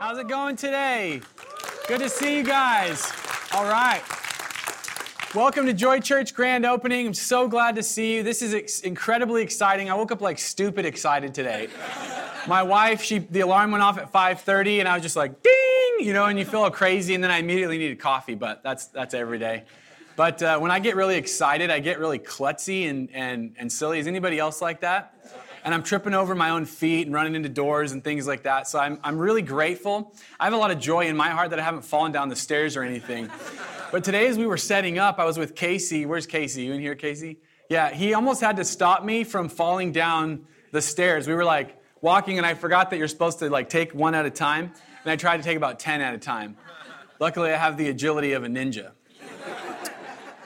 How's 0.00 0.16
it 0.16 0.28
going 0.28 0.56
today? 0.56 1.20
Good 1.86 2.00
to 2.00 2.08
see 2.08 2.34
you 2.34 2.42
guys. 2.42 3.12
All 3.52 3.64
right. 3.64 4.00
Welcome 5.34 5.66
to 5.66 5.74
Joy 5.74 6.00
Church 6.00 6.32
grand 6.32 6.64
opening. 6.64 7.08
I'm 7.08 7.12
so 7.12 7.46
glad 7.46 7.74
to 7.74 7.82
see 7.82 8.14
you. 8.14 8.22
This 8.22 8.40
is 8.40 8.54
ex- 8.54 8.80
incredibly 8.80 9.42
exciting. 9.42 9.90
I 9.90 9.94
woke 9.94 10.10
up 10.10 10.22
like 10.22 10.38
stupid 10.38 10.86
excited 10.86 11.34
today. 11.34 11.68
My 12.48 12.62
wife, 12.62 13.02
she 13.02 13.18
the 13.18 13.40
alarm 13.40 13.72
went 13.72 13.84
off 13.84 13.98
at 13.98 14.10
5:30 14.10 14.78
and 14.78 14.88
I 14.88 14.94
was 14.94 15.02
just 15.02 15.16
like 15.16 15.42
ding, 15.42 16.06
you 16.06 16.14
know, 16.14 16.24
and 16.24 16.38
you 16.38 16.46
feel 16.46 16.62
all 16.62 16.70
crazy 16.70 17.14
and 17.14 17.22
then 17.22 17.30
I 17.30 17.36
immediately 17.36 17.76
needed 17.76 17.98
coffee, 17.98 18.34
but 18.34 18.62
that's 18.62 18.86
that's 18.86 19.12
every 19.12 19.38
day. 19.38 19.64
But 20.16 20.42
uh, 20.42 20.58
when 20.60 20.70
I 20.70 20.78
get 20.78 20.96
really 20.96 21.16
excited, 21.16 21.70
I 21.70 21.78
get 21.80 21.98
really 21.98 22.18
klutzy 22.18 22.88
and, 22.88 23.10
and, 23.12 23.54
and 23.58 23.70
silly. 23.70 23.98
Is 23.98 24.06
anybody 24.06 24.38
else 24.38 24.62
like 24.62 24.80
that? 24.80 25.14
And 25.64 25.74
I'm 25.74 25.82
tripping 25.82 26.14
over 26.14 26.34
my 26.34 26.50
own 26.50 26.64
feet 26.64 27.06
and 27.06 27.14
running 27.14 27.34
into 27.34 27.48
doors 27.48 27.92
and 27.92 28.02
things 28.02 28.26
like 28.26 28.44
that. 28.44 28.68
So 28.68 28.78
I'm, 28.78 28.98
I'm 29.04 29.18
really 29.18 29.42
grateful. 29.42 30.14
I 30.38 30.44
have 30.44 30.52
a 30.52 30.56
lot 30.56 30.70
of 30.70 30.78
joy 30.78 31.06
in 31.06 31.16
my 31.16 31.30
heart 31.30 31.50
that 31.50 31.58
I 31.58 31.62
haven't 31.62 31.82
fallen 31.82 32.12
down 32.12 32.28
the 32.28 32.36
stairs 32.36 32.76
or 32.76 32.82
anything. 32.82 33.30
But 33.92 34.04
today, 34.04 34.26
as 34.28 34.38
we 34.38 34.46
were 34.46 34.56
setting 34.56 34.98
up, 34.98 35.18
I 35.18 35.24
was 35.24 35.38
with 35.38 35.54
Casey. 35.54 36.06
Where's 36.06 36.26
Casey? 36.26 36.62
You 36.62 36.72
in 36.72 36.80
here, 36.80 36.94
Casey? 36.94 37.38
Yeah, 37.68 37.92
he 37.92 38.14
almost 38.14 38.40
had 38.40 38.56
to 38.56 38.64
stop 38.64 39.04
me 39.04 39.24
from 39.24 39.48
falling 39.48 39.92
down 39.92 40.46
the 40.72 40.82
stairs. 40.82 41.26
We 41.26 41.34
were 41.34 41.44
like 41.44 41.80
walking, 42.00 42.38
and 42.38 42.46
I 42.46 42.54
forgot 42.54 42.90
that 42.90 42.98
you're 42.98 43.08
supposed 43.08 43.40
to 43.40 43.50
like 43.50 43.68
take 43.68 43.94
one 43.94 44.14
at 44.14 44.26
a 44.26 44.30
time, 44.30 44.72
and 45.02 45.10
I 45.10 45.16
tried 45.16 45.38
to 45.38 45.42
take 45.42 45.56
about 45.56 45.78
10 45.78 46.00
at 46.00 46.14
a 46.14 46.18
time. 46.18 46.56
Luckily, 47.18 47.52
I 47.52 47.56
have 47.56 47.76
the 47.76 47.88
agility 47.88 48.32
of 48.32 48.44
a 48.44 48.48
ninja. 48.48 48.92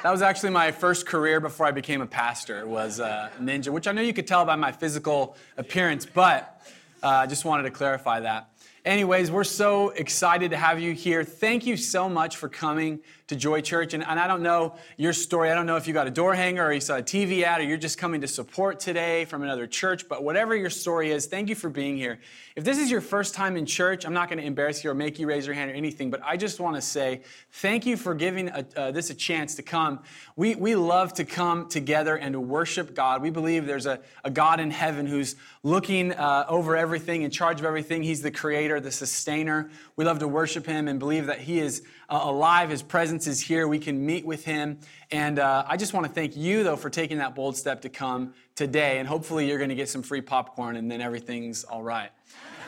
That 0.04 0.10
was 0.10 0.20
actually 0.20 0.50
my 0.50 0.70
first 0.70 1.06
career 1.06 1.40
before 1.40 1.64
I 1.64 1.70
became 1.70 2.02
a 2.02 2.06
pastor, 2.06 2.66
was 2.66 3.00
uh, 3.00 3.30
ninja, 3.40 3.70
which 3.70 3.88
I 3.88 3.92
know 3.92 4.02
you 4.02 4.12
could 4.12 4.26
tell 4.26 4.44
by 4.44 4.54
my 4.54 4.70
physical 4.70 5.34
appearance, 5.56 6.04
but 6.04 6.60
I 7.02 7.24
uh, 7.24 7.26
just 7.26 7.46
wanted 7.46 7.62
to 7.62 7.70
clarify 7.70 8.20
that. 8.20 8.50
Anyways, 8.84 9.30
we're 9.30 9.44
so 9.44 9.88
excited 9.88 10.50
to 10.50 10.58
have 10.58 10.78
you 10.78 10.92
here. 10.92 11.24
Thank 11.24 11.64
you 11.64 11.78
so 11.78 12.06
much 12.10 12.36
for 12.36 12.50
coming 12.50 13.00
to 13.28 13.36
Joy 13.36 13.62
Church. 13.62 13.94
And, 13.94 14.04
and, 14.06 14.20
I 14.20 14.26
don't 14.26 14.42
know 14.42 14.74
your 14.98 15.14
story. 15.14 15.50
I 15.50 15.54
don't 15.54 15.64
know 15.64 15.76
if 15.76 15.86
you 15.86 15.94
got 15.94 16.06
a 16.06 16.10
door 16.10 16.34
hanger 16.34 16.64
or 16.64 16.72
you 16.72 16.80
saw 16.80 16.96
a 16.96 17.02
TV 17.02 17.42
ad 17.42 17.60
or 17.60 17.64
you're 17.64 17.78
just 17.78 17.96
coming 17.96 18.20
to 18.20 18.28
support 18.28 18.80
today 18.80 19.24
from 19.24 19.42
another 19.42 19.66
church, 19.66 20.08
but 20.08 20.22
whatever 20.22 20.54
your 20.54 20.68
story 20.68 21.10
is, 21.10 21.26
thank 21.26 21.48
you 21.48 21.54
for 21.54 21.70
being 21.70 21.96
here. 21.96 22.18
If 22.54 22.64
this 22.64 22.78
is 22.78 22.90
your 22.90 23.00
first 23.00 23.34
time 23.34 23.56
in 23.56 23.64
church, 23.64 24.04
I'm 24.04 24.12
not 24.12 24.28
going 24.28 24.38
to 24.38 24.44
embarrass 24.44 24.84
you 24.84 24.90
or 24.90 24.94
make 24.94 25.18
you 25.18 25.26
raise 25.26 25.46
your 25.46 25.54
hand 25.54 25.70
or 25.70 25.74
anything, 25.74 26.10
but 26.10 26.20
I 26.22 26.36
just 26.36 26.60
want 26.60 26.76
to 26.76 26.82
say 26.82 27.22
thank 27.50 27.86
you 27.86 27.96
for 27.96 28.14
giving 28.14 28.48
a, 28.48 28.66
uh, 28.76 28.90
this 28.90 29.08
a 29.08 29.14
chance 29.14 29.54
to 29.54 29.62
come. 29.62 30.00
We, 30.36 30.54
we 30.54 30.76
love 30.76 31.14
to 31.14 31.24
come 31.24 31.68
together 31.68 32.16
and 32.16 32.34
to 32.34 32.40
worship 32.40 32.94
God. 32.94 33.22
We 33.22 33.30
believe 33.30 33.66
there's 33.66 33.86
a, 33.86 34.00
a 34.22 34.30
God 34.30 34.60
in 34.60 34.70
heaven 34.70 35.06
who's 35.06 35.36
looking 35.62 36.12
uh, 36.12 36.44
over 36.48 36.76
everything, 36.76 37.22
in 37.22 37.30
charge 37.30 37.58
of 37.58 37.64
everything. 37.64 38.02
He's 38.02 38.20
the 38.20 38.30
creator, 38.30 38.80
the 38.80 38.92
sustainer. 38.92 39.70
We 39.96 40.04
love 40.04 40.18
to 40.18 40.28
worship 40.28 40.66
him 40.66 40.88
and 40.88 40.98
believe 40.98 41.26
that 41.26 41.40
he 41.40 41.58
is 41.58 41.82
uh, 42.08 42.20
alive. 42.22 42.70
His 42.70 42.82
presence 42.82 43.13
is 43.26 43.40
here. 43.40 43.66
We 43.68 43.78
can 43.78 44.04
meet 44.04 44.24
with 44.24 44.44
him. 44.44 44.80
And 45.10 45.38
uh, 45.38 45.64
I 45.68 45.76
just 45.76 45.94
want 45.94 46.06
to 46.06 46.12
thank 46.12 46.36
you, 46.36 46.64
though, 46.64 46.76
for 46.76 46.90
taking 46.90 47.18
that 47.18 47.34
bold 47.34 47.56
step 47.56 47.82
to 47.82 47.88
come 47.88 48.34
today. 48.54 48.98
And 48.98 49.08
hopefully, 49.08 49.48
you're 49.48 49.58
going 49.58 49.70
to 49.70 49.74
get 49.74 49.88
some 49.88 50.02
free 50.02 50.20
popcorn 50.20 50.76
and 50.76 50.90
then 50.90 51.00
everything's 51.00 51.64
all 51.64 51.82
right. 51.82 52.10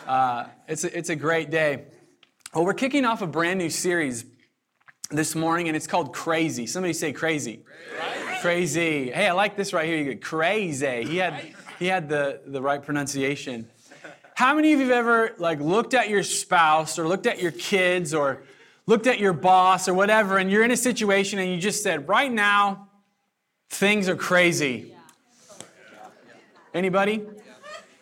Uh, 0.06 0.46
it's, 0.68 0.84
a, 0.84 0.96
it's 0.96 1.10
a 1.10 1.16
great 1.16 1.50
day. 1.50 1.86
Well, 2.54 2.64
we're 2.64 2.74
kicking 2.74 3.04
off 3.04 3.22
a 3.22 3.26
brand 3.26 3.58
new 3.58 3.70
series 3.70 4.24
this 5.10 5.34
morning, 5.34 5.68
and 5.68 5.76
it's 5.76 5.86
called 5.86 6.14
Crazy. 6.14 6.66
Somebody 6.66 6.92
say 6.92 7.12
crazy. 7.12 7.64
Crazy. 7.98 8.40
crazy. 8.40 9.10
Hey, 9.10 9.28
I 9.28 9.32
like 9.32 9.56
this 9.56 9.72
right 9.72 9.86
here. 9.86 9.96
You 9.96 10.04
get 10.04 10.22
crazy. 10.22 11.04
He 11.04 11.16
had, 11.16 11.54
he 11.78 11.86
had 11.86 12.08
the, 12.08 12.40
the 12.46 12.62
right 12.62 12.82
pronunciation. 12.82 13.68
How 14.36 14.54
many 14.54 14.74
of 14.74 14.80
you 14.80 14.86
have 14.88 14.96
ever 14.96 15.34
like 15.38 15.60
looked 15.60 15.94
at 15.94 16.10
your 16.10 16.22
spouse 16.22 16.98
or 16.98 17.08
looked 17.08 17.26
at 17.26 17.40
your 17.40 17.52
kids 17.52 18.12
or 18.12 18.42
looked 18.86 19.06
at 19.06 19.18
your 19.18 19.32
boss 19.32 19.88
or 19.88 19.94
whatever, 19.94 20.38
and 20.38 20.50
you're 20.50 20.64
in 20.64 20.70
a 20.70 20.76
situation 20.76 21.38
and 21.38 21.50
you 21.50 21.58
just 21.58 21.82
said, 21.82 22.08
right 22.08 22.30
now, 22.30 22.88
things 23.68 24.08
are 24.08 24.16
crazy. 24.16 24.94
Anybody? 26.72 27.22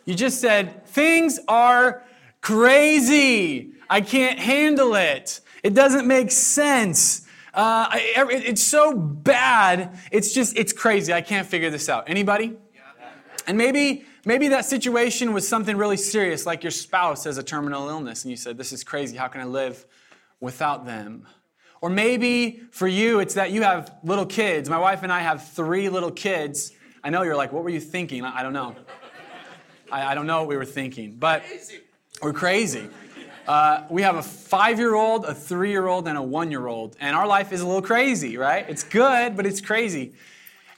You 0.04 0.14
just 0.14 0.40
said, 0.40 0.86
things 0.86 1.40
are 1.48 2.02
crazy. 2.40 3.72
I 3.88 4.00
can't 4.00 4.38
handle 4.38 4.94
it. 4.94 5.40
It 5.62 5.72
doesn't 5.72 6.06
make 6.06 6.30
sense. 6.30 7.26
Uh, 7.54 7.88
it's 7.92 8.62
so 8.62 8.94
bad. 8.94 9.98
It's 10.10 10.34
just, 10.34 10.56
it's 10.56 10.72
crazy. 10.72 11.12
I 11.12 11.22
can't 11.22 11.46
figure 11.46 11.70
this 11.70 11.88
out. 11.88 12.10
Anybody? 12.10 12.56
And 13.46 13.56
maybe, 13.56 14.04
maybe 14.24 14.48
that 14.48 14.64
situation 14.64 15.32
was 15.32 15.46
something 15.46 15.76
really 15.76 15.96
serious, 15.96 16.44
like 16.44 16.64
your 16.64 16.70
spouse 16.70 17.24
has 17.24 17.38
a 17.38 17.42
terminal 17.42 17.88
illness, 17.88 18.24
and 18.24 18.30
you 18.30 18.36
said, 18.36 18.56
This 18.56 18.72
is 18.72 18.82
crazy. 18.82 19.16
How 19.16 19.28
can 19.28 19.42
I 19.42 19.44
live 19.44 19.86
without 20.44 20.86
them. 20.86 21.26
Or 21.80 21.90
maybe 21.90 22.62
for 22.70 22.86
you, 22.86 23.18
it's 23.18 23.34
that 23.34 23.50
you 23.50 23.62
have 23.62 23.92
little 24.04 24.26
kids. 24.26 24.70
My 24.70 24.78
wife 24.78 25.02
and 25.02 25.12
I 25.12 25.20
have 25.20 25.48
three 25.48 25.88
little 25.88 26.10
kids. 26.10 26.72
I 27.02 27.10
know 27.10 27.22
you're 27.22 27.36
like, 27.36 27.52
what 27.52 27.64
were 27.64 27.70
you 27.70 27.80
thinking? 27.80 28.24
I 28.24 28.42
don't 28.42 28.52
know. 28.52 28.76
I, 29.90 30.12
I 30.12 30.14
don't 30.14 30.26
know 30.26 30.40
what 30.40 30.48
we 30.48 30.56
were 30.56 30.64
thinking, 30.64 31.16
but 31.16 31.42
we're 32.22 32.32
crazy. 32.32 32.88
Uh, 33.46 33.84
we 33.90 34.00
have 34.02 34.16
a 34.16 34.22
five 34.22 34.78
year 34.78 34.94
old, 34.94 35.24
a 35.26 35.34
three 35.34 35.70
year 35.70 35.86
old, 35.86 36.08
and 36.08 36.16
a 36.16 36.22
one 36.22 36.50
year 36.50 36.66
old. 36.66 36.96
And 37.00 37.14
our 37.14 37.26
life 37.26 37.52
is 37.52 37.60
a 37.60 37.66
little 37.66 37.82
crazy, 37.82 38.38
right? 38.38 38.64
It's 38.68 38.84
good, 38.84 39.36
but 39.36 39.44
it's 39.44 39.60
crazy. 39.60 40.14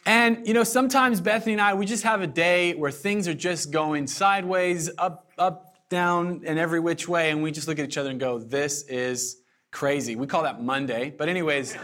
And, 0.04 0.46
you 0.46 0.54
know, 0.54 0.64
sometimes 0.64 1.20
Bethany 1.20 1.52
and 1.52 1.60
I, 1.60 1.74
we 1.74 1.86
just 1.86 2.04
have 2.04 2.22
a 2.22 2.26
day 2.26 2.74
where 2.74 2.90
things 2.90 3.28
are 3.28 3.34
just 3.34 3.70
going 3.70 4.06
sideways, 4.06 4.90
up, 4.98 5.30
up, 5.38 5.74
down, 5.88 6.42
and 6.44 6.58
every 6.58 6.80
which 6.80 7.08
way. 7.08 7.30
And 7.30 7.42
we 7.42 7.52
just 7.52 7.68
look 7.68 7.78
at 7.78 7.84
each 7.84 7.98
other 7.98 8.10
and 8.10 8.18
go, 8.18 8.38
this 8.38 8.82
is 8.84 9.38
crazy. 9.70 10.16
We 10.16 10.26
call 10.26 10.42
that 10.42 10.62
Monday. 10.62 11.14
But 11.16 11.28
anyways, 11.28 11.76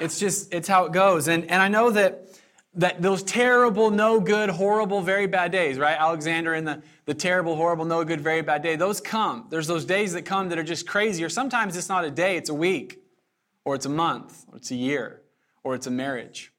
it's 0.00 0.18
just 0.18 0.52
it's 0.52 0.68
how 0.68 0.84
it 0.86 0.92
goes. 0.92 1.28
And 1.28 1.50
and 1.50 1.62
I 1.62 1.68
know 1.68 1.90
that 1.90 2.28
that 2.74 3.02
those 3.02 3.22
terrible, 3.22 3.90
no 3.90 4.20
good, 4.20 4.50
horrible, 4.50 5.00
very 5.00 5.26
bad 5.26 5.50
days, 5.50 5.78
right? 5.78 5.96
Alexander 5.98 6.54
and 6.54 6.66
the, 6.66 6.82
the 7.06 7.14
terrible, 7.14 7.56
horrible, 7.56 7.84
no 7.84 8.04
good, 8.04 8.20
very 8.20 8.42
bad 8.42 8.62
day, 8.62 8.76
those 8.76 9.00
come. 9.00 9.46
There's 9.50 9.66
those 9.66 9.84
days 9.84 10.12
that 10.12 10.22
come 10.22 10.48
that 10.50 10.58
are 10.58 10.64
just 10.64 10.86
crazy, 10.86 11.24
or 11.24 11.28
sometimes 11.28 11.76
it's 11.76 11.88
not 11.88 12.04
a 12.04 12.10
day, 12.10 12.36
it's 12.36 12.50
a 12.50 12.54
week, 12.54 13.02
or 13.64 13.74
it's 13.74 13.86
a 13.86 13.90
month, 13.90 14.44
or 14.48 14.58
it's 14.58 14.70
a 14.70 14.76
year, 14.76 15.22
or 15.64 15.74
it's 15.74 15.86
a 15.86 15.90
marriage, 15.90 16.52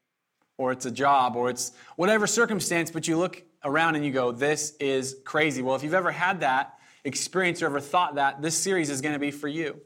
or 0.57 0.71
it's 0.71 0.85
a 0.85 0.91
job, 0.91 1.35
or 1.35 1.49
it's 1.49 1.71
whatever 1.95 2.27
circumstance, 2.27 2.91
but 2.91 3.07
you 3.07 3.17
look 3.17 3.43
around 3.63 3.95
and 3.95 4.03
you 4.03 4.11
go, 4.11 4.31
this 4.31 4.75
is 4.79 5.17
crazy. 5.23 5.61
Well, 5.61 5.75
if 5.75 5.83
you've 5.83 5.93
ever 5.93 6.11
had 6.11 6.41
that 6.41 6.79
experience 7.05 7.61
or 7.61 7.67
ever 7.67 7.79
thought 7.79 8.15
that, 8.15 8.41
this 8.41 8.57
series 8.57 8.89
is 8.89 8.99
going 8.99 9.13
to 9.13 9.19
be 9.19 9.31
for 9.31 9.47
you. 9.47 9.79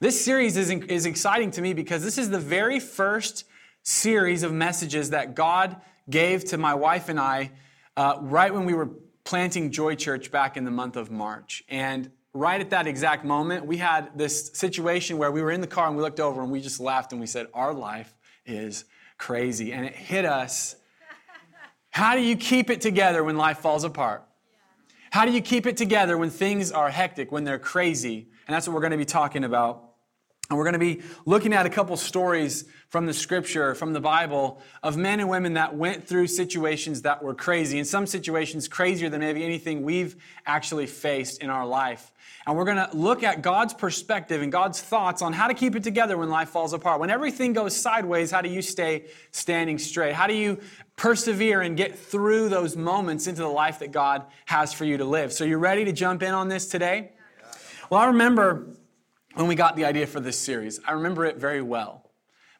This 0.00 0.24
series 0.24 0.56
is, 0.56 0.70
is 0.70 1.06
exciting 1.06 1.50
to 1.52 1.62
me 1.62 1.72
because 1.72 2.02
this 2.02 2.18
is 2.18 2.30
the 2.30 2.38
very 2.38 2.80
first 2.80 3.44
series 3.82 4.42
of 4.42 4.52
messages 4.52 5.10
that 5.10 5.34
God 5.34 5.76
gave 6.10 6.44
to 6.46 6.58
my 6.58 6.74
wife 6.74 7.08
and 7.08 7.20
I 7.20 7.52
uh, 7.96 8.18
right 8.20 8.52
when 8.52 8.64
we 8.64 8.74
were 8.74 8.90
planting 9.24 9.70
Joy 9.70 9.94
Church 9.94 10.30
back 10.30 10.56
in 10.56 10.64
the 10.64 10.70
month 10.70 10.96
of 10.96 11.10
March. 11.10 11.62
And 11.68 12.10
right 12.32 12.60
at 12.60 12.70
that 12.70 12.86
exact 12.86 13.24
moment, 13.24 13.66
we 13.66 13.76
had 13.76 14.16
this 14.18 14.50
situation 14.54 15.16
where 15.16 15.30
we 15.30 15.42
were 15.42 15.50
in 15.50 15.60
the 15.60 15.66
car 15.66 15.86
and 15.86 15.96
we 15.96 16.02
looked 16.02 16.20
over 16.20 16.42
and 16.42 16.50
we 16.50 16.60
just 16.60 16.80
laughed 16.80 17.12
and 17.12 17.20
we 17.20 17.26
said, 17.26 17.46
Our 17.54 17.72
life 17.72 18.14
is 18.44 18.84
crazy. 19.16 19.72
And 19.72 19.86
it 19.86 19.94
hit 19.94 20.24
us. 20.24 20.76
How 21.90 22.16
do 22.16 22.20
you 22.20 22.36
keep 22.36 22.70
it 22.70 22.80
together 22.80 23.22
when 23.22 23.36
life 23.36 23.58
falls 23.58 23.84
apart? 23.84 24.24
How 25.12 25.24
do 25.24 25.30
you 25.30 25.40
keep 25.40 25.64
it 25.66 25.76
together 25.76 26.18
when 26.18 26.28
things 26.28 26.72
are 26.72 26.90
hectic, 26.90 27.30
when 27.30 27.44
they're 27.44 27.60
crazy? 27.60 28.26
And 28.48 28.54
that's 28.54 28.66
what 28.66 28.74
we're 28.74 28.80
going 28.80 28.90
to 28.90 28.98
be 28.98 29.04
talking 29.04 29.44
about. 29.44 29.83
And 30.50 30.58
we're 30.58 30.64
going 30.64 30.74
to 30.74 30.78
be 30.78 31.00
looking 31.24 31.54
at 31.54 31.64
a 31.64 31.70
couple 31.70 31.96
stories 31.96 32.66
from 32.88 33.06
the 33.06 33.14
scripture, 33.14 33.74
from 33.74 33.94
the 33.94 34.00
Bible, 34.00 34.60
of 34.82 34.96
men 34.96 35.18
and 35.18 35.28
women 35.28 35.54
that 35.54 35.74
went 35.74 36.06
through 36.06 36.26
situations 36.26 37.02
that 37.02 37.22
were 37.22 37.34
crazy. 37.34 37.78
In 37.78 37.86
some 37.86 38.06
situations, 38.06 38.68
crazier 38.68 39.08
than 39.08 39.20
maybe 39.20 39.42
anything 39.42 39.82
we've 39.82 40.16
actually 40.44 40.86
faced 40.86 41.42
in 41.42 41.48
our 41.48 41.66
life. 41.66 42.12
And 42.46 42.56
we're 42.58 42.66
going 42.66 42.76
to 42.76 42.90
look 42.92 43.22
at 43.22 43.40
God's 43.40 43.72
perspective 43.72 44.42
and 44.42 44.52
God's 44.52 44.82
thoughts 44.82 45.22
on 45.22 45.32
how 45.32 45.48
to 45.48 45.54
keep 45.54 45.76
it 45.76 45.82
together 45.82 46.18
when 46.18 46.28
life 46.28 46.50
falls 46.50 46.74
apart. 46.74 47.00
When 47.00 47.08
everything 47.08 47.54
goes 47.54 47.74
sideways, 47.74 48.30
how 48.30 48.42
do 48.42 48.50
you 48.50 48.60
stay 48.60 49.06
standing 49.30 49.78
straight? 49.78 50.12
How 50.12 50.26
do 50.26 50.34
you 50.34 50.60
persevere 50.96 51.62
and 51.62 51.74
get 51.74 51.98
through 51.98 52.50
those 52.50 52.76
moments 52.76 53.26
into 53.26 53.40
the 53.40 53.48
life 53.48 53.78
that 53.78 53.92
God 53.92 54.26
has 54.44 54.74
for 54.74 54.84
you 54.84 54.98
to 54.98 55.06
live? 55.06 55.32
So, 55.32 55.44
you 55.44 55.56
ready 55.56 55.86
to 55.86 55.92
jump 55.92 56.22
in 56.22 56.34
on 56.34 56.48
this 56.48 56.66
today? 56.66 57.12
Well, 57.88 58.00
I 58.00 58.06
remember 58.06 58.66
when 59.34 59.46
we 59.46 59.54
got 59.54 59.76
the 59.76 59.84
idea 59.84 60.06
for 60.06 60.20
this 60.20 60.38
series. 60.38 60.80
I 60.86 60.92
remember 60.92 61.24
it 61.24 61.36
very 61.36 61.62
well 61.62 62.10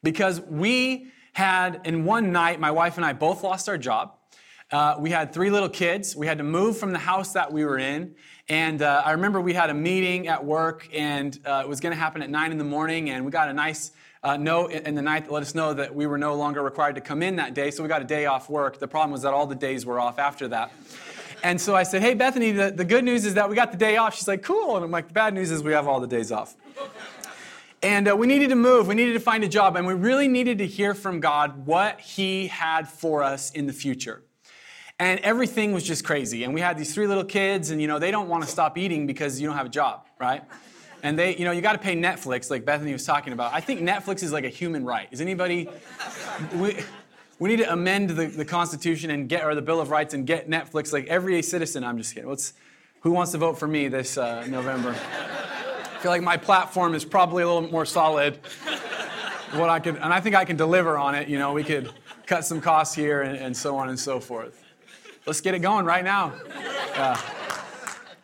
because 0.02 0.40
we 0.40 1.10
had, 1.32 1.80
in 1.84 2.04
one 2.04 2.32
night, 2.32 2.60
my 2.60 2.70
wife 2.70 2.96
and 2.96 3.04
I 3.04 3.12
both 3.12 3.42
lost 3.42 3.68
our 3.68 3.78
job. 3.78 4.14
Uh, 4.70 4.96
we 4.98 5.10
had 5.10 5.32
three 5.32 5.50
little 5.50 5.68
kids. 5.68 6.16
We 6.16 6.26
had 6.26 6.38
to 6.38 6.44
move 6.44 6.78
from 6.78 6.92
the 6.92 6.98
house 6.98 7.32
that 7.32 7.52
we 7.52 7.64
were 7.64 7.78
in. 7.78 8.14
And 8.48 8.82
uh, 8.82 9.02
I 9.04 9.12
remember 9.12 9.40
we 9.40 9.54
had 9.54 9.70
a 9.70 9.74
meeting 9.74 10.28
at 10.28 10.44
work, 10.44 10.88
and 10.92 11.38
uh, 11.46 11.62
it 11.64 11.68
was 11.68 11.80
going 11.80 11.92
to 11.94 11.98
happen 11.98 12.22
at 12.22 12.30
9 12.30 12.50
in 12.50 12.58
the 12.58 12.64
morning. 12.64 13.10
And 13.10 13.24
we 13.24 13.30
got 13.30 13.48
a 13.48 13.52
nice 13.52 13.92
uh, 14.22 14.36
note 14.36 14.72
in 14.72 14.94
the 14.94 15.02
night 15.02 15.26
that 15.26 15.32
let 15.32 15.42
us 15.42 15.54
know 15.54 15.74
that 15.74 15.94
we 15.94 16.06
were 16.06 16.18
no 16.18 16.34
longer 16.34 16.62
required 16.62 16.94
to 16.96 17.00
come 17.00 17.22
in 17.22 17.36
that 17.36 17.54
day. 17.54 17.70
So 17.70 17.82
we 17.82 17.88
got 17.88 18.02
a 18.02 18.06
day 18.06 18.26
off 18.26 18.48
work. 18.48 18.78
The 18.78 18.88
problem 18.88 19.12
was 19.12 19.22
that 19.22 19.32
all 19.32 19.46
the 19.46 19.54
days 19.54 19.84
were 19.84 20.00
off 20.00 20.18
after 20.18 20.48
that. 20.48 20.72
And 21.42 21.60
so 21.60 21.76
I 21.76 21.82
said, 21.82 22.00
Hey, 22.00 22.14
Bethany, 22.14 22.52
the, 22.52 22.70
the 22.70 22.86
good 22.86 23.04
news 23.04 23.26
is 23.26 23.34
that 23.34 23.50
we 23.50 23.54
got 23.54 23.70
the 23.70 23.78
day 23.78 23.98
off. 23.98 24.14
She's 24.16 24.26
like, 24.26 24.42
Cool. 24.42 24.76
And 24.76 24.84
I'm 24.84 24.90
like, 24.90 25.08
The 25.08 25.14
bad 25.14 25.34
news 25.34 25.50
is 25.50 25.62
we 25.62 25.72
have 25.72 25.86
all 25.86 26.00
the 26.00 26.06
days 26.06 26.32
off. 26.32 26.56
And 27.82 28.08
uh, 28.08 28.16
we 28.16 28.26
needed 28.26 28.48
to 28.48 28.56
move. 28.56 28.86
We 28.86 28.94
needed 28.94 29.12
to 29.12 29.20
find 29.20 29.44
a 29.44 29.48
job. 29.48 29.76
And 29.76 29.86
we 29.86 29.92
really 29.92 30.26
needed 30.26 30.58
to 30.58 30.66
hear 30.66 30.94
from 30.94 31.20
God 31.20 31.66
what 31.66 32.00
He 32.00 32.46
had 32.46 32.88
for 32.88 33.22
us 33.22 33.50
in 33.50 33.66
the 33.66 33.74
future. 33.74 34.22
And 34.98 35.20
everything 35.20 35.72
was 35.72 35.82
just 35.82 36.04
crazy. 36.04 36.44
And 36.44 36.54
we 36.54 36.60
had 36.60 36.78
these 36.78 36.94
three 36.94 37.06
little 37.06 37.24
kids, 37.24 37.70
and 37.70 37.82
you 37.82 37.88
know, 37.88 37.98
they 37.98 38.10
don't 38.10 38.28
want 38.28 38.44
to 38.44 38.48
stop 38.48 38.78
eating 38.78 39.06
because 39.06 39.40
you 39.40 39.46
don't 39.46 39.56
have 39.56 39.66
a 39.66 39.70
job, 39.70 40.06
right? 40.18 40.42
And 41.02 41.18
they, 41.18 41.36
you 41.36 41.44
know, 41.44 41.50
you 41.50 41.60
got 41.60 41.72
to 41.72 41.78
pay 41.78 41.94
Netflix, 41.94 42.48
like 42.48 42.64
Bethany 42.64 42.92
was 42.92 43.04
talking 43.04 43.34
about. 43.34 43.52
I 43.52 43.60
think 43.60 43.80
Netflix 43.80 44.22
is 44.22 44.32
like 44.32 44.44
a 44.44 44.48
human 44.48 44.84
right. 44.84 45.08
Is 45.10 45.20
anybody? 45.20 45.68
We, 46.54 46.78
we 47.38 47.50
need 47.50 47.58
to 47.58 47.70
amend 47.70 48.10
the, 48.10 48.26
the 48.26 48.44
Constitution 48.44 49.10
and 49.10 49.28
get, 49.28 49.44
or 49.44 49.54
the 49.54 49.62
Bill 49.62 49.80
of 49.80 49.90
Rights 49.90 50.14
and 50.14 50.26
get 50.26 50.48
Netflix 50.48 50.92
like 50.92 51.06
every 51.08 51.42
citizen. 51.42 51.84
I'm 51.84 51.98
just 51.98 52.14
kidding. 52.14 52.30
Let's, 52.30 52.54
who 53.00 53.10
wants 53.10 53.32
to 53.32 53.38
vote 53.38 53.58
for 53.58 53.68
me 53.68 53.88
this 53.88 54.16
uh, 54.16 54.46
November? 54.46 54.96
Feel 56.04 56.10
like 56.10 56.20
my 56.20 56.36
platform 56.36 56.94
is 56.94 57.02
probably 57.02 57.42
a 57.42 57.46
little 57.46 57.62
more 57.70 57.86
solid. 57.86 58.38
What 59.54 59.70
I 59.70 59.80
could, 59.80 59.96
and 59.96 60.12
I 60.12 60.20
think 60.20 60.36
I 60.36 60.44
can 60.44 60.54
deliver 60.54 60.98
on 60.98 61.14
it. 61.14 61.28
You 61.28 61.38
know, 61.38 61.54
we 61.54 61.64
could 61.64 61.90
cut 62.26 62.44
some 62.44 62.60
costs 62.60 62.94
here 62.94 63.22
and, 63.22 63.38
and 63.38 63.56
so 63.56 63.78
on 63.78 63.88
and 63.88 63.98
so 63.98 64.20
forth. 64.20 64.62
Let's 65.24 65.40
get 65.40 65.54
it 65.54 65.60
going 65.60 65.86
right 65.86 66.04
now. 66.04 66.34
Uh, 66.94 67.18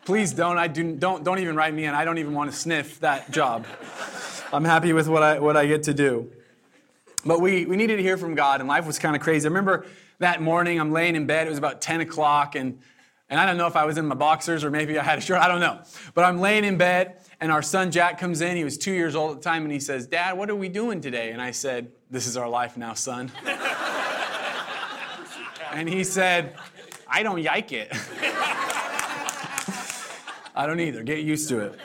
please 0.05 0.31
don't. 0.31 0.59
I 0.59 0.67
do, 0.67 0.95
don't 0.95 1.23
don't 1.23 1.39
even 1.39 1.55
write 1.55 1.73
me 1.73 1.85
in. 1.85 1.95
I 1.95 2.05
don't 2.05 2.19
even 2.19 2.35
want 2.35 2.51
to 2.51 2.55
sniff 2.55 2.99
that 2.99 3.31
job. 3.31 3.65
I'm 4.53 4.63
happy 4.63 4.93
with 4.93 5.07
what 5.07 5.23
I 5.23 5.39
what 5.39 5.57
I 5.57 5.65
get 5.65 5.81
to 5.85 5.93
do. 5.95 6.31
But 7.25 7.41
we, 7.41 7.65
we 7.65 7.77
needed 7.77 7.97
to 7.97 8.03
hear 8.03 8.15
from 8.15 8.35
God, 8.35 8.59
and 8.59 8.69
life 8.69 8.85
was 8.85 8.99
kind 8.99 9.15
of 9.15 9.23
crazy. 9.23 9.47
I 9.47 9.49
remember 9.49 9.87
that 10.19 10.39
morning, 10.39 10.79
I'm 10.79 10.91
laying 10.91 11.15
in 11.15 11.25
bed. 11.25 11.47
It 11.47 11.49
was 11.49 11.57
about 11.57 11.81
10 11.81 12.01
o'clock, 12.01 12.53
and, 12.53 12.77
and 13.31 13.39
I 13.39 13.45
don't 13.45 13.57
know 13.57 13.65
if 13.65 13.77
I 13.77 13.85
was 13.85 13.97
in 13.97 14.05
my 14.07 14.15
boxers 14.15 14.65
or 14.65 14.69
maybe 14.69 14.99
I 14.99 15.03
had 15.03 15.17
a 15.17 15.21
shirt. 15.21 15.39
I 15.39 15.47
don't 15.47 15.61
know. 15.61 15.79
But 16.13 16.25
I'm 16.25 16.41
laying 16.41 16.65
in 16.65 16.77
bed, 16.77 17.15
and 17.39 17.49
our 17.49 17.61
son 17.61 17.89
Jack 17.89 18.19
comes 18.19 18.41
in. 18.41 18.57
He 18.57 18.65
was 18.65 18.77
two 18.77 18.91
years 18.91 19.15
old 19.15 19.31
at 19.31 19.37
the 19.37 19.43
time, 19.43 19.63
and 19.63 19.71
he 19.71 19.79
says, 19.79 20.05
Dad, 20.05 20.37
what 20.37 20.49
are 20.49 20.55
we 20.55 20.67
doing 20.67 20.99
today? 20.99 21.31
And 21.31 21.41
I 21.41 21.51
said, 21.51 21.93
This 22.11 22.27
is 22.27 22.35
our 22.35 22.49
life 22.49 22.75
now, 22.75 22.93
son. 22.93 23.31
and 25.71 25.87
he 25.87 26.03
said, 26.03 26.57
I 27.07 27.23
don't 27.23 27.41
yike 27.41 27.71
it. 27.71 27.87
I 30.53 30.65
don't 30.67 30.81
either. 30.81 31.01
Get 31.01 31.19
used 31.19 31.47
to 31.49 31.59
it. 31.59 31.79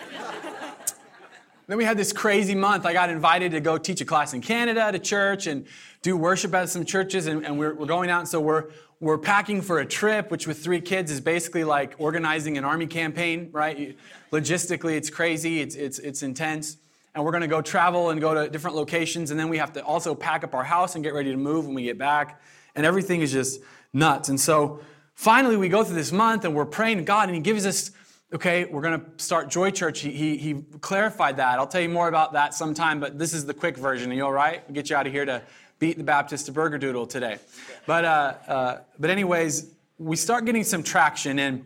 Then 1.68 1.78
we 1.78 1.84
had 1.84 1.96
this 1.96 2.12
crazy 2.12 2.54
month. 2.56 2.86
I 2.86 2.92
got 2.92 3.08
invited 3.08 3.52
to 3.52 3.60
go 3.60 3.78
teach 3.78 4.00
a 4.00 4.04
class 4.04 4.34
in 4.34 4.40
Canada 4.40 4.90
to 4.90 4.98
church 4.98 5.46
and 5.46 5.66
do 6.06 6.16
worship 6.16 6.54
at 6.54 6.68
some 6.68 6.84
churches, 6.84 7.26
and, 7.26 7.44
and 7.44 7.58
we're, 7.58 7.74
we're 7.74 7.84
going 7.84 8.10
out. 8.10 8.20
And 8.20 8.28
so 8.28 8.40
we're, 8.40 8.66
we're 9.00 9.18
packing 9.18 9.60
for 9.60 9.80
a 9.80 9.84
trip, 9.84 10.30
which 10.30 10.46
with 10.46 10.62
three 10.62 10.80
kids 10.80 11.10
is 11.10 11.20
basically 11.20 11.64
like 11.64 11.96
organizing 11.98 12.56
an 12.56 12.64
army 12.64 12.86
campaign, 12.86 13.50
right? 13.50 13.98
Logistically, 14.30 14.96
it's 14.96 15.10
crazy, 15.10 15.60
it's, 15.60 15.74
it's, 15.74 15.98
it's 15.98 16.22
intense. 16.22 16.76
And 17.12 17.24
we're 17.24 17.32
gonna 17.32 17.48
go 17.48 17.60
travel 17.60 18.10
and 18.10 18.20
go 18.20 18.34
to 18.34 18.48
different 18.48 18.76
locations, 18.76 19.32
and 19.32 19.40
then 19.40 19.48
we 19.48 19.58
have 19.58 19.72
to 19.72 19.84
also 19.84 20.14
pack 20.14 20.44
up 20.44 20.54
our 20.54 20.62
house 20.62 20.94
and 20.94 21.02
get 21.02 21.12
ready 21.12 21.32
to 21.32 21.36
move 21.36 21.66
when 21.66 21.74
we 21.74 21.82
get 21.82 21.98
back. 21.98 22.40
And 22.76 22.86
everything 22.86 23.20
is 23.20 23.32
just 23.32 23.60
nuts. 23.92 24.28
And 24.28 24.38
so 24.38 24.78
finally, 25.14 25.56
we 25.56 25.68
go 25.68 25.82
through 25.82 25.96
this 25.96 26.12
month 26.12 26.44
and 26.44 26.54
we're 26.54 26.66
praying 26.66 26.98
to 26.98 27.02
God, 27.02 27.28
and 27.28 27.34
He 27.34 27.42
gives 27.42 27.66
us 27.66 27.90
okay, 28.34 28.64
we're 28.64 28.82
going 28.82 29.00
to 29.00 29.06
start 29.24 29.48
Joy 29.48 29.70
Church. 29.70 30.00
He, 30.00 30.10
he, 30.10 30.36
he, 30.36 30.62
clarified 30.80 31.36
that. 31.36 31.60
I'll 31.60 31.66
tell 31.66 31.80
you 31.80 31.88
more 31.88 32.08
about 32.08 32.32
that 32.32 32.54
sometime, 32.54 32.98
but 32.98 33.18
this 33.18 33.32
is 33.32 33.46
the 33.46 33.54
quick 33.54 33.76
version. 33.76 34.10
Are 34.10 34.14
you 34.14 34.24
all 34.24 34.32
right? 34.32 34.66
We'll 34.66 34.74
get 34.74 34.90
you 34.90 34.96
out 34.96 35.06
of 35.06 35.12
here 35.12 35.24
to 35.24 35.42
beat 35.78 35.98
the 35.98 36.04
Baptist 36.04 36.46
to 36.46 36.52
Burger 36.52 36.78
Doodle 36.78 37.06
today. 37.06 37.38
But, 37.86 38.04
uh, 38.04 38.34
uh, 38.48 38.78
but 38.98 39.10
anyways, 39.10 39.70
we 39.98 40.16
start 40.16 40.44
getting 40.44 40.64
some 40.64 40.82
traction 40.82 41.38
and 41.38 41.64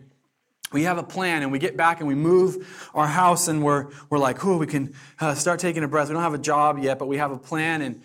we 0.71 0.83
have 0.83 0.97
a 0.97 1.03
plan 1.03 1.43
and 1.43 1.51
we 1.51 1.59
get 1.59 1.75
back 1.75 1.99
and 1.99 2.07
we 2.07 2.15
move 2.15 2.89
our 2.93 3.07
house 3.07 3.47
and 3.47 3.63
we're, 3.63 3.87
we're 4.09 4.19
like, 4.19 4.45
oh, 4.45 4.57
we 4.57 4.67
can 4.67 4.93
uh, 5.19 5.33
start 5.33 5.59
taking 5.59 5.83
a 5.83 5.87
breath. 5.87 6.07
We 6.07 6.13
don't 6.13 6.23
have 6.23 6.33
a 6.33 6.37
job 6.37 6.79
yet, 6.79 6.97
but 6.99 7.07
we 7.07 7.17
have 7.17 7.31
a 7.31 7.37
plan. 7.37 7.81
And 7.81 8.01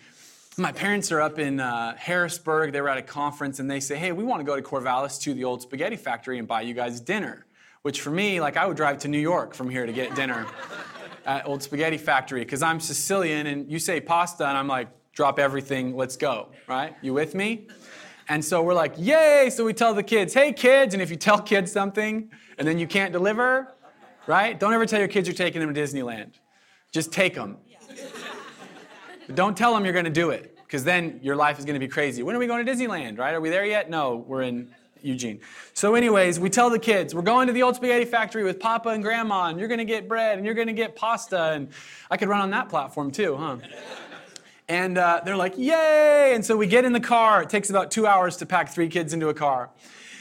my 0.57 0.71
parents 0.71 1.11
are 1.11 1.21
up 1.21 1.39
in 1.39 1.59
uh, 1.59 1.95
Harrisburg. 1.97 2.73
They 2.73 2.81
were 2.81 2.89
at 2.89 2.97
a 2.97 3.03
conference 3.03 3.59
and 3.59 3.69
they 3.69 3.79
say, 3.79 3.95
hey, 3.95 4.11
we 4.11 4.23
want 4.23 4.39
to 4.41 4.43
go 4.43 4.55
to 4.55 4.61
Corvallis 4.61 5.21
to 5.21 5.33
the 5.33 5.43
old 5.43 5.61
spaghetti 5.61 5.95
factory 5.95 6.39
and 6.39 6.47
buy 6.47 6.61
you 6.61 6.73
guys 6.73 6.99
dinner. 6.99 7.45
Which 7.83 8.01
for 8.01 8.09
me, 8.09 8.41
like 8.41 8.57
I 8.57 8.65
would 8.65 8.75
drive 8.75 8.97
to 8.99 9.07
New 9.07 9.19
York 9.19 9.53
from 9.53 9.69
here 9.69 9.85
to 9.85 9.93
get 9.93 10.13
dinner 10.15 10.45
at 11.25 11.45
Old 11.45 11.61
Spaghetti 11.61 11.97
Factory 11.97 12.41
because 12.41 12.61
I'm 12.61 12.79
Sicilian 12.79 13.47
and 13.47 13.71
you 13.71 13.79
say 13.79 14.01
pasta 14.01 14.47
and 14.47 14.57
I'm 14.57 14.67
like, 14.67 14.87
drop 15.17 15.39
everything, 15.39 15.95
let's 15.95 16.15
go, 16.15 16.47
right? 16.67 16.95
You 17.01 17.11
with 17.11 17.33
me? 17.33 17.65
And 18.29 18.45
so 18.45 18.61
we're 18.61 18.75
like, 18.75 18.93
yay! 18.99 19.49
So 19.51 19.65
we 19.65 19.73
tell 19.73 19.95
the 19.95 20.03
kids, 20.03 20.31
hey 20.31 20.53
kids, 20.53 20.93
and 20.93 21.01
if 21.01 21.09
you 21.09 21.15
tell 21.15 21.41
kids 21.41 21.71
something 21.71 22.29
and 22.59 22.67
then 22.67 22.77
you 22.77 22.85
can't 22.85 23.11
deliver, 23.11 23.73
right? 24.27 24.59
Don't 24.59 24.73
ever 24.73 24.85
tell 24.85 24.99
your 24.99 25.07
kids 25.07 25.27
you're 25.27 25.33
taking 25.33 25.59
them 25.59 25.73
to 25.73 25.81
Disneyland. 25.81 26.33
Just 26.91 27.11
take 27.11 27.33
them. 27.33 27.57
Don't 29.33 29.57
tell 29.57 29.73
them 29.73 29.85
you're 29.85 29.93
to 30.05 30.11
do 30.11 30.29
it 30.29 30.55
because 30.67 30.83
then 30.83 31.19
your 31.23 31.35
life 31.35 31.57
is 31.57 31.65
to 31.73 31.79
be 31.79 31.87
crazy. 31.87 32.21
When 32.21 32.35
are 32.35 32.39
we 32.39 32.45
going 32.45 32.63
to 32.63 32.71
Disneyland, 32.71 33.17
right? 33.17 33.33
Are 33.33 33.41
we 33.41 33.49
there 33.49 33.65
yet? 33.65 33.89
No, 33.89 34.17
we're 34.17 34.43
in 34.43 34.69
Eugene. 35.01 35.39
So, 35.73 35.95
anyways, 35.95 36.39
we 36.39 36.51
tell 36.51 36.69
the 36.69 36.79
kids, 36.79 37.15
we're 37.15 37.23
going 37.23 37.47
to 37.47 37.53
the 37.53 37.63
old 37.63 37.75
spaghetti 37.75 38.05
factory 38.05 38.43
with 38.43 38.59
Papa 38.59 38.89
and 38.89 39.03
Grandma, 39.03 39.47
and 39.47 39.57
you're 39.57 39.67
to 39.79 39.85
get 39.85 40.07
bread, 40.07 40.37
and 40.37 40.45
you're 40.45 40.53
to 40.67 40.73
get 40.73 40.95
pasta. 40.95 41.53
And 41.53 41.69
I 42.11 42.17
could 42.17 42.29
run 42.29 42.41
on 42.41 42.51
that 42.51 42.69
platform 42.69 43.09
too, 43.09 43.35
huh? 43.35 43.57
And 44.69 44.97
uh, 44.97 45.21
they're 45.23 45.37
like, 45.37 45.57
yay! 45.57 46.33
And 46.33 46.45
so 46.45 46.57
we 46.57 46.67
get 46.67 46.83
in 46.83 46.93
the 46.93 46.99
car. 46.99 47.41
It 47.41 47.49
takes 47.49 47.69
about 47.69 47.89
two 47.89 48.05
hours 48.05 48.35
to 48.37 48.45
pack 48.45 48.69
three 48.69 48.89
kids 48.89 49.13
into 49.13 49.29
a 49.29 49.33
car. 49.33 49.69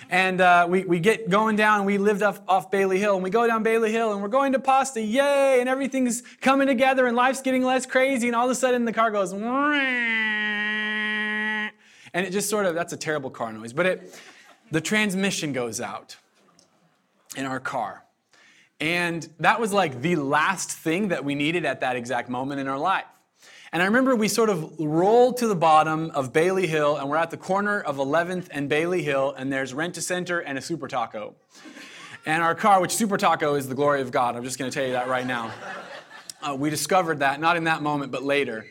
And 0.08 0.40
uh, 0.40 0.66
we, 0.68 0.84
we 0.84 1.00
get 1.00 1.28
going 1.28 1.56
down, 1.56 1.84
we 1.84 1.98
lived 1.98 2.22
off, 2.22 2.40
off 2.46 2.70
Bailey 2.70 3.00
Hill, 3.00 3.16
and 3.16 3.24
we 3.24 3.30
go 3.30 3.44
down 3.44 3.64
Bailey 3.64 3.90
Hill, 3.90 4.12
and 4.12 4.22
we're 4.22 4.28
going 4.28 4.52
to 4.52 4.60
Pasta, 4.60 5.02
yay! 5.02 5.58
And 5.58 5.68
everything's 5.68 6.22
coming 6.40 6.68
together, 6.68 7.06
and 7.06 7.16
life's 7.16 7.42
getting 7.42 7.64
less 7.64 7.86
crazy, 7.86 8.28
and 8.28 8.36
all 8.36 8.44
of 8.44 8.52
a 8.52 8.54
sudden 8.54 8.84
the 8.84 8.92
car 8.92 9.10
goes, 9.10 9.32
and 9.32 9.42
it 12.14 12.30
just 12.30 12.48
sort 12.48 12.66
of, 12.66 12.76
that's 12.76 12.92
a 12.92 12.96
terrible 12.96 13.30
car 13.30 13.52
noise, 13.52 13.72
but 13.72 13.84
it, 13.84 14.16
the 14.70 14.80
transmission 14.80 15.52
goes 15.52 15.80
out 15.80 16.14
in 17.36 17.44
our 17.44 17.58
car. 17.58 18.04
And 18.80 19.28
that 19.40 19.60
was 19.60 19.72
like 19.72 20.02
the 20.02 20.16
last 20.16 20.70
thing 20.70 21.08
that 21.08 21.24
we 21.24 21.34
needed 21.34 21.64
at 21.64 21.80
that 21.80 21.96
exact 21.96 22.28
moment 22.28 22.60
in 22.60 22.68
our 22.68 22.78
life. 22.78 23.06
And 23.72 23.82
I 23.82 23.86
remember 23.86 24.14
we 24.14 24.28
sort 24.28 24.48
of 24.48 24.78
rolled 24.78 25.38
to 25.38 25.48
the 25.48 25.56
bottom 25.56 26.10
of 26.12 26.32
Bailey 26.32 26.68
Hill, 26.68 26.96
and 26.96 27.10
we're 27.10 27.16
at 27.16 27.30
the 27.30 27.36
corner 27.36 27.80
of 27.80 27.96
11th 27.96 28.46
and 28.52 28.68
Bailey 28.68 29.02
Hill, 29.02 29.34
and 29.36 29.52
there's 29.52 29.74
Rent 29.74 29.96
a 29.96 30.00
Center 30.00 30.38
and 30.38 30.56
a 30.56 30.62
Super 30.62 30.86
Taco. 30.86 31.34
And 32.24 32.44
our 32.44 32.54
car, 32.54 32.80
which 32.80 32.94
Super 32.94 33.16
Taco 33.16 33.56
is 33.56 33.68
the 33.68 33.74
glory 33.74 34.02
of 34.02 34.12
God, 34.12 34.36
I'm 34.36 34.44
just 34.44 34.58
going 34.58 34.70
to 34.70 34.74
tell 34.74 34.86
you 34.86 34.92
that 34.92 35.08
right 35.08 35.26
now. 35.26 35.52
Uh, 36.40 36.54
we 36.54 36.70
discovered 36.70 37.18
that, 37.20 37.40
not 37.40 37.56
in 37.56 37.64
that 37.64 37.82
moment, 37.82 38.12
but 38.12 38.22
later. 38.22 38.66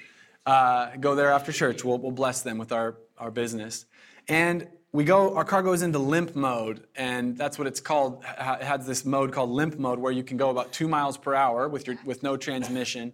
Uh, 0.45 0.95
go 0.95 1.13
there 1.13 1.31
after 1.31 1.51
church. 1.51 1.83
We'll, 1.83 1.97
we'll 1.97 2.11
bless 2.11 2.41
them 2.41 2.57
with 2.57 2.71
our, 2.71 2.95
our 3.17 3.31
business. 3.31 3.85
And 4.29 4.67
we 4.93 5.03
go, 5.03 5.35
our 5.35 5.43
car 5.43 5.61
goes 5.61 5.81
into 5.81 5.99
limp 5.99 6.37
mode, 6.37 6.87
and 6.95 7.37
that's 7.37 7.59
what 7.59 7.67
it's 7.67 7.81
called. 7.81 8.23
It 8.23 8.63
has 8.63 8.87
this 8.87 9.03
mode 9.03 9.33
called 9.33 9.49
limp 9.49 9.77
mode 9.77 9.99
where 9.99 10.13
you 10.13 10.23
can 10.23 10.37
go 10.37 10.51
about 10.51 10.71
two 10.71 10.87
miles 10.87 11.17
per 11.17 11.35
hour 11.35 11.67
with, 11.67 11.85
your, 11.85 11.97
with 12.05 12.23
no 12.23 12.37
transmission 12.37 13.11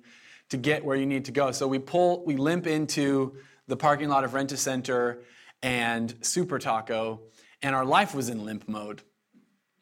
to 0.51 0.57
get 0.57 0.85
where 0.85 0.95
you 0.95 1.05
need 1.05 1.25
to 1.25 1.31
go. 1.31 1.51
So 1.51 1.67
we 1.67 1.79
pull, 1.79 2.23
we 2.25 2.37
limp 2.37 2.67
into 2.67 3.35
the 3.67 3.75
parking 3.75 4.07
lot 4.07 4.23
of 4.23 4.33
Rent 4.33 4.51
a 4.53 4.57
Center 4.57 5.23
and 5.61 6.13
Super 6.21 6.59
Taco, 6.59 7.21
and 7.61 7.75
our 7.75 7.85
life 7.85 8.15
was 8.15 8.29
in 8.29 8.45
limp 8.45 8.69
mode, 8.69 9.01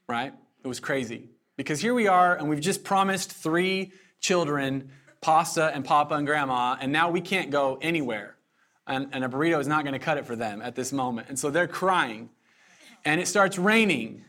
right? 0.08 0.34
It 0.64 0.68
was 0.68 0.80
crazy. 0.80 1.30
Because 1.58 1.80
here 1.80 1.94
we 1.94 2.08
are, 2.08 2.36
and 2.36 2.50
we've 2.50 2.62
just 2.62 2.84
promised 2.84 3.32
three 3.32 3.92
children 4.20 4.92
pasta 5.22 5.66
and 5.76 5.84
papa 5.84 6.16
and 6.16 6.26
grandma, 6.26 6.78
and 6.80 6.92
now 6.92 7.12
we 7.12 7.22
can't 7.22 7.52
go 7.52 7.78
anywhere 7.82 8.38
and, 8.90 9.08
and 9.14 9.24
a 9.24 9.30
burrito 9.30 9.60
is 9.60 9.68
not 9.68 9.84
going 9.84 9.94
to 9.94 10.00
cut 10.00 10.18
it 10.18 10.26
for 10.26 10.36
them 10.36 10.62
at 10.62 10.76
this 10.76 10.92
moment. 10.92 11.30
And 11.30 11.38
so 11.38 11.50
they're 11.50 11.68
crying, 11.68 12.30
and 13.06 13.22
it 13.22 13.28
starts 13.28 13.58
raining. 13.58 14.26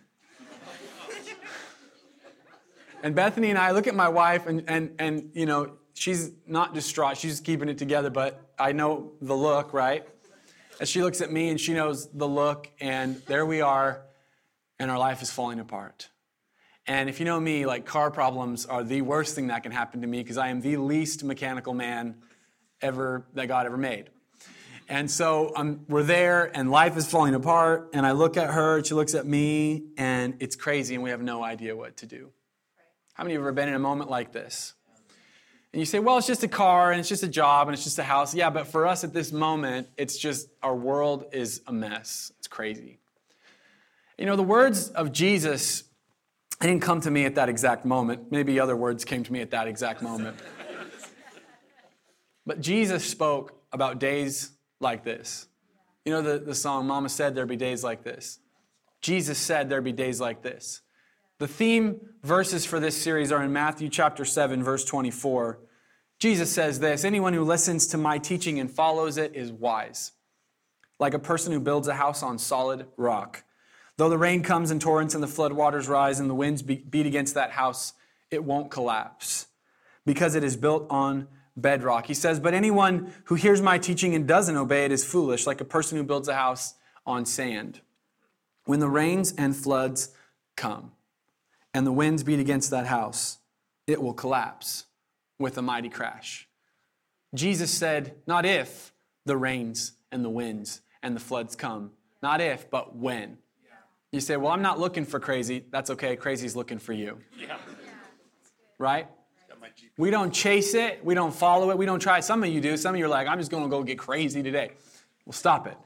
and 3.03 3.15
Bethany 3.15 3.49
and 3.51 3.59
I 3.59 3.71
look 3.73 3.87
at 3.87 3.95
my 3.95 4.09
wife, 4.09 4.47
and, 4.47 4.65
and, 4.69 4.95
and 4.99 5.31
you 5.35 5.47
know, 5.47 5.73
she's 5.95 6.33
not 6.47 6.75
distraught. 6.75 7.17
She's 7.17 7.41
keeping 7.41 7.69
it 7.69 7.79
together, 7.79 8.11
but 8.11 8.53
I 8.59 8.73
know 8.73 9.13
the 9.21 9.37
look, 9.37 9.73
right? 9.73 10.07
As 10.81 10.89
she 10.89 11.03
looks 11.03 11.21
at 11.21 11.31
me 11.31 11.51
and 11.51 11.61
she 11.61 11.75
knows 11.75 12.11
the 12.11 12.29
look, 12.29 12.71
and 12.81 13.17
there 13.27 13.45
we 13.45 13.61
are, 13.61 14.03
and 14.79 14.91
our 14.91 14.99
life 14.99 15.23
is 15.23 15.31
falling 15.31 15.61
apart. 15.61 16.09
And 16.87 17.09
if 17.09 17.21
you 17.21 17.27
know 17.27 17.39
me, 17.39 17.67
like 17.67 17.85
car 17.85 18.11
problems 18.11 18.67
are 18.67 18.83
the 18.83 19.03
worst 19.03 19.35
thing 19.35 19.49
that 19.49 19.63
can 19.63 19.73
happen 19.73 20.01
to 20.01 20.07
me 20.07 20.23
because 20.23 20.39
I 20.39 20.49
am 20.49 20.61
the 20.61 20.77
least 20.79 21.23
mechanical 21.23 21.75
man 21.75 22.17
ever 22.81 23.27
that 23.35 23.47
God 23.47 23.67
ever 23.67 23.77
made. 23.77 24.11
And 24.89 25.09
so 25.09 25.53
um, 25.55 25.85
we're 25.89 26.03
there, 26.03 26.51
and 26.53 26.69
life 26.69 26.97
is 26.97 27.07
falling 27.09 27.37
apart. 27.37 27.91
And 27.93 28.05
I 28.05 28.11
look 28.11 28.37
at 28.37 28.51
her, 28.51 28.79
and 28.79 28.87
she 28.87 28.95
looks 28.95 29.15
at 29.15 29.25
me, 29.25 29.85
and 29.97 30.35
it's 30.41 30.57
crazy, 30.57 30.95
and 30.97 31.05
we 31.05 31.11
have 31.11 31.23
no 31.23 31.45
idea 31.45 31.77
what 31.77 31.99
to 31.99 32.07
do. 32.07 32.31
How 33.15 33.23
many 33.23 33.35
of 33.35 33.41
you 33.41 33.45
have 33.45 33.49
ever 33.51 33.53
been 33.53 33.69
in 33.69 33.75
a 33.75 33.79
moment 33.79 34.11
like 34.11 34.33
this? 34.33 34.75
And 35.73 35.79
you 35.79 35.87
say, 35.87 36.01
well, 36.01 36.19
it's 36.19 36.27
just 36.27 36.43
a 36.43 36.49
car, 36.49 36.91
and 36.91 36.99
it's 36.99 37.09
just 37.09 37.23
a 37.23 37.29
job, 37.29 37.69
and 37.69 37.75
it's 37.75 37.85
just 37.85 37.99
a 37.99 38.03
house. 38.03 38.35
Yeah, 38.35 38.51
but 38.51 38.67
for 38.67 38.87
us 38.87 39.05
at 39.05 39.13
this 39.13 39.31
moment, 39.31 39.89
it's 39.97 40.19
just 40.19 40.49
our 40.63 40.75
world 40.75 41.27
is 41.33 41.63
a 41.67 41.73
mess. 41.73 42.33
It's 42.39 42.49
crazy. 42.49 42.99
You 44.19 44.27
know, 44.27 44.37
the 44.37 44.43
words 44.43 44.91
of 44.91 45.13
Jesus 45.13 45.85
didn't 46.61 46.81
come 46.81 47.01
to 47.03 47.11
me 47.11 47.25
at 47.25 47.37
that 47.37 47.49
exact 47.49 47.85
moment. 47.85 48.31
Maybe 48.31 48.59
other 48.61 48.77
words 48.77 49.05
came 49.05 49.25
to 49.25 49.33
me 49.33 49.41
at 49.41 49.51
that 49.53 49.67
exact 49.69 50.03
moment. 50.03 50.37
but 52.45 52.61
Jesus 52.61 53.05
spoke 53.05 53.55
about 53.73 53.99
days 53.99 54.51
like 54.81 55.05
this. 55.05 55.47
You 56.05 56.13
know 56.13 56.23
the, 56.23 56.39
the 56.39 56.55
song, 56.55 56.87
Mama 56.87 57.09
said 57.09 57.35
there'd 57.35 57.49
be 57.49 57.57
days 57.57 57.85
like 57.85 58.03
this. 58.03 58.41
Jesus 59.01 59.39
said 59.39 59.71
there'd 59.71 59.85
be 59.85 59.93
days 59.93 60.21
like 60.21 60.43
this. 60.43 60.83
The 61.41 61.49
theme 61.49 62.03
verses 62.23 62.67
for 62.67 62.79
this 62.79 63.01
series 63.01 63.33
are 63.33 63.43
in 63.43 63.51
Matthew 63.51 63.89
chapter 63.89 64.27
7, 64.27 64.63
verse 64.63 64.85
24. 64.85 65.59
Jesus 66.19 66.53
says 66.53 66.81
this 66.81 67.03
Anyone 67.03 67.33
who 67.33 67.45
listens 67.45 67.87
to 67.89 67.97
my 67.97 68.19
teaching 68.19 68.61
and 68.61 68.71
follows 68.71 69.17
it 69.17 69.35
is 69.35 69.51
wise, 69.51 70.13
like 70.99 71.15
a 71.15 71.19
person 71.19 71.51
who 71.51 71.59
builds 71.59 71.89
a 71.89 71.95
house 71.95 72.23
on 72.23 72.37
solid 72.37 72.89
rock. 72.99 73.43
Though 73.97 74.11
the 74.11 74.19
rain 74.19 74.43
comes 74.43 74.71
in 74.71 74.81
torrents 74.81 75.15
and 75.15 75.23
the 75.23 75.27
floodwaters 75.27 75.89
rise 75.89 76.21
and 76.21 76.29
the 76.29 76.35
winds 76.35 76.61
beat 76.61 77.07
against 77.07 77.35
that 77.37 77.53
house, 77.53 77.95
it 78.31 78.45
won't 78.45 78.71
collapse 78.71 79.47
because 80.05 80.35
it 80.35 80.45
is 80.45 80.59
built 80.59 80.87
on 80.91 81.27
bedrock. 81.57 82.05
He 82.05 82.13
says, 82.13 82.39
But 82.39 82.53
anyone 82.53 83.15
who 83.25 83.35
hears 83.35 83.63
my 83.63 83.79
teaching 83.79 84.15
and 84.15 84.29
doesn't 84.29 84.59
obey 84.59 84.85
it 84.85 84.93
is 84.93 85.07
foolish, 85.07 85.47
like 85.47 85.63
a 85.63 85.65
person 85.65 85.97
who 85.97 86.05
builds 86.05 86.29
a 86.29 86.35
house 86.35 86.75
on 87.07 87.25
sand. 87.25 87.81
When 88.67 88.81
the 88.81 88.91
rains 88.91 89.33
and 89.39 89.57
floods 89.57 90.11
come 90.55 90.93
and 91.75 91.87
the 91.87 91.93
winds 91.93 92.23
beat 92.23 92.41
against 92.41 92.71
that 92.71 92.87
house, 92.87 93.39
it 93.87 94.03
will 94.03 94.15
collapse 94.15 94.87
with 95.39 95.57
a 95.59 95.63
mighty 95.63 95.89
crash. 95.89 96.49
Jesus 97.35 97.71
said, 97.71 98.15
Not 98.27 98.45
if 98.45 98.93
the 99.25 99.37
rains 99.37 99.93
and 100.11 100.25
the 100.25 100.31
winds 100.31 100.83
and 101.03 101.15
the 101.15 101.21
floods 101.21 101.57
come, 101.57 101.93
not 102.23 102.41
if, 102.41 102.71
but 102.71 102.97
when. 102.97 103.39
You 104.13 104.21
say, 104.21 104.37
Well, 104.37 104.53
I'm 104.53 104.63
not 104.63 104.79
looking 104.79 105.05
for 105.05 105.21
crazy. 105.21 105.65
That's 105.71 105.91
okay. 105.91 106.17
Crazy's 106.17 106.57
looking 106.57 106.79
for 106.79 106.93
you. 106.93 107.19
Yeah. 107.39 107.57
Right? 108.79 109.07
We 109.97 110.11
don't 110.11 110.33
chase 110.33 110.75
it. 110.75 111.05
We 111.05 111.15
don't 111.15 111.35
follow 111.35 111.71
it. 111.71 111.79
We 111.79 111.87
don't 111.87 112.01
try. 112.01 112.21
Some 112.21 112.43
of 112.43 112.49
you 112.49 112.61
do. 112.61 112.77
Some 112.77 112.95
of 112.95 112.99
you 112.99 113.05
are 113.05 113.09
like, 113.09 113.29
I'm 113.29 113.39
just 113.39 113.51
going 113.51 113.65
to 113.65 113.69
go 113.69 113.83
get 113.83 113.99
crazy 113.99 114.43
today. 114.43 114.73
Well, 115.27 115.35
stop 115.35 115.67
it. 115.67 115.77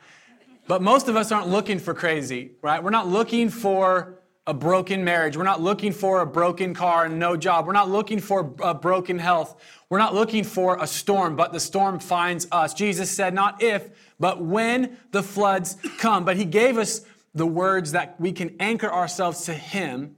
But 0.66 0.82
most 0.82 1.08
of 1.08 1.16
us 1.16 1.32
aren't 1.32 1.48
looking 1.48 1.78
for 1.78 1.94
crazy, 1.94 2.52
right? 2.62 2.82
We're 2.82 2.90
not 2.90 3.08
looking 3.08 3.50
for 3.50 4.20
a 4.46 4.52
broken 4.54 5.04
marriage. 5.04 5.36
We're 5.36 5.44
not 5.44 5.62
looking 5.62 5.92
for 5.92 6.20
a 6.20 6.26
broken 6.26 6.74
car 6.74 7.06
and 7.06 7.18
no 7.18 7.36
job. 7.36 7.66
We're 7.66 7.72
not 7.72 7.90
looking 7.90 8.20
for 8.20 8.54
a 8.62 8.74
broken 8.74 9.18
health. 9.18 9.58
We're 9.88 9.98
not 9.98 10.14
looking 10.14 10.44
for 10.44 10.82
a 10.82 10.86
storm, 10.86 11.34
but 11.34 11.52
the 11.52 11.60
storm 11.60 11.98
finds 11.98 12.46
us. 12.52 12.74
Jesus 12.74 13.10
said, 13.10 13.32
not 13.32 13.62
if, 13.62 13.88
but 14.20 14.42
when 14.44 14.98
the 15.12 15.22
floods 15.22 15.78
come. 15.98 16.24
But 16.24 16.36
he 16.36 16.44
gave 16.44 16.76
us 16.76 17.00
the 17.34 17.46
words 17.46 17.92
that 17.92 18.20
we 18.20 18.32
can 18.32 18.54
anchor 18.60 18.92
ourselves 18.92 19.46
to 19.46 19.54
him. 19.54 20.16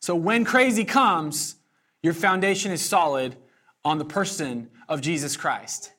So 0.00 0.16
when 0.16 0.44
crazy 0.44 0.84
comes, 0.84 1.56
your 2.02 2.12
foundation 2.12 2.72
is 2.72 2.84
solid 2.84 3.36
on 3.84 3.98
the 3.98 4.04
person 4.04 4.68
of 4.88 5.00
Jesus 5.00 5.36
Christ. 5.36 5.93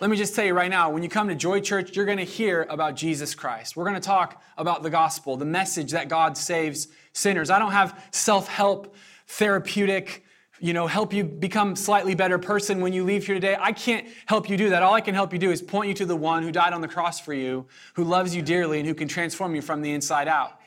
Let 0.00 0.08
me 0.08 0.16
just 0.16 0.34
tell 0.34 0.46
you 0.46 0.54
right 0.54 0.70
now, 0.70 0.88
when 0.88 1.02
you 1.02 1.10
come 1.10 1.28
to 1.28 1.34
Joy 1.34 1.60
Church, 1.60 1.94
you're 1.94 2.06
going 2.06 2.16
to 2.16 2.24
hear 2.24 2.66
about 2.70 2.96
Jesus 2.96 3.34
Christ. 3.34 3.76
We're 3.76 3.84
going 3.84 3.96
to 3.96 4.00
talk 4.00 4.42
about 4.56 4.82
the 4.82 4.88
gospel, 4.88 5.36
the 5.36 5.44
message 5.44 5.90
that 5.90 6.08
God 6.08 6.38
saves 6.38 6.88
sinners. 7.12 7.50
I 7.50 7.58
don't 7.58 7.72
have 7.72 8.08
self 8.10 8.48
help, 8.48 8.96
therapeutic, 9.26 10.24
you 10.58 10.72
know, 10.72 10.86
help 10.86 11.12
you 11.12 11.22
become 11.22 11.76
slightly 11.76 12.14
better 12.14 12.38
person 12.38 12.80
when 12.80 12.94
you 12.94 13.04
leave 13.04 13.26
here 13.26 13.34
today. 13.34 13.58
I 13.60 13.72
can't 13.72 14.06
help 14.24 14.48
you 14.48 14.56
do 14.56 14.70
that. 14.70 14.82
All 14.82 14.94
I 14.94 15.02
can 15.02 15.14
help 15.14 15.34
you 15.34 15.38
do 15.38 15.50
is 15.50 15.60
point 15.60 15.88
you 15.88 15.94
to 15.96 16.06
the 16.06 16.16
one 16.16 16.44
who 16.44 16.50
died 16.50 16.72
on 16.72 16.80
the 16.80 16.88
cross 16.88 17.20
for 17.20 17.34
you, 17.34 17.66
who 17.92 18.04
loves 18.04 18.34
you 18.34 18.40
dearly, 18.40 18.78
and 18.78 18.88
who 18.88 18.94
can 18.94 19.06
transform 19.06 19.54
you 19.54 19.60
from 19.60 19.82
the 19.82 19.92
inside 19.92 20.28
out. 20.28 20.58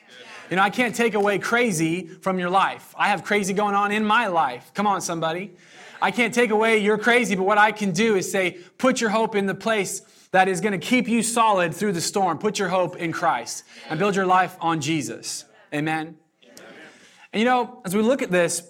You 0.51 0.57
know, 0.57 0.61
I 0.61 0.69
can't 0.69 0.93
take 0.93 1.15
away 1.15 1.39
crazy 1.39 2.05
from 2.05 2.37
your 2.37 2.51
life. 2.51 2.93
I 2.95 3.07
have 3.07 3.23
crazy 3.23 3.53
going 3.53 3.73
on 3.73 3.91
in 3.91 4.05
my 4.05 4.27
life. 4.27 4.69
Come 4.75 4.85
on, 4.85 5.01
somebody. 5.01 5.53
I 6.03 6.11
can't 6.11 6.33
take 6.33 6.49
away 6.49 6.79
your 6.79 6.97
crazy, 6.97 7.33
but 7.33 7.45
what 7.45 7.57
I 7.57 7.71
can 7.71 7.91
do 7.91 8.17
is 8.17 8.29
say, 8.29 8.57
put 8.77 8.99
your 8.99 9.09
hope 9.09 9.35
in 9.35 9.45
the 9.45 9.55
place 9.55 10.01
that 10.31 10.49
is 10.49 10.59
going 10.59 10.73
to 10.73 10.85
keep 10.85 11.07
you 11.07 11.23
solid 11.23 11.73
through 11.73 11.93
the 11.93 12.01
storm. 12.01 12.39
Put 12.39 12.59
your 12.59 12.67
hope 12.67 12.97
in 12.97 13.13
Christ 13.13 13.63
and 13.89 13.97
build 13.97 14.13
your 14.13 14.25
life 14.25 14.57
on 14.59 14.81
Jesus. 14.81 15.45
Amen. 15.73 16.17
And 17.31 17.39
you 17.39 17.45
know, 17.45 17.81
as 17.85 17.95
we 17.95 18.01
look 18.01 18.21
at 18.21 18.29
this, 18.29 18.69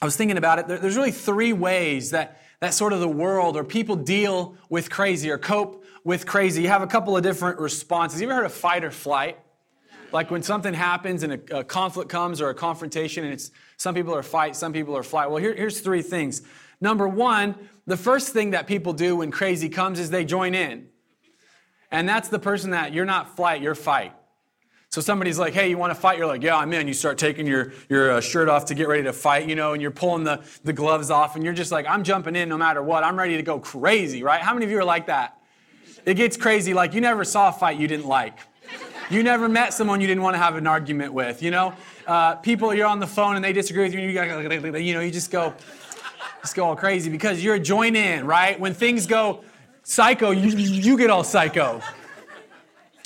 I 0.00 0.04
was 0.04 0.16
thinking 0.16 0.36
about 0.36 0.60
it. 0.60 0.68
There's 0.68 0.94
really 0.94 1.10
three 1.10 1.52
ways 1.52 2.12
that, 2.12 2.40
that 2.60 2.74
sort 2.74 2.92
of 2.92 3.00
the 3.00 3.08
world 3.08 3.56
or 3.56 3.64
people 3.64 3.96
deal 3.96 4.54
with 4.68 4.88
crazy 4.88 5.30
or 5.32 5.38
cope 5.38 5.84
with 6.04 6.26
crazy. 6.26 6.62
You 6.62 6.68
have 6.68 6.82
a 6.82 6.86
couple 6.86 7.16
of 7.16 7.24
different 7.24 7.58
responses. 7.58 8.20
You 8.20 8.28
ever 8.28 8.36
heard 8.36 8.46
of 8.46 8.52
fight 8.52 8.84
or 8.84 8.92
flight? 8.92 9.36
Like 10.12 10.30
when 10.30 10.42
something 10.42 10.74
happens 10.74 11.22
and 11.22 11.32
a, 11.34 11.58
a, 11.58 11.64
conflict 11.64 12.10
comes 12.10 12.40
or 12.40 12.50
a 12.50 12.54
confrontation, 12.54 13.24
and 13.24 13.32
it's 13.32 13.50
some 13.76 13.94
people 13.94 14.14
are 14.14 14.22
fight, 14.22 14.56
some 14.56 14.72
people 14.72 14.96
are 14.96 15.02
flight. 15.02 15.30
Well, 15.30 15.38
here, 15.38 15.54
here's 15.54 15.80
three 15.80 16.02
things. 16.02 16.42
Number 16.80 17.08
one, 17.08 17.54
the 17.86 17.96
first 17.96 18.32
thing 18.32 18.50
that 18.50 18.66
people 18.66 18.92
do 18.92 19.16
when 19.16 19.30
crazy 19.30 19.68
comes 19.68 19.98
is 19.98 20.10
they 20.10 20.24
join 20.24 20.54
in. 20.54 20.88
And 21.90 22.08
that's 22.08 22.28
the 22.28 22.38
person 22.38 22.70
that 22.70 22.92
you're 22.92 23.04
not 23.04 23.36
flight, 23.36 23.62
you're 23.62 23.74
fight. 23.74 24.12
So 24.88 25.00
somebody's 25.00 25.38
like, 25.38 25.54
hey, 25.54 25.70
you 25.70 25.78
want 25.78 25.90
to 25.90 25.98
fight? 25.98 26.18
You're 26.18 26.26
like, 26.26 26.42
yeah, 26.42 26.56
I'm 26.56 26.70
in. 26.74 26.86
You 26.86 26.92
start 26.92 27.16
taking 27.16 27.46
your, 27.46 27.72
your 27.88 28.12
uh, 28.12 28.20
shirt 28.20 28.50
off 28.50 28.66
to 28.66 28.74
get 28.74 28.88
ready 28.88 29.04
to 29.04 29.12
fight, 29.14 29.48
you 29.48 29.54
know, 29.54 29.72
and 29.72 29.80
you're 29.80 29.90
pulling 29.90 30.24
the, 30.24 30.42
the 30.64 30.74
gloves 30.74 31.10
off, 31.10 31.34
and 31.34 31.42
you're 31.42 31.54
just 31.54 31.72
like, 31.72 31.86
I'm 31.88 32.04
jumping 32.04 32.36
in 32.36 32.50
no 32.50 32.58
matter 32.58 32.82
what. 32.82 33.02
I'm 33.02 33.18
ready 33.18 33.38
to 33.38 33.42
go 33.42 33.58
crazy, 33.58 34.22
right? 34.22 34.42
How 34.42 34.52
many 34.52 34.66
of 34.66 34.70
you 34.70 34.78
are 34.78 34.84
like 34.84 35.06
that? 35.06 35.38
It 36.04 36.14
gets 36.14 36.36
crazy, 36.36 36.74
like 36.74 36.92
you 36.92 37.00
never 37.00 37.24
saw 37.24 37.48
a 37.48 37.52
fight 37.52 37.78
you 37.78 37.88
didn't 37.88 38.06
like. 38.06 38.38
You 39.12 39.22
never 39.22 39.46
met 39.46 39.74
someone 39.74 40.00
you 40.00 40.06
didn't 40.06 40.22
want 40.22 40.34
to 40.34 40.38
have 40.38 40.56
an 40.56 40.66
argument 40.66 41.12
with, 41.12 41.42
you 41.42 41.50
know? 41.50 41.74
Uh, 42.06 42.36
people, 42.36 42.72
you're 42.72 42.86
on 42.86 42.98
the 42.98 43.06
phone 43.06 43.36
and 43.36 43.44
they 43.44 43.52
disagree 43.52 43.84
with 43.84 43.92
you, 43.92 44.00
you, 44.00 44.08
you 44.08 44.94
know, 44.94 45.00
you 45.00 45.10
just 45.10 45.30
go, 45.30 45.52
just 46.40 46.54
go 46.54 46.64
all 46.64 46.76
crazy 46.76 47.10
because 47.10 47.44
you're 47.44 47.56
a 47.56 47.60
join 47.60 47.94
in, 47.94 48.26
right? 48.26 48.58
When 48.58 48.72
things 48.72 49.06
go 49.06 49.44
psycho, 49.82 50.30
you, 50.30 50.56
you 50.56 50.96
get 50.96 51.10
all 51.10 51.24
psycho, 51.24 51.82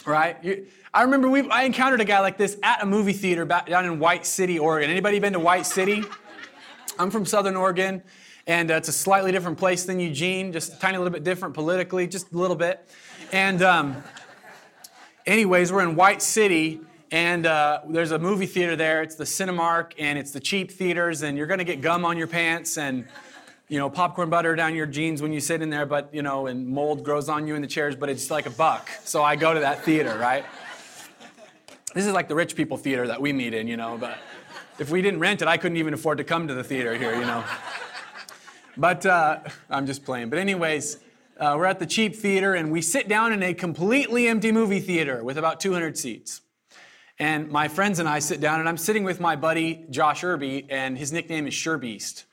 right? 0.06 0.36
You, 0.44 0.66
I 0.94 1.02
remember 1.02 1.28
we, 1.28 1.50
I 1.50 1.64
encountered 1.64 2.00
a 2.00 2.04
guy 2.04 2.20
like 2.20 2.38
this 2.38 2.56
at 2.62 2.84
a 2.84 2.86
movie 2.86 3.12
theater 3.12 3.44
back 3.44 3.66
down 3.66 3.84
in 3.84 3.98
White 3.98 4.26
City, 4.26 4.60
Oregon. 4.60 4.88
Anybody 4.88 5.18
been 5.18 5.32
to 5.32 5.40
White 5.40 5.66
City? 5.66 6.04
I'm 7.00 7.10
from 7.10 7.26
Southern 7.26 7.56
Oregon, 7.56 8.00
and 8.46 8.70
uh, 8.70 8.75
it's 8.75 8.88
a 8.88 8.92
slightly 8.92 9.32
different 9.32 9.58
place 9.58 9.84
than 9.84 9.98
Eugene, 9.98 10.52
just 10.52 10.72
a 10.75 10.78
tiny 10.78 10.98
little 10.98 11.12
bit 11.12 11.25
different 11.25 11.52
politically, 11.52 12.06
just 12.06 12.32
a 12.32 12.38
little 12.38 12.56
bit. 12.56 12.88
And 13.32 13.60
um, 13.60 14.02
anyways, 15.26 15.73
we're 15.73 15.83
in 15.83 15.97
White 15.97 16.23
City, 16.23 16.80
and 17.11 17.47
uh, 17.47 17.80
there's 17.88 18.12
a 18.12 18.18
movie 18.18 18.47
theater 18.47 18.76
there. 18.76 19.02
It's 19.02 19.16
the 19.16 19.25
Cinemark, 19.25 19.92
and 19.99 20.18
it's 20.18 20.30
the 20.30 20.40
cheap 20.40 20.71
theaters, 20.71 21.23
and 21.23 21.37
you're 21.37 21.47
to 21.47 21.64
get 21.64 21.80
gum 21.80 22.04
on 22.04 22.16
your 22.16 22.26
pants 22.26 22.78
and 22.78 23.06
you 23.68 23.78
know 23.78 23.90
popcorn 23.90 24.30
butter 24.30 24.54
down 24.54 24.76
your 24.76 24.87
jeans 24.87 25.21
when 25.21 25.33
you 25.33 25.40
sit 25.40 25.61
in 25.61 25.71
there, 25.71 25.87
but 25.87 26.09
you 26.12 26.23
know, 26.23 26.47
and 26.47 26.66
mold 26.66 27.04
grows 27.04 27.28
on 27.28 27.47
you 27.47 27.54
in 27.54 27.62
the 27.62 27.68
chairs, 27.68 27.97
but 27.97 28.09
it's 28.09 28.30
like 28.30 28.47
a 28.47 28.50
buck. 28.50 28.88
So 29.04 29.23
I 29.23 29.37
go 29.37 29.52
to 29.52 29.61
that 29.61 29.85
theater, 29.85 30.16
right? 30.18 30.45
This 31.95 32.06
is 32.06 32.12
like 32.12 32.28
the 32.28 32.35
rich 32.35 32.54
people 32.54 32.76
theater 32.76 33.06
that 33.06 33.21
we 33.21 33.33
meet 33.33 33.54
in, 33.54 33.66
you 33.66 33.76
know. 33.76 33.97
But 33.99 34.18
if 34.78 34.90
we 34.90 35.02
didn't 35.02 35.21
rent 35.21 35.42
it, 35.42 35.49
I 35.49 35.56
couldn't 35.56 35.78
even 35.78 35.95
afford 35.95 36.18
to 36.18 36.25
come 36.25 36.47
to 36.49 36.54
the 36.54 36.64
theater 36.64 36.97
here, 36.97 37.14
you 37.14 37.25
know. 37.25 37.42
But 38.76 39.06
uh, 39.06 39.40
I'm 39.71 39.87
just 39.87 40.04
playing. 40.04 40.30
But 40.30 40.38
anyways. 40.38 40.99
Uh, 41.38 41.54
we're 41.58 41.66
at 41.66 41.78
the 41.78 41.86
cheap 41.86 42.16
theater 42.16 42.54
and 42.54 42.72
we 42.72 42.80
sit 42.80 43.08
down 43.08 43.30
in 43.30 43.42
a 43.42 43.52
completely 43.52 44.26
empty 44.26 44.50
movie 44.52 44.80
theater 44.80 45.22
with 45.22 45.36
about 45.36 45.60
200 45.60 45.98
seats. 45.98 46.40
And 47.18 47.50
my 47.50 47.68
friends 47.68 47.98
and 47.98 48.08
I 48.08 48.20
sit 48.20 48.40
down, 48.40 48.60
and 48.60 48.68
I'm 48.68 48.76
sitting 48.76 49.04
with 49.04 49.20
my 49.20 49.36
buddy 49.36 49.86
Josh 49.88 50.22
Irby, 50.22 50.66
and 50.68 50.98
his 50.98 51.12
nickname 51.12 51.46
is 51.46 51.54
Sure 51.54 51.78
Beast. 51.78 52.26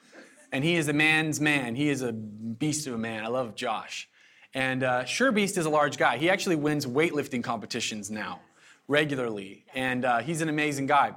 And 0.52 0.64
he 0.64 0.76
is 0.76 0.88
a 0.90 0.94
man's 0.94 1.40
man. 1.40 1.76
He 1.76 1.90
is 1.90 2.02
a 2.02 2.12
beast 2.12 2.88
of 2.88 2.94
a 2.94 2.98
man. 2.98 3.24
I 3.24 3.28
love 3.28 3.56
Josh. 3.56 4.10
And 4.54 4.84
uh, 4.84 5.06
Sure 5.06 5.32
Beast 5.32 5.58
is 5.58 5.66
a 5.66 5.70
large 5.70 5.98
guy. 5.98 6.18
He 6.18 6.30
actually 6.30 6.58
wins 6.58 6.86
weightlifting 6.86 7.44
competitions 7.44 8.12
now 8.12 8.40
regularly. 8.88 9.66
And 9.74 10.06
uh, 10.06 10.20
he's 10.20 10.42
an 10.42 10.50
amazing 10.50 10.88
guy. 10.88 11.14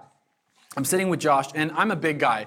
I'm 0.77 0.85
sitting 0.85 1.09
with 1.09 1.21
Josh, 1.21 1.49
and 1.55 1.73
I'm 1.73 1.91
a 1.91 1.97
big 1.97 2.19
guy. 2.19 2.47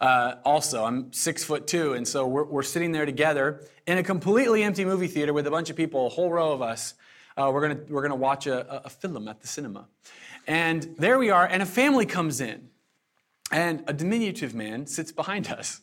Uh, 0.00 0.36
also, 0.46 0.84
I'm 0.84 1.12
six 1.12 1.44
foot 1.44 1.66
two, 1.66 1.92
and 1.92 2.08
so 2.08 2.26
we're, 2.26 2.44
we're, 2.44 2.62
sitting 2.62 2.90
there 2.90 3.04
together 3.04 3.66
in 3.86 3.98
a 3.98 4.02
completely 4.02 4.62
empty 4.62 4.86
movie 4.86 5.08
theater 5.08 5.34
with 5.34 5.46
a 5.46 5.50
bunch 5.50 5.68
of 5.68 5.76
people, 5.76 6.06
a 6.06 6.08
whole 6.08 6.30
row 6.30 6.52
of 6.52 6.62
us. 6.62 6.94
Uh, 7.36 7.50
we're 7.52 7.60
gonna 7.60 7.80
we're 7.90 8.00
gonna 8.00 8.14
watch 8.14 8.46
a, 8.46 8.86
a 8.86 8.88
film 8.88 9.28
at 9.28 9.42
the 9.42 9.46
cinema, 9.46 9.88
and 10.46 10.94
there 10.96 11.18
we 11.18 11.28
are, 11.28 11.44
and 11.44 11.62
a 11.62 11.66
family 11.66 12.06
comes 12.06 12.40
in, 12.40 12.70
and 13.52 13.84
a 13.86 13.92
diminutive 13.92 14.54
man 14.54 14.86
sits 14.86 15.12
behind 15.12 15.48
us. 15.48 15.82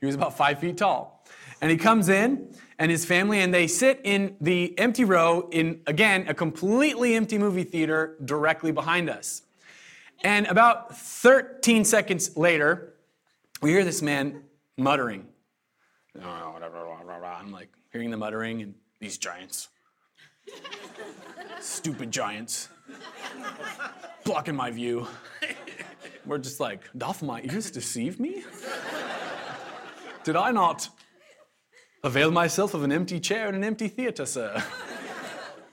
He 0.00 0.06
was 0.06 0.16
about 0.16 0.36
five 0.36 0.58
feet 0.58 0.76
tall, 0.76 1.24
and 1.60 1.70
he 1.70 1.76
comes 1.76 2.08
in, 2.08 2.52
and 2.80 2.90
his 2.90 3.04
family, 3.04 3.40
and 3.40 3.54
they 3.54 3.68
sit 3.68 4.00
in 4.02 4.36
the 4.40 4.76
empty 4.80 5.04
row 5.04 5.48
in 5.52 5.80
again 5.86 6.26
a 6.26 6.34
completely 6.34 7.14
empty 7.14 7.38
movie 7.38 7.64
theater 7.64 8.16
directly 8.24 8.72
behind 8.72 9.08
us. 9.08 9.42
And 10.24 10.46
about 10.46 10.96
13 10.96 11.84
seconds 11.84 12.36
later, 12.36 12.93
we 13.64 13.70
hear 13.70 13.82
this 13.82 14.02
man 14.02 14.42
muttering. 14.76 15.26
Oh, 16.22 16.58
I'm 17.40 17.50
like 17.50 17.70
hearing 17.90 18.10
the 18.10 18.16
muttering 18.18 18.60
and 18.60 18.74
these 19.00 19.16
giants. 19.16 19.70
Stupid 21.60 22.10
giants. 22.10 22.68
blocking 24.22 24.54
my 24.54 24.70
view. 24.70 25.06
We're 26.26 26.36
just 26.36 26.60
like, 26.60 26.82
doth 26.94 27.22
my 27.22 27.40
ears 27.40 27.70
deceive 27.70 28.20
me? 28.20 28.44
Did 30.24 30.36
I 30.36 30.50
not 30.50 30.90
avail 32.02 32.30
myself 32.30 32.74
of 32.74 32.82
an 32.82 32.92
empty 32.92 33.18
chair 33.18 33.48
in 33.48 33.54
an 33.54 33.64
empty 33.64 33.88
theater, 33.88 34.26
sir? 34.26 34.62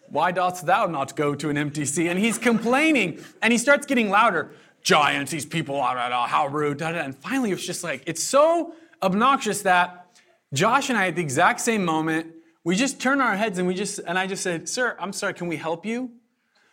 Why 0.08 0.32
dost 0.32 0.66
thou 0.66 0.86
not 0.86 1.18
go 1.18 1.36
to 1.36 1.50
an 1.50 1.58
empty 1.58 1.84
sea? 1.84 2.08
And 2.08 2.18
he's 2.18 2.38
complaining, 2.38 3.20
and 3.42 3.52
he 3.52 3.58
starts 3.58 3.86
getting 3.86 4.10
louder. 4.10 4.52
Giants, 4.84 5.32
these 5.32 5.46
people, 5.46 5.82
how 5.82 6.48
rude. 6.48 6.82
And 6.82 7.16
finally, 7.16 7.52
it's 7.52 7.66
just 7.66 7.84
like, 7.84 8.04
it's 8.08 8.24
so 8.24 8.74
obnoxious 9.02 9.62
that 9.64 10.08
Josh 10.54 10.90
and 10.90 10.98
I, 10.98 11.08
at 11.08 11.16
the 11.16 11.22
exact 11.22 11.62
same 11.62 11.86
moment, 11.86 12.28
we 12.64 12.76
just 12.76 13.00
turn 13.00 13.22
our 13.22 13.36
heads 13.36 13.58
and 13.58 13.68
we 13.68 13.74
just, 13.74 14.00
and 14.06 14.18
I 14.20 14.28
just 14.28 14.44
said, 14.44 14.68
Sir, 14.68 14.96
I'm 15.00 15.14
sorry, 15.14 15.34
can 15.34 15.48
we 15.48 15.58
help 15.58 15.86
you? 15.86 16.12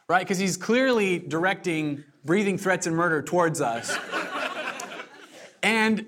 Right? 0.08 0.20
Because 0.20 0.38
he's 0.38 0.56
clearly 0.56 1.18
directing 1.18 2.04
breathing 2.24 2.58
threats 2.58 2.86
and 2.86 2.96
murder 2.96 3.22
towards 3.22 3.60
us. 3.60 3.96
and 5.62 6.06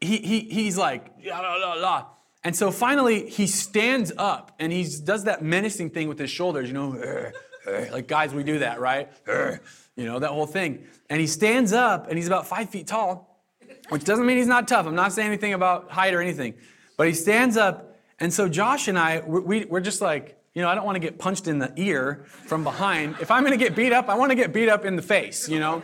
he, 0.00 0.18
he, 0.18 0.40
he's 0.40 0.76
like, 0.76 1.12
la, 1.24 1.40
la, 1.40 1.74
la. 1.74 2.06
And 2.42 2.54
so 2.54 2.70
finally, 2.70 3.28
he 3.28 3.46
stands 3.46 4.12
up 4.18 4.52
and 4.58 4.70
he 4.70 4.86
does 5.02 5.24
that 5.24 5.42
menacing 5.42 5.90
thing 5.90 6.08
with 6.08 6.18
his 6.18 6.30
shoulders, 6.30 6.68
you 6.68 6.74
know, 6.74 7.32
like 7.90 8.06
guys, 8.06 8.34
we 8.34 8.42
do 8.42 8.58
that, 8.58 8.80
right? 8.80 9.10
You 9.96 10.06
know, 10.06 10.18
that 10.18 10.30
whole 10.30 10.46
thing. 10.46 10.84
And 11.08 11.20
he 11.20 11.26
stands 11.26 11.72
up 11.72 12.08
and 12.08 12.16
he's 12.18 12.26
about 12.26 12.46
five 12.46 12.70
feet 12.70 12.86
tall, 12.86 13.42
which 13.90 14.04
doesn't 14.04 14.26
mean 14.26 14.36
he's 14.36 14.46
not 14.46 14.66
tough. 14.66 14.86
I'm 14.86 14.94
not 14.94 15.12
saying 15.12 15.28
anything 15.28 15.52
about 15.52 15.90
height 15.90 16.14
or 16.14 16.20
anything. 16.20 16.54
But 16.96 17.06
he 17.06 17.14
stands 17.14 17.56
up. 17.56 17.96
And 18.18 18.32
so 18.32 18.48
Josh 18.48 18.88
and 18.88 18.98
I, 18.98 19.20
we, 19.20 19.64
we're 19.64 19.80
just 19.80 20.00
like, 20.00 20.38
you 20.54 20.62
know, 20.62 20.68
I 20.68 20.74
don't 20.74 20.84
want 20.84 20.96
to 20.96 21.00
get 21.00 21.18
punched 21.18 21.48
in 21.48 21.58
the 21.58 21.72
ear 21.76 22.24
from 22.26 22.62
behind. 22.62 23.16
If 23.20 23.30
I'm 23.30 23.42
going 23.42 23.58
to 23.58 23.62
get 23.62 23.74
beat 23.74 23.92
up, 23.92 24.08
I 24.08 24.14
want 24.14 24.30
to 24.30 24.36
get 24.36 24.52
beat 24.52 24.68
up 24.68 24.84
in 24.84 24.94
the 24.94 25.02
face, 25.02 25.48
you 25.48 25.58
know? 25.58 25.82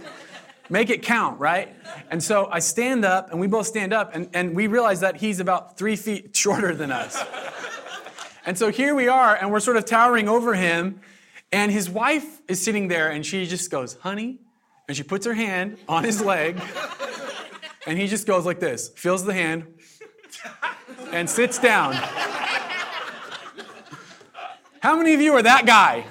Make 0.69 0.91
it 0.91 1.03
count, 1.03 1.41
right? 1.41 1.75
And 2.11 2.23
so 2.23 2.49
I 2.49 2.61
stand 2.61 3.05
up, 3.05 3.33
and 3.33 3.41
we 3.41 3.49
both 3.49 3.67
stand 3.67 3.93
up, 3.93 4.15
and, 4.15 4.29
and 4.33 4.55
we 4.55 4.69
realize 4.69 5.01
that 5.01 5.17
he's 5.17 5.41
about 5.41 5.77
three 5.77 5.97
feet 5.97 6.37
shorter 6.37 6.73
than 6.73 6.93
us. 6.93 7.21
And 8.47 8.57
so 8.57 8.71
here 8.71 8.95
we 8.95 9.09
are, 9.09 9.35
and 9.35 9.51
we're 9.51 9.61
sort 9.61 9.77
of 9.77 9.85
towering 9.85 10.29
over 10.29 10.55
him, 10.55 11.01
and 11.53 11.73
his 11.73 11.91
wife 11.91 12.41
is 12.49 12.63
sitting 12.63 12.89
there, 12.89 13.11
and 13.11 13.25
she 13.25 13.47
just 13.47 13.71
goes, 13.71 13.95
honey, 14.01 14.39
and 14.89 14.97
she 14.97 15.03
puts 15.03 15.27
her 15.27 15.35
hand 15.35 15.79
on 15.89 16.05
his 16.05 16.21
leg, 16.21 16.61
and 17.87 17.99
he 17.99 18.07
just 18.07 18.27
goes 18.27 18.47
like 18.47 18.61
this, 18.61 18.89
feels 18.91 19.25
the 19.25 19.35
hand, 19.35 19.67
and 21.13 21.29
sits 21.29 21.59
down. 21.59 21.95
How 24.81 24.97
many 24.97 25.13
of 25.13 25.21
you 25.21 25.35
are 25.35 25.43
that 25.43 25.67
guy? 25.67 26.05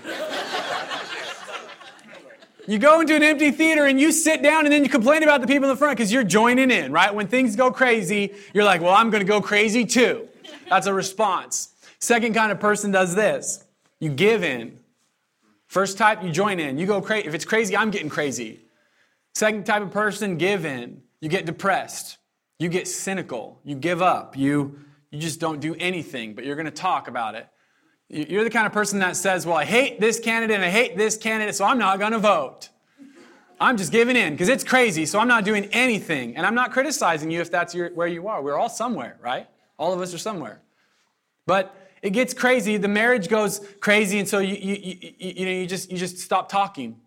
You 2.68 2.78
go 2.78 3.02
into 3.02 3.16
an 3.16 3.24
empty 3.24 3.50
theater 3.50 3.88
and 3.88 4.00
you 4.00 4.12
sit 4.12 4.44
down 4.44 4.68
and 4.68 4.72
then 4.72 4.84
you 4.84 4.92
complain 4.92 5.24
about 5.24 5.42
the 5.42 5.48
people 5.48 5.68
in 5.68 5.74
the 5.74 5.76
front 5.76 5.98
because 5.98 6.14
you're 6.14 6.24
joining 6.24 6.70
in, 6.70 6.92
right? 6.92 7.12
When 7.12 7.28
things 7.28 7.56
go 7.56 7.72
crazy, 7.72 8.36
you're 8.54 8.64
like, 8.64 8.80
well, 8.80 8.94
I'm 8.94 9.10
going 9.10 9.26
to 9.26 9.28
go 9.28 9.42
crazy 9.42 9.86
too. 9.86 10.30
That's 10.70 10.86
a 10.86 10.94
response. 10.94 11.70
Second 11.98 12.36
kind 12.36 12.52
of 12.52 12.60
person 12.60 12.92
does 12.92 13.16
this 13.16 13.64
you 14.00 14.12
give 14.12 14.44
in. 14.44 14.78
First 15.70 16.00
type, 16.00 16.24
you 16.24 16.32
join 16.32 16.60
in. 16.60 16.80
You 16.80 16.88
go 16.88 17.00
crazy. 17.00 17.28
If 17.28 17.36
it's 17.36 17.46
crazy, 17.46 17.78
I'm 17.78 17.92
getting 17.92 18.10
crazy. 18.10 18.62
Second 19.36 19.68
type 19.68 19.84
of 19.84 19.92
person, 19.92 20.36
give 20.36 20.66
in. 20.66 21.04
You 21.22 21.30
get 21.30 21.46
depressed. 21.46 22.18
You 22.58 22.70
get 22.70 22.88
cynical. 22.88 23.60
You 23.64 23.76
give 23.76 24.02
up. 24.02 24.36
You, 24.36 24.80
you 25.12 25.20
just 25.20 25.40
don't 25.40 25.60
do 25.60 25.76
anything, 25.76 26.34
but 26.34 26.44
you're 26.44 26.56
going 26.56 26.66
to 26.66 26.72
talk 26.72 27.08
about 27.08 27.36
it. 27.36 27.48
You're 28.10 28.44
the 28.44 28.50
kind 28.50 28.66
of 28.66 28.74
person 28.74 28.98
that 29.00 29.16
says, 29.16 29.46
Well, 29.46 29.58
I 29.58 29.66
hate 29.66 30.00
this 30.00 30.20
candidate 30.20 30.56
and 30.56 30.66
I 30.66 30.72
hate 30.72 30.98
this 30.98 31.16
candidate, 31.16 31.54
so 31.54 31.66
I'm 31.66 31.78
not 31.78 32.00
going 32.00 32.14
to 32.14 32.20
vote. 32.20 32.70
I'm 33.62 33.78
just 33.78 33.92
giving 33.92 34.16
in 34.16 34.34
because 34.34 34.50
it's 34.50 34.64
crazy, 34.64 35.06
so 35.06 35.20
I'm 35.20 35.28
not 35.28 35.44
doing 35.44 35.66
anything. 35.66 36.36
And 36.36 36.48
I'm 36.48 36.56
not 36.56 36.72
criticizing 36.72 37.30
you 37.30 37.42
if 37.42 37.52
that's 37.52 37.76
your, 37.76 37.90
where 37.92 38.08
you 38.08 38.28
are. 38.28 38.42
We're 38.42 38.58
all 38.58 38.70
somewhere, 38.70 39.20
right? 39.22 39.48
All 39.78 39.94
of 39.94 40.02
us 40.02 40.16
are 40.16 40.18
somewhere. 40.18 40.62
But 41.46 41.76
it 42.02 42.12
gets 42.12 42.34
crazy. 42.34 42.78
The 42.78 42.88
marriage 42.88 43.28
goes 43.28 43.62
crazy, 43.80 44.20
and 44.20 44.28
so 44.28 44.40
you, 44.40 44.56
you, 44.56 44.76
you, 44.82 45.14
you, 45.18 45.46
know, 45.46 45.52
you, 45.52 45.68
just, 45.68 45.92
you 45.92 45.98
just 45.98 46.18
stop 46.20 46.50
talking. 46.50 47.00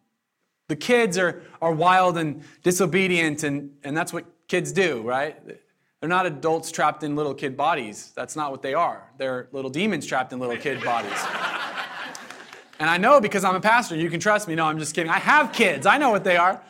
The 0.68 0.76
kids 0.76 1.18
are, 1.18 1.42
are 1.61 1.72
wild 1.72 2.18
and 2.18 2.42
disobedient, 2.62 3.42
and, 3.42 3.70
and 3.85 3.96
that's 3.96 4.12
what 4.12 4.24
kids 4.48 4.72
do, 4.72 5.02
right? 5.02 5.37
They're 6.00 6.09
not 6.09 6.26
adults 6.26 6.70
trapped 6.70 7.05
in 7.05 7.14
little 7.14 7.35
kid 7.35 7.57
bodies. 7.57 8.12
That's 8.14 8.37
not 8.37 8.50
what 8.50 8.62
they 8.62 8.74
are. 8.74 9.11
They're 9.18 9.48
little 9.52 9.70
demons 9.70 10.05
trapped 10.07 10.33
in 10.33 10.40
little 10.40 10.57
kid 10.57 10.83
bodies. 10.83 11.18
and 12.78 12.90
I 12.90 12.96
know 12.98 13.20
because 13.20 13.44
I'm 13.44 13.55
a 13.55 13.61
pastor, 13.61 13.96
you 13.96 14.11
can 14.11 14.18
trust 14.18 14.48
me. 14.48 14.55
No, 14.55 14.66
I'm 14.66 14.78
just 14.78 14.94
kidding. 14.94 15.11
I 15.11 15.18
have 15.18 15.52
kids. 15.52 15.87
I 15.87 15.98
know 15.98 16.11
what 16.11 16.24
they 16.24 16.37
are. 16.37 16.61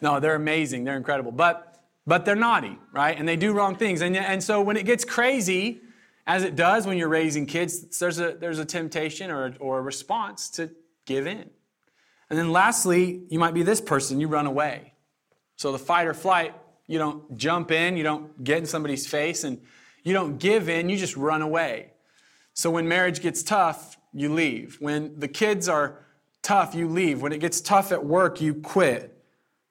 No, 0.00 0.20
they're 0.20 0.36
amazing. 0.36 0.84
They're 0.84 0.96
incredible. 0.96 1.32
But 1.32 1.76
but 2.06 2.24
they're 2.24 2.36
naughty, 2.36 2.78
right? 2.92 3.18
And 3.18 3.28
they 3.28 3.36
do 3.36 3.52
wrong 3.52 3.74
things. 3.74 4.00
And, 4.00 4.16
and 4.16 4.42
so 4.42 4.60
when 4.60 4.76
it 4.76 4.86
gets 4.86 5.04
crazy, 5.04 5.80
as 6.26 6.42
it 6.42 6.56
does 6.56 6.86
when 6.86 6.98
you're 6.98 7.08
raising 7.08 7.46
kids, 7.46 7.98
there's 7.98 8.18
a, 8.18 8.32
there's 8.32 8.58
a 8.58 8.64
temptation 8.64 9.30
or, 9.30 9.54
or 9.60 9.78
a 9.78 9.82
response 9.82 10.50
to 10.50 10.70
give 11.04 11.26
in. 11.26 11.48
And 12.28 12.38
then 12.38 12.50
lastly, 12.50 13.22
you 13.28 13.38
might 13.38 13.54
be 13.54 13.62
this 13.62 13.80
person, 13.80 14.20
you 14.20 14.28
run 14.28 14.46
away. 14.46 14.94
So 15.56 15.72
the 15.72 15.78
fight 15.78 16.06
or 16.06 16.14
flight 16.14 16.54
you 16.86 16.98
don't 16.98 17.36
jump 17.36 17.70
in, 17.70 17.96
you 17.96 18.04
don't 18.04 18.42
get 18.44 18.58
in 18.58 18.66
somebody's 18.66 19.06
face, 19.06 19.44
and 19.44 19.60
you 20.04 20.12
don't 20.12 20.38
give 20.38 20.68
in, 20.68 20.88
you 20.88 20.96
just 20.96 21.16
run 21.16 21.42
away. 21.42 21.92
So 22.54 22.70
when 22.70 22.86
marriage 22.88 23.20
gets 23.20 23.42
tough, 23.42 23.96
you 24.12 24.32
leave. 24.32 24.76
When 24.80 25.18
the 25.18 25.28
kids 25.28 25.68
are 25.68 26.04
tough, 26.42 26.74
you 26.74 26.88
leave. 26.88 27.22
When 27.22 27.32
it 27.32 27.40
gets 27.40 27.60
tough 27.60 27.92
at 27.92 28.04
work, 28.04 28.40
you 28.40 28.54
quit. 28.54 29.12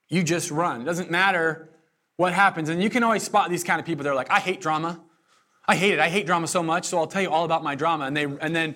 You 0.09 0.23
just 0.23 0.51
run. 0.51 0.81
It 0.81 0.83
doesn't 0.83 1.09
matter 1.09 1.69
what 2.17 2.33
happens. 2.33 2.69
And 2.69 2.83
you 2.83 2.89
can 2.89 3.01
always 3.01 3.23
spot 3.23 3.49
these 3.49 3.63
kind 3.63 3.79
of 3.79 3.85
people. 3.85 4.03
They're 4.03 4.13
like, 4.13 4.29
I 4.29 4.39
hate 4.39 4.61
drama. 4.61 4.99
I 5.67 5.75
hate 5.75 5.93
it. 5.93 5.99
I 5.99 6.09
hate 6.09 6.25
drama 6.25 6.47
so 6.47 6.61
much, 6.61 6.85
so 6.85 6.97
I'll 6.97 7.07
tell 7.07 7.21
you 7.21 7.31
all 7.31 7.45
about 7.45 7.63
my 7.63 7.75
drama. 7.75 8.05
And 8.05 8.15
they 8.15 8.25
and 8.25 8.55
then 8.55 8.75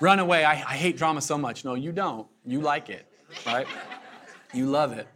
run 0.00 0.18
away. 0.18 0.44
I, 0.44 0.52
I 0.52 0.76
hate 0.76 0.96
drama 0.96 1.20
so 1.20 1.36
much. 1.36 1.64
No, 1.64 1.74
you 1.74 1.92
don't. 1.92 2.26
You 2.44 2.60
like 2.60 2.88
it, 2.88 3.06
right? 3.46 3.66
You 4.52 4.66
love 4.66 4.92
it. 4.92 5.06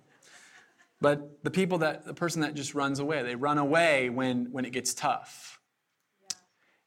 But 1.01 1.43
the 1.45 1.51
people 1.51 1.79
that, 1.79 2.07
the 2.07 2.15
person 2.15 2.43
that 2.43 2.55
just 2.55 2.75
runs 2.75 2.99
away, 2.99 3.23
they 3.23 3.35
run 3.35 3.59
away 3.59 4.09
when, 4.09 4.53
when 4.53 4.65
it 4.65 4.71
gets 4.73 4.95
tough. 4.95 5.61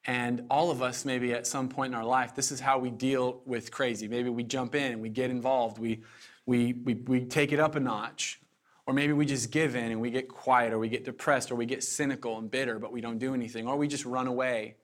And 0.05 0.45
all 0.49 0.71
of 0.71 0.81
us, 0.81 1.03
maybe 1.03 1.33
at 1.33 1.45
some 1.45 1.67
point 1.67 1.93
in 1.93 1.99
our 1.99 2.05
life, 2.05 2.33
this 2.33 2.51
is 2.51 2.59
how 2.59 2.79
we 2.79 2.89
deal 2.89 3.41
with 3.45 3.71
crazy. 3.71 4.07
Maybe 4.07 4.29
we 4.29 4.43
jump 4.43 4.73
in 4.73 4.93
and 4.93 5.01
we 5.01 5.09
get 5.09 5.29
involved, 5.29 5.77
we, 5.77 6.03
we, 6.45 6.73
we, 6.73 6.93
we 6.93 7.25
take 7.25 7.51
it 7.51 7.59
up 7.59 7.75
a 7.75 7.79
notch. 7.79 8.39
Or 8.87 8.93
maybe 8.93 9.11
we 9.11 9.25
just 9.25 9.51
give 9.51 9.75
in 9.75 9.91
and 9.91 9.99
we 9.99 10.09
get 10.09 10.29
quiet, 10.29 10.71
or 10.71 10.79
we 10.79 10.87
get 10.87 11.03
depressed, 11.03 11.51
or 11.51 11.55
we 11.55 11.65
get 11.65 11.83
cynical 11.83 12.37
and 12.37 12.49
bitter, 12.49 12.79
but 12.79 12.93
we 12.93 13.01
don't 13.01 13.19
do 13.19 13.33
anything, 13.33 13.67
or 13.67 13.75
we 13.75 13.87
just 13.87 14.05
run 14.05 14.27
away. 14.27 14.77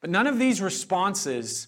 But 0.00 0.08
none 0.08 0.28
of 0.28 0.38
these 0.38 0.62
responses 0.62 1.66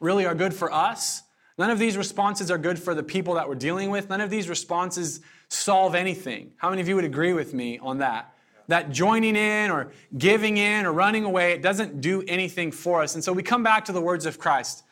really 0.00 0.26
are 0.26 0.34
good 0.34 0.52
for 0.52 0.70
us. 0.70 1.22
None 1.56 1.70
of 1.70 1.78
these 1.78 1.96
responses 1.96 2.50
are 2.50 2.58
good 2.58 2.78
for 2.78 2.94
the 2.94 3.02
people 3.02 3.34
that 3.34 3.48
we're 3.48 3.54
dealing 3.54 3.90
with. 3.90 4.10
None 4.10 4.20
of 4.20 4.28
these 4.28 4.50
responses 4.50 5.20
solve 5.48 5.94
anything. 5.94 6.52
How 6.56 6.68
many 6.68 6.82
of 6.82 6.88
you 6.88 6.94
would 6.96 7.04
agree 7.04 7.32
with 7.32 7.54
me 7.54 7.78
on 7.78 7.98
that? 7.98 8.34
That 8.68 8.90
joining 8.90 9.36
in 9.36 9.70
or 9.70 9.92
giving 10.18 10.58
in 10.58 10.84
or 10.84 10.92
running 10.92 11.24
away, 11.24 11.52
it 11.52 11.62
doesn't 11.62 12.00
do 12.00 12.22
anything 12.28 12.70
for 12.70 13.02
us. 13.02 13.14
And 13.14 13.24
so 13.24 13.32
we 13.32 13.42
come 13.42 13.62
back 13.62 13.86
to 13.86 13.92
the 13.92 14.00
words 14.00 14.26
of 14.26 14.38
Christ. 14.38 14.82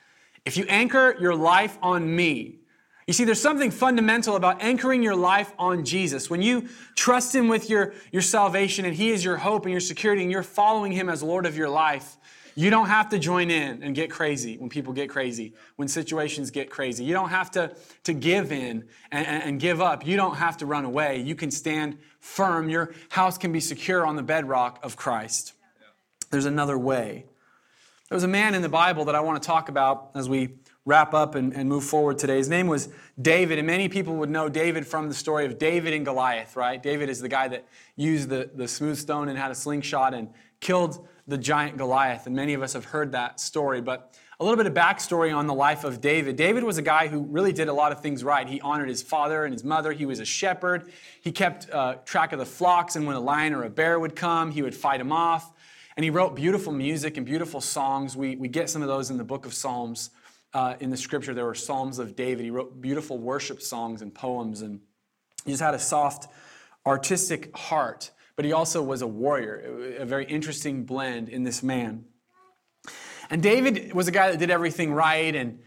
If 0.44 0.56
you 0.56 0.64
anchor 0.68 1.14
your 1.20 1.34
life 1.34 1.78
on 1.82 2.14
me, 2.14 2.56
you 3.06 3.12
see, 3.12 3.24
there's 3.24 3.40
something 3.40 3.70
fundamental 3.70 4.36
about 4.36 4.62
anchoring 4.62 5.02
your 5.02 5.16
life 5.16 5.52
on 5.58 5.84
Jesus. 5.84 6.30
When 6.30 6.40
you 6.40 6.68
trust 6.94 7.34
Him 7.34 7.48
with 7.48 7.68
your, 7.68 7.94
your 8.12 8.22
salvation 8.22 8.84
and 8.84 8.94
He 8.94 9.10
is 9.10 9.24
your 9.24 9.36
hope 9.36 9.64
and 9.64 9.72
your 9.72 9.80
security 9.80 10.22
and 10.22 10.30
you're 10.30 10.42
following 10.42 10.92
Him 10.92 11.08
as 11.08 11.22
Lord 11.22 11.44
of 11.44 11.56
your 11.56 11.68
life, 11.68 12.16
you 12.54 12.70
don't 12.70 12.88
have 12.88 13.08
to 13.08 13.18
join 13.18 13.50
in 13.50 13.82
and 13.82 13.94
get 13.94 14.10
crazy 14.10 14.58
when 14.58 14.68
people 14.68 14.92
get 14.92 15.08
crazy, 15.08 15.54
when 15.76 15.88
situations 15.88 16.50
get 16.50 16.70
crazy. 16.70 17.02
You 17.02 17.14
don't 17.14 17.30
have 17.30 17.50
to, 17.52 17.74
to 18.04 18.12
give 18.12 18.52
in 18.52 18.84
and, 19.10 19.26
and 19.26 19.60
give 19.60 19.80
up. 19.80 20.06
You 20.06 20.16
don't 20.16 20.36
have 20.36 20.58
to 20.58 20.66
run 20.66 20.84
away. 20.84 21.22
You 21.22 21.34
can 21.34 21.50
stand 21.50 21.98
firm. 22.20 22.68
Your 22.68 22.94
house 23.08 23.38
can 23.38 23.52
be 23.52 23.60
secure 23.60 24.06
on 24.06 24.16
the 24.16 24.22
bedrock 24.22 24.78
of 24.82 24.96
Christ. 24.96 25.54
There's 26.30 26.44
another 26.44 26.78
way. 26.78 27.24
There 28.08 28.16
was 28.16 28.24
a 28.24 28.28
man 28.28 28.54
in 28.54 28.60
the 28.60 28.68
Bible 28.68 29.06
that 29.06 29.14
I 29.14 29.20
want 29.20 29.42
to 29.42 29.46
talk 29.46 29.70
about 29.70 30.10
as 30.14 30.28
we 30.28 30.50
wrap 30.84 31.14
up 31.14 31.34
and, 31.34 31.54
and, 31.54 31.68
move 31.68 31.84
forward 31.84 32.18
today. 32.18 32.38
His 32.38 32.48
name 32.48 32.66
was 32.66 32.88
David, 33.20 33.58
and 33.58 33.66
many 33.66 33.88
people 33.88 34.16
would 34.16 34.30
know 34.30 34.48
David 34.48 34.84
from 34.84 35.08
the 35.08 35.14
story 35.14 35.46
of 35.46 35.56
David 35.58 35.92
and 35.92 36.04
Goliath, 36.04 36.56
right? 36.56 36.82
David 36.82 37.08
is 37.08 37.20
the 37.20 37.28
guy 37.28 37.46
that 37.48 37.66
used 37.94 38.28
the, 38.28 38.50
the 38.52 38.66
smooth 38.66 38.98
stone 38.98 39.28
and 39.28 39.38
had 39.38 39.52
a 39.52 39.54
slingshot 39.54 40.12
and 40.12 40.28
killed 40.58 41.06
the 41.28 41.38
giant 41.38 41.76
Goliath, 41.76 42.26
and 42.26 42.34
many 42.34 42.54
of 42.54 42.62
us 42.62 42.72
have 42.72 42.86
heard 42.86 43.12
that 43.12 43.38
story. 43.38 43.80
But 43.80 44.12
a 44.40 44.44
little 44.44 44.56
bit 44.56 44.66
of 44.66 44.74
backstory 44.74 45.32
on 45.34 45.46
the 45.46 45.54
life 45.54 45.84
of 45.84 46.00
David. 46.00 46.34
David 46.34 46.64
was 46.64 46.76
a 46.76 46.82
guy 46.82 47.06
who 47.06 47.20
really 47.20 47.52
did 47.52 47.68
a 47.68 47.72
lot 47.72 47.92
of 47.92 48.00
things 48.00 48.24
right. 48.24 48.48
He 48.48 48.60
honored 48.60 48.88
his 48.88 49.00
father 49.00 49.44
and 49.44 49.52
his 49.52 49.62
mother. 49.62 49.92
He 49.92 50.04
was 50.04 50.18
a 50.18 50.24
shepherd. 50.24 50.90
He 51.20 51.30
kept 51.30 51.70
uh, 51.70 51.96
track 52.04 52.32
of 52.32 52.40
the 52.40 52.46
flocks, 52.46 52.96
and 52.96 53.06
when 53.06 53.14
a 53.14 53.20
lion 53.20 53.54
or 53.54 53.62
a 53.62 53.70
bear 53.70 54.00
would 54.00 54.16
come, 54.16 54.50
he 54.50 54.62
would 54.62 54.74
fight 54.74 54.98
them 54.98 55.12
off. 55.12 55.52
And 55.96 56.02
he 56.02 56.10
wrote 56.10 56.34
beautiful 56.34 56.72
music 56.72 57.16
and 57.18 57.24
beautiful 57.24 57.60
songs. 57.60 58.16
We, 58.16 58.34
we 58.34 58.48
get 58.48 58.68
some 58.68 58.82
of 58.82 58.88
those 58.88 59.10
in 59.10 59.16
the 59.16 59.24
book 59.24 59.46
of 59.46 59.54
Psalms. 59.54 60.10
Uh, 60.54 60.74
in 60.80 60.90
the 60.90 60.96
scripture, 60.96 61.34
there 61.34 61.46
were 61.46 61.54
Psalms 61.54 61.98
of 61.98 62.14
David. 62.14 62.44
He 62.44 62.50
wrote 62.50 62.80
beautiful 62.80 63.18
worship 63.18 63.62
songs 63.62 64.02
and 64.02 64.14
poems, 64.14 64.62
and 64.62 64.80
he 65.44 65.52
just 65.52 65.62
had 65.62 65.74
a 65.74 65.78
soft, 65.78 66.30
artistic 66.86 67.56
heart. 67.56 68.10
But 68.36 68.44
he 68.44 68.52
also 68.52 68.82
was 68.82 69.02
a 69.02 69.06
warrior, 69.06 69.96
a 69.98 70.04
very 70.04 70.24
interesting 70.24 70.84
blend 70.84 71.28
in 71.28 71.42
this 71.42 71.62
man. 71.62 72.04
And 73.30 73.42
David 73.42 73.92
was 73.92 74.08
a 74.08 74.10
guy 74.10 74.30
that 74.30 74.38
did 74.38 74.50
everything 74.50 74.92
right. 74.92 75.34
And 75.34 75.60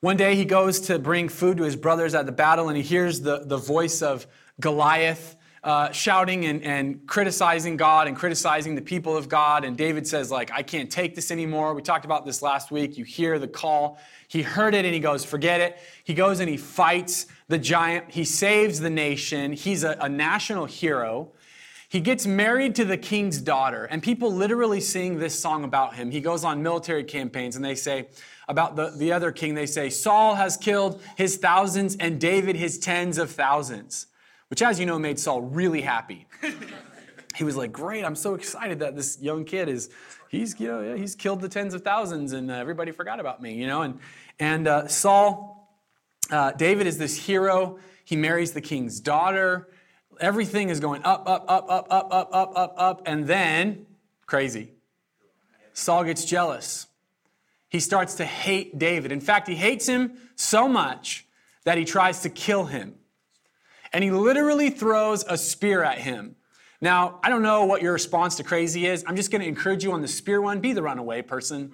one 0.00 0.16
day 0.16 0.34
he 0.34 0.44
goes 0.44 0.80
to 0.82 0.98
bring 0.98 1.28
food 1.28 1.58
to 1.58 1.64
his 1.64 1.76
brothers 1.76 2.14
at 2.14 2.26
the 2.26 2.32
battle, 2.32 2.68
and 2.68 2.76
he 2.76 2.82
hears 2.82 3.20
the, 3.20 3.44
the 3.44 3.56
voice 3.56 4.02
of 4.02 4.26
Goliath 4.60 5.36
uh, 5.64 5.92
shouting 5.92 6.44
and, 6.46 6.62
and 6.62 7.06
criticizing 7.06 7.76
God 7.76 8.08
and 8.08 8.16
criticizing 8.16 8.74
the 8.74 8.82
people 8.82 9.16
of 9.16 9.28
God. 9.28 9.64
And 9.64 9.76
David 9.76 10.06
says, 10.06 10.30
like, 10.30 10.50
I 10.52 10.62
can't 10.62 10.90
take 10.90 11.14
this 11.14 11.30
anymore. 11.30 11.72
We 11.74 11.82
talked 11.82 12.04
about 12.04 12.26
this 12.26 12.42
last 12.42 12.70
week. 12.70 12.98
You 12.98 13.04
hear 13.04 13.38
the 13.38 13.46
call. 13.46 13.98
He 14.26 14.42
heard 14.42 14.74
it 14.74 14.84
and 14.84 14.92
he 14.92 15.00
goes, 15.00 15.24
forget 15.24 15.60
it. 15.60 15.78
He 16.02 16.14
goes 16.14 16.40
and 16.40 16.48
he 16.48 16.56
fights 16.56 17.26
the 17.48 17.58
giant. 17.58 18.10
He 18.10 18.24
saves 18.24 18.80
the 18.80 18.90
nation. 18.90 19.52
He's 19.52 19.84
a, 19.84 19.96
a 20.00 20.08
national 20.08 20.66
hero. 20.66 21.32
He 21.88 22.00
gets 22.00 22.26
married 22.26 22.74
to 22.76 22.86
the 22.86 22.96
king's 22.96 23.38
daughter, 23.38 23.84
and 23.84 24.02
people 24.02 24.32
literally 24.32 24.80
sing 24.80 25.18
this 25.18 25.38
song 25.38 25.62
about 25.62 25.94
him. 25.94 26.10
He 26.10 26.22
goes 26.22 26.42
on 26.42 26.62
military 26.62 27.04
campaigns, 27.04 27.54
and 27.54 27.62
they 27.62 27.74
say 27.74 28.08
about 28.48 28.76
the, 28.76 28.94
the 28.96 29.12
other 29.12 29.30
king, 29.30 29.54
they 29.54 29.66
say, 29.66 29.90
Saul 29.90 30.36
has 30.36 30.56
killed 30.56 31.02
his 31.18 31.36
thousands 31.36 31.96
and 31.96 32.18
David 32.18 32.56
his 32.56 32.78
tens 32.78 33.18
of 33.18 33.30
thousands 33.30 34.06
which, 34.52 34.60
as 34.60 34.78
you 34.78 34.84
know, 34.84 34.98
made 34.98 35.18
Saul 35.18 35.40
really 35.40 35.80
happy. 35.80 36.26
he 37.36 37.42
was 37.42 37.56
like, 37.56 37.72
"Great! 37.72 38.04
I'm 38.04 38.14
so 38.14 38.34
excited 38.34 38.80
that 38.80 38.94
this 38.94 39.18
young 39.18 39.46
kid 39.46 39.66
is, 39.66 39.88
he's 40.28 40.60
you 40.60 40.68
know 40.68 40.94
he's 40.94 41.14
killed 41.14 41.40
the 41.40 41.48
tens 41.48 41.72
of 41.72 41.80
thousands, 41.80 42.34
and 42.34 42.50
uh, 42.50 42.56
everybody 42.56 42.92
forgot 42.92 43.18
about 43.18 43.40
me, 43.40 43.54
you 43.54 43.66
know." 43.66 43.80
And 43.80 43.98
and 44.38 44.68
uh, 44.68 44.88
Saul, 44.88 45.74
uh, 46.30 46.52
David 46.52 46.86
is 46.86 46.98
this 46.98 47.16
hero. 47.16 47.78
He 48.04 48.14
marries 48.14 48.52
the 48.52 48.60
king's 48.60 49.00
daughter. 49.00 49.70
Everything 50.20 50.68
is 50.68 50.80
going 50.80 51.02
up, 51.02 51.26
up, 51.26 51.46
up, 51.48 51.64
up, 51.70 51.86
up, 51.90 52.08
up, 52.12 52.30
up, 52.34 52.52
up, 52.54 52.74
up, 52.76 53.02
and 53.06 53.26
then 53.26 53.86
crazy. 54.26 54.72
Saul 55.72 56.04
gets 56.04 56.26
jealous. 56.26 56.88
He 57.70 57.80
starts 57.80 58.16
to 58.16 58.26
hate 58.26 58.78
David. 58.78 59.12
In 59.12 59.22
fact, 59.22 59.48
he 59.48 59.54
hates 59.54 59.86
him 59.86 60.12
so 60.36 60.68
much 60.68 61.26
that 61.64 61.78
he 61.78 61.86
tries 61.86 62.20
to 62.20 62.28
kill 62.28 62.66
him 62.66 62.96
and 63.92 64.02
he 64.02 64.10
literally 64.10 64.70
throws 64.70 65.24
a 65.28 65.36
spear 65.36 65.82
at 65.82 65.98
him. 65.98 66.36
Now, 66.80 67.20
I 67.22 67.28
don't 67.28 67.42
know 67.42 67.64
what 67.64 67.80
your 67.80 67.92
response 67.92 68.36
to 68.36 68.44
crazy 68.44 68.86
is. 68.86 69.04
I'm 69.06 69.14
just 69.14 69.30
going 69.30 69.40
to 69.40 69.46
encourage 69.46 69.84
you 69.84 69.92
on 69.92 70.02
the 70.02 70.08
spear 70.08 70.42
one 70.42 70.60
be 70.60 70.72
the 70.72 70.82
runaway 70.82 71.22
person. 71.22 71.72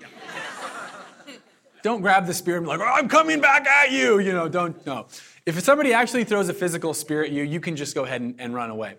don't 1.82 2.02
grab 2.02 2.26
the 2.26 2.34
spear 2.34 2.56
and 2.56 2.66
be 2.66 2.68
like, 2.68 2.80
oh, 2.80 2.84
I'm 2.84 3.08
coming 3.08 3.40
back 3.40 3.66
at 3.66 3.90
you. 3.90 4.18
You 4.18 4.32
know, 4.32 4.48
don't, 4.48 4.84
no. 4.84 5.06
If 5.46 5.58
somebody 5.62 5.94
actually 5.94 6.24
throws 6.24 6.50
a 6.50 6.54
physical 6.54 6.92
spear 6.92 7.24
at 7.24 7.30
you, 7.30 7.42
you 7.42 7.58
can 7.58 7.74
just 7.74 7.94
go 7.94 8.04
ahead 8.04 8.20
and, 8.20 8.34
and 8.38 8.54
run 8.54 8.68
away. 8.68 8.96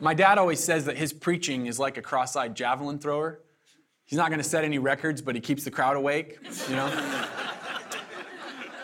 My 0.00 0.14
dad 0.14 0.38
always 0.38 0.62
says 0.64 0.86
that 0.86 0.96
his 0.96 1.12
preaching 1.12 1.66
is 1.66 1.78
like 1.78 1.98
a 1.98 2.02
cross 2.02 2.34
eyed 2.34 2.54
javelin 2.54 2.98
thrower. 2.98 3.40
He's 4.06 4.16
not 4.16 4.30
going 4.30 4.40
to 4.40 4.48
set 4.48 4.64
any 4.64 4.78
records, 4.78 5.20
but 5.20 5.34
he 5.34 5.40
keeps 5.42 5.64
the 5.64 5.70
crowd 5.70 5.96
awake, 5.96 6.38
you 6.68 6.76
know? 6.76 6.86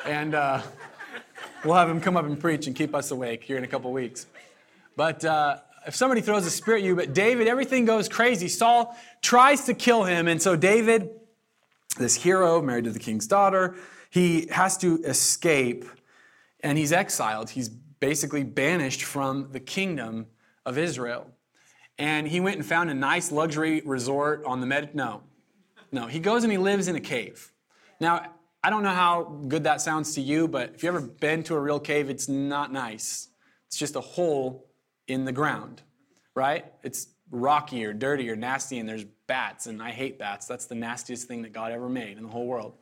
and, 0.04 0.34
uh, 0.34 0.60
We'll 1.64 1.74
have 1.74 1.90
him 1.90 2.00
come 2.00 2.16
up 2.16 2.24
and 2.24 2.38
preach 2.38 2.68
and 2.68 2.76
keep 2.76 2.94
us 2.94 3.10
awake 3.10 3.42
here 3.42 3.56
in 3.56 3.64
a 3.64 3.66
couple 3.66 3.92
weeks. 3.92 4.26
But 4.96 5.24
uh, 5.24 5.58
if 5.88 5.96
somebody 5.96 6.20
throws 6.20 6.46
a 6.46 6.50
spear 6.50 6.76
at 6.76 6.82
you, 6.82 6.94
but 6.94 7.14
David, 7.14 7.48
everything 7.48 7.84
goes 7.84 8.08
crazy. 8.08 8.46
Saul 8.46 8.96
tries 9.22 9.64
to 9.64 9.74
kill 9.74 10.04
him, 10.04 10.28
and 10.28 10.40
so 10.40 10.54
David, 10.54 11.10
this 11.98 12.14
hero 12.14 12.62
married 12.62 12.84
to 12.84 12.90
the 12.90 13.00
king's 13.00 13.26
daughter, 13.26 13.74
he 14.10 14.46
has 14.52 14.76
to 14.78 15.02
escape 15.02 15.84
and 16.60 16.78
he's 16.78 16.92
exiled. 16.92 17.50
He's 17.50 17.68
basically 17.68 18.44
banished 18.44 19.02
from 19.02 19.48
the 19.50 19.60
kingdom 19.60 20.26
of 20.64 20.78
Israel. 20.78 21.26
And 21.98 22.28
he 22.28 22.38
went 22.38 22.56
and 22.56 22.64
found 22.64 22.90
a 22.90 22.94
nice 22.94 23.32
luxury 23.32 23.82
resort 23.84 24.44
on 24.44 24.60
the 24.60 24.66
Med. 24.66 24.94
No, 24.94 25.22
no. 25.90 26.06
He 26.06 26.20
goes 26.20 26.44
and 26.44 26.52
he 26.52 26.58
lives 26.58 26.86
in 26.86 26.94
a 26.94 27.00
cave. 27.00 27.52
Now, 28.00 28.32
I 28.62 28.70
don't 28.70 28.82
know 28.82 28.90
how 28.90 29.22
good 29.46 29.64
that 29.64 29.80
sounds 29.80 30.14
to 30.14 30.20
you, 30.20 30.48
but 30.48 30.74
if 30.74 30.82
you've 30.82 30.94
ever 30.94 31.06
been 31.06 31.42
to 31.44 31.54
a 31.54 31.60
real 31.60 31.78
cave, 31.78 32.10
it's 32.10 32.28
not 32.28 32.72
nice. 32.72 33.28
It's 33.66 33.76
just 33.76 33.94
a 33.94 34.00
hole 34.00 34.66
in 35.06 35.24
the 35.24 35.32
ground, 35.32 35.82
right? 36.34 36.64
It's 36.82 37.08
rocky 37.30 37.84
or 37.84 37.92
dirty 37.92 38.28
or 38.28 38.36
nasty, 38.36 38.78
and 38.78 38.88
there's 38.88 39.04
bats, 39.26 39.66
and 39.66 39.80
I 39.80 39.90
hate 39.90 40.18
bats. 40.18 40.46
That's 40.46 40.66
the 40.66 40.74
nastiest 40.74 41.28
thing 41.28 41.42
that 41.42 41.52
God 41.52 41.70
ever 41.70 41.88
made 41.88 42.16
in 42.16 42.24
the 42.24 42.28
whole 42.28 42.46
world. 42.46 42.74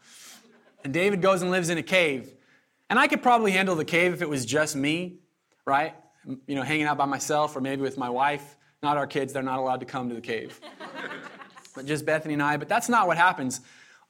And 0.83 0.95
David 0.95 1.21
goes 1.21 1.43
and 1.43 1.51
lives 1.51 1.69
in 1.69 1.79
a 1.79 1.83
cave. 1.83 2.33
And 2.89 2.99
I 2.99 3.09
could 3.09 3.23
probably 3.23 3.51
handle 3.51 3.75
the 3.75 3.85
cave 3.85 4.15
if 4.15 4.23
it 4.23 4.29
was 4.29 4.47
just 4.47 4.77
me, 4.77 5.19
right? 5.67 5.95
You 6.47 6.55
know, 6.55 6.63
hanging 6.63 6.87
out 6.87 6.97
by 6.97 7.07
myself 7.07 7.57
or 7.57 7.61
maybe 7.61 7.83
with 7.83 7.99
my 7.99 8.09
wife. 8.09 8.57
Not 8.83 8.97
our 8.97 9.07
kids, 9.07 9.33
they're 9.33 9.43
not 9.43 9.59
allowed 9.59 9.81
to 9.81 9.87
come 9.87 10.09
to 10.09 10.15
the 10.15 10.21
cave. 10.21 10.61
but 11.75 11.87
just 11.87 12.07
Bethany 12.07 12.35
and 12.35 12.43
I. 12.43 12.57
But 12.57 12.69
that's 12.69 12.89
not 12.89 13.09
what 13.09 13.17
happens 13.17 13.61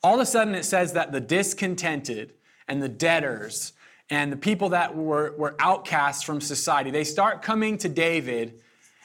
all 0.06 0.14
of 0.14 0.20
a 0.20 0.26
sudden 0.26 0.54
it 0.54 0.64
says 0.64 0.92
that 0.92 1.10
the 1.10 1.20
discontented 1.20 2.32
and 2.68 2.80
the 2.80 2.88
debtors 2.88 3.72
and 4.08 4.30
the 4.30 4.36
people 4.36 4.68
that 4.68 4.94
were, 4.94 5.34
were 5.36 5.56
outcasts 5.58 6.22
from 6.22 6.40
society, 6.40 6.92
they 6.92 7.02
start 7.02 7.42
coming 7.42 7.76
to 7.78 7.88
David 7.88 8.60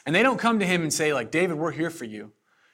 and 0.05 0.15
they 0.15 0.21
don't 0.21 0.37
come 0.37 0.59
to 0.59 0.65
him 0.65 0.83
and 0.83 0.93
say, 0.93 1.11
like, 1.11 1.31
David, 1.31 1.57
we're 1.57 1.71
here 1.71 1.89
for 1.89 2.05
you. 2.05 2.31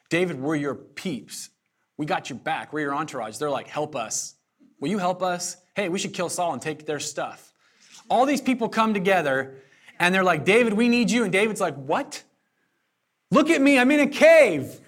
David, 0.09 0.41
we're 0.41 0.57
your 0.57 0.75
peeps. 0.75 1.51
We 1.95 2.05
got 2.05 2.29
your 2.29 2.37
back. 2.37 2.73
We're 2.73 2.81
your 2.81 2.95
entourage. 2.95 3.37
They're 3.37 3.49
like, 3.49 3.69
help 3.69 3.95
us. 3.95 4.35
Will 4.81 4.89
you 4.89 4.97
help 4.97 5.23
us? 5.23 5.55
Hey, 5.73 5.87
we 5.87 5.97
should 5.97 6.13
kill 6.13 6.27
Saul 6.27 6.51
and 6.51 6.61
take 6.61 6.85
their 6.85 6.99
stuff. 6.99 7.53
All 8.09 8.25
these 8.25 8.41
people 8.41 8.67
come 8.67 8.93
together 8.93 9.55
and 9.99 10.13
they're 10.13 10.21
like, 10.21 10.43
David, 10.43 10.73
we 10.73 10.89
need 10.89 11.09
you. 11.09 11.23
And 11.23 11.31
David's 11.31 11.61
like, 11.61 11.75
what? 11.75 12.23
Look 13.31 13.49
at 13.49 13.61
me. 13.61 13.79
I'm 13.79 13.89
in 13.89 14.01
a 14.01 14.07
cave. 14.07 14.81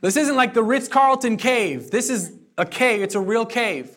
This 0.00 0.16
isn't 0.16 0.36
like 0.36 0.54
the 0.54 0.62
Ritz 0.62 0.86
Carlton 0.86 1.38
cave. 1.38 1.90
This 1.90 2.08
is 2.08 2.37
a 2.58 2.66
cave, 2.66 3.00
it's 3.00 3.14
a 3.14 3.20
real 3.20 3.46
cave. 3.46 3.96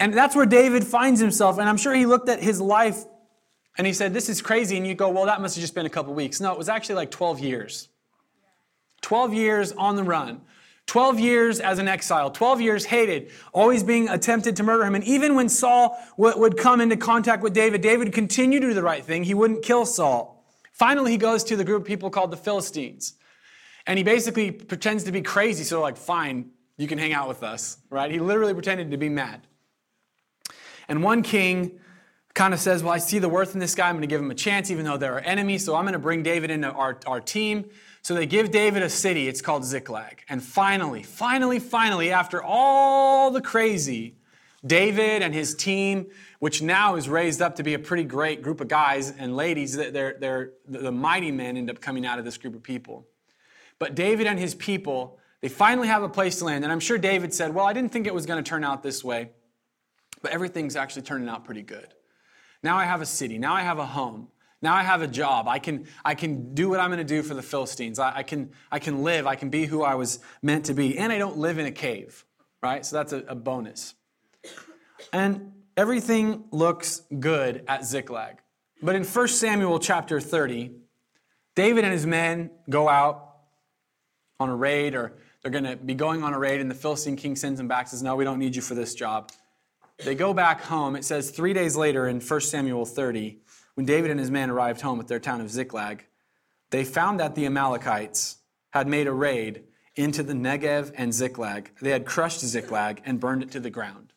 And 0.00 0.14
that's 0.14 0.34
where 0.34 0.46
David 0.46 0.84
finds 0.84 1.20
himself. 1.20 1.58
And 1.58 1.68
I'm 1.68 1.76
sure 1.76 1.94
he 1.94 2.06
looked 2.06 2.28
at 2.28 2.42
his 2.42 2.60
life 2.60 3.04
and 3.78 3.86
he 3.86 3.92
said, 3.92 4.14
This 4.14 4.28
is 4.28 4.40
crazy. 4.40 4.76
And 4.76 4.86
you 4.86 4.94
go, 4.94 5.10
Well, 5.10 5.26
that 5.26 5.40
must 5.40 5.56
have 5.56 5.60
just 5.60 5.74
been 5.74 5.86
a 5.86 5.90
couple 5.90 6.14
weeks. 6.14 6.40
No, 6.40 6.52
it 6.52 6.58
was 6.58 6.68
actually 6.68 6.96
like 6.96 7.10
12 7.10 7.40
years. 7.40 7.88
12 9.02 9.34
years 9.34 9.72
on 9.72 9.96
the 9.96 10.04
run. 10.04 10.40
12 10.86 11.20
years 11.20 11.60
as 11.60 11.78
an 11.78 11.86
exile, 11.86 12.30
12 12.30 12.60
years 12.60 12.84
hated, 12.84 13.30
always 13.52 13.82
being 13.82 14.08
attempted 14.08 14.56
to 14.56 14.62
murder 14.62 14.84
him. 14.84 14.94
And 14.94 15.04
even 15.04 15.34
when 15.36 15.48
Saul 15.48 15.96
w- 16.18 16.36
would 16.38 16.58
come 16.58 16.80
into 16.80 16.96
contact 16.96 17.42
with 17.42 17.54
David, 17.54 17.82
David 17.82 18.12
continued 18.12 18.60
to 18.62 18.68
do 18.68 18.74
the 18.74 18.82
right 18.82 19.04
thing. 19.04 19.22
He 19.22 19.32
wouldn't 19.32 19.62
kill 19.62 19.86
Saul. 19.86 20.44
Finally, 20.72 21.12
he 21.12 21.18
goes 21.18 21.44
to 21.44 21.56
the 21.56 21.64
group 21.64 21.82
of 21.82 21.86
people 21.86 22.10
called 22.10 22.30
the 22.30 22.36
Philistines. 22.36 23.14
And 23.86 23.96
he 23.96 24.02
basically 24.02 24.50
pretends 24.50 25.04
to 25.04 25.12
be 25.12 25.22
crazy. 25.22 25.64
So 25.64 25.76
they're 25.76 25.82
like, 25.82 25.96
fine, 25.96 26.50
you 26.76 26.86
can 26.86 26.98
hang 26.98 27.12
out 27.12 27.28
with 27.28 27.42
us, 27.42 27.78
right? 27.90 28.10
He 28.10 28.18
literally 28.18 28.54
pretended 28.54 28.90
to 28.90 28.96
be 28.96 29.08
mad. 29.08 29.46
And 30.88 31.02
one 31.02 31.22
king 31.22 31.78
kind 32.34 32.54
of 32.54 32.60
says, 32.60 32.82
Well, 32.82 32.92
I 32.92 32.98
see 32.98 33.18
the 33.18 33.28
worth 33.28 33.54
in 33.54 33.60
this 33.60 33.74
guy. 33.74 33.88
I'm 33.88 33.94
going 33.94 34.02
to 34.02 34.06
give 34.06 34.20
him 34.20 34.30
a 34.30 34.34
chance, 34.34 34.70
even 34.70 34.84
though 34.84 34.96
they're 34.96 35.14
our 35.14 35.20
enemies. 35.20 35.64
So 35.64 35.76
I'm 35.76 35.84
going 35.84 35.92
to 35.92 35.98
bring 35.98 36.22
David 36.22 36.50
into 36.50 36.70
our, 36.70 36.98
our 37.06 37.20
team. 37.20 37.66
So 38.02 38.14
they 38.14 38.26
give 38.26 38.50
David 38.50 38.82
a 38.82 38.90
city. 38.90 39.28
It's 39.28 39.40
called 39.40 39.64
Ziklag. 39.64 40.24
And 40.28 40.42
finally, 40.42 41.02
finally, 41.02 41.60
finally, 41.60 42.10
after 42.10 42.42
all 42.42 43.30
the 43.30 43.40
crazy, 43.40 44.16
David 44.66 45.22
and 45.22 45.32
his 45.34 45.54
team, 45.54 46.06
which 46.40 46.62
now 46.62 46.96
is 46.96 47.08
raised 47.08 47.40
up 47.42 47.56
to 47.56 47.62
be 47.62 47.74
a 47.74 47.78
pretty 47.78 48.04
great 48.04 48.42
group 48.42 48.60
of 48.60 48.68
guys 48.68 49.12
and 49.16 49.36
ladies, 49.36 49.76
they're, 49.76 50.16
they're, 50.18 50.50
the 50.66 50.92
mighty 50.92 51.30
men 51.30 51.56
end 51.56 51.70
up 51.70 51.80
coming 51.80 52.04
out 52.04 52.18
of 52.18 52.24
this 52.24 52.38
group 52.38 52.54
of 52.54 52.62
people. 52.62 53.06
But 53.78 53.94
David 53.94 54.26
and 54.26 54.38
his 54.38 54.54
people 54.54 55.18
they 55.42 55.48
finally 55.48 55.88
have 55.88 56.02
a 56.02 56.08
place 56.08 56.38
to 56.38 56.46
land. 56.46 56.64
And 56.64 56.72
I'm 56.72 56.80
sure 56.80 56.96
David 56.96 57.34
said, 57.34 57.54
Well, 57.54 57.66
I 57.66 57.72
didn't 57.72 57.92
think 57.92 58.06
it 58.06 58.14
was 58.14 58.24
going 58.24 58.42
to 58.42 58.48
turn 58.48 58.64
out 58.64 58.82
this 58.82 59.04
way, 59.04 59.30
but 60.22 60.30
everything's 60.30 60.76
actually 60.76 61.02
turning 61.02 61.28
out 61.28 61.44
pretty 61.44 61.62
good. 61.62 61.88
Now 62.62 62.78
I 62.78 62.84
have 62.84 63.02
a 63.02 63.06
city. 63.06 63.38
Now 63.38 63.52
I 63.52 63.62
have 63.62 63.78
a 63.78 63.86
home. 63.86 64.28
Now 64.62 64.76
I 64.76 64.84
have 64.84 65.02
a 65.02 65.08
job. 65.08 65.48
I 65.48 65.58
can, 65.58 65.86
I 66.04 66.14
can 66.14 66.54
do 66.54 66.68
what 66.68 66.78
I'm 66.78 66.88
going 66.88 66.98
to 66.98 67.04
do 67.04 67.24
for 67.24 67.34
the 67.34 67.42
Philistines. 67.42 67.98
I, 67.98 68.18
I, 68.18 68.22
can, 68.22 68.52
I 68.70 68.78
can 68.78 69.02
live. 69.02 69.26
I 69.26 69.34
can 69.34 69.50
be 69.50 69.66
who 69.66 69.82
I 69.82 69.96
was 69.96 70.20
meant 70.40 70.66
to 70.66 70.74
be. 70.74 70.96
And 70.96 71.12
I 71.12 71.18
don't 71.18 71.36
live 71.36 71.58
in 71.58 71.66
a 71.66 71.72
cave, 71.72 72.24
right? 72.62 72.86
So 72.86 72.94
that's 72.94 73.12
a, 73.12 73.24
a 73.26 73.34
bonus. 73.34 73.94
And 75.12 75.52
everything 75.76 76.44
looks 76.52 77.02
good 77.18 77.64
at 77.66 77.84
Ziklag. 77.84 78.36
But 78.80 78.94
in 78.94 79.02
1 79.02 79.28
Samuel 79.28 79.80
chapter 79.80 80.20
30, 80.20 80.70
David 81.56 81.82
and 81.82 81.92
his 81.92 82.06
men 82.06 82.50
go 82.70 82.88
out 82.88 83.32
on 84.38 84.48
a 84.48 84.56
raid 84.56 84.94
or 84.94 85.14
they're 85.42 85.50
going 85.50 85.64
to 85.64 85.76
be 85.76 85.94
going 85.94 86.22
on 86.22 86.34
a 86.34 86.38
raid, 86.38 86.60
and 86.60 86.70
the 86.70 86.74
Philistine 86.74 87.16
king 87.16 87.36
sends 87.36 87.58
them 87.58 87.68
back, 87.68 87.88
says, 87.88 88.02
No, 88.02 88.14
we 88.16 88.24
don't 88.24 88.38
need 88.38 88.54
you 88.54 88.62
for 88.62 88.74
this 88.74 88.94
job. 88.94 89.32
They 90.04 90.14
go 90.14 90.32
back 90.32 90.62
home. 90.62 90.96
It 90.96 91.04
says 91.04 91.30
three 91.30 91.52
days 91.52 91.76
later 91.76 92.08
in 92.08 92.20
1 92.20 92.40
Samuel 92.40 92.86
30, 92.86 93.38
when 93.74 93.86
David 93.86 94.10
and 94.10 94.18
his 94.18 94.30
men 94.30 94.50
arrived 94.50 94.80
home 94.80 95.00
at 95.00 95.08
their 95.08 95.20
town 95.20 95.40
of 95.40 95.50
Ziklag, 95.50 96.06
they 96.70 96.84
found 96.84 97.20
that 97.20 97.34
the 97.34 97.46
Amalekites 97.46 98.38
had 98.70 98.86
made 98.86 99.06
a 99.06 99.12
raid 99.12 99.64
into 99.94 100.22
the 100.22 100.32
Negev 100.32 100.92
and 100.96 101.12
Ziklag. 101.12 101.70
They 101.80 101.90
had 101.90 102.06
crushed 102.06 102.40
Ziklag 102.40 103.02
and 103.04 103.20
burned 103.20 103.42
it 103.42 103.50
to 103.52 103.60
the 103.60 103.70
ground. 103.70 104.12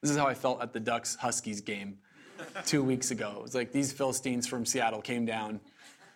This 0.00 0.10
is 0.10 0.16
how 0.16 0.26
I 0.26 0.34
felt 0.34 0.62
at 0.62 0.72
the 0.72 0.80
Ducks 0.80 1.16
Huskies 1.16 1.60
game 1.60 1.98
two 2.66 2.84
weeks 2.84 3.10
ago. 3.10 3.34
It 3.38 3.42
was 3.42 3.54
like 3.54 3.72
these 3.72 3.92
Philistines 3.92 4.46
from 4.46 4.64
Seattle 4.64 5.02
came 5.02 5.26
down 5.26 5.60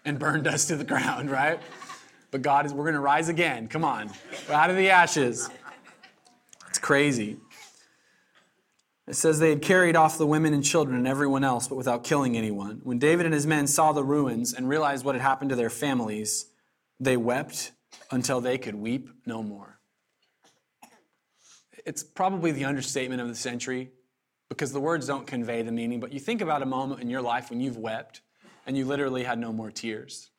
and 0.04 0.18
burned 0.18 0.46
us 0.46 0.66
to 0.66 0.76
the 0.76 0.84
ground, 0.84 1.30
right? 1.30 1.58
But 2.32 2.42
God 2.42 2.66
is, 2.66 2.72
we're 2.72 2.84
going 2.84 2.94
to 2.94 3.00
rise 3.00 3.28
again. 3.28 3.68
Come 3.68 3.84
on. 3.84 4.10
We're 4.48 4.54
out 4.54 4.70
of 4.70 4.76
the 4.76 4.90
ashes. 4.90 5.48
It's 6.68 6.78
crazy. 6.78 7.36
It 9.06 9.14
says 9.14 9.38
they 9.38 9.50
had 9.50 9.60
carried 9.60 9.94
off 9.94 10.16
the 10.16 10.26
women 10.26 10.54
and 10.54 10.64
children 10.64 10.96
and 10.96 11.06
everyone 11.06 11.44
else, 11.44 11.68
but 11.68 11.76
without 11.76 12.04
killing 12.04 12.36
anyone. 12.36 12.80
When 12.82 12.98
David 12.98 13.26
and 13.26 13.34
his 13.34 13.46
men 13.46 13.66
saw 13.66 13.92
the 13.92 14.02
ruins 14.02 14.54
and 14.54 14.66
realized 14.68 15.04
what 15.04 15.14
had 15.14 15.22
happened 15.22 15.50
to 15.50 15.56
their 15.56 15.70
families, 15.70 16.46
they 16.98 17.18
wept 17.18 17.72
until 18.10 18.40
they 18.40 18.56
could 18.56 18.76
weep 18.76 19.10
no 19.26 19.42
more. 19.42 19.78
It's 21.84 22.02
probably 22.02 22.52
the 22.52 22.64
understatement 22.64 23.20
of 23.20 23.28
the 23.28 23.34
century 23.34 23.90
because 24.48 24.72
the 24.72 24.80
words 24.80 25.06
don't 25.06 25.26
convey 25.26 25.60
the 25.62 25.72
meaning, 25.72 26.00
but 26.00 26.12
you 26.12 26.20
think 26.20 26.40
about 26.40 26.62
a 26.62 26.66
moment 26.66 27.02
in 27.02 27.10
your 27.10 27.22
life 27.22 27.50
when 27.50 27.60
you've 27.60 27.76
wept 27.76 28.22
and 28.66 28.76
you 28.76 28.86
literally 28.86 29.24
had 29.24 29.38
no 29.38 29.52
more 29.52 29.70
tears. 29.70 30.30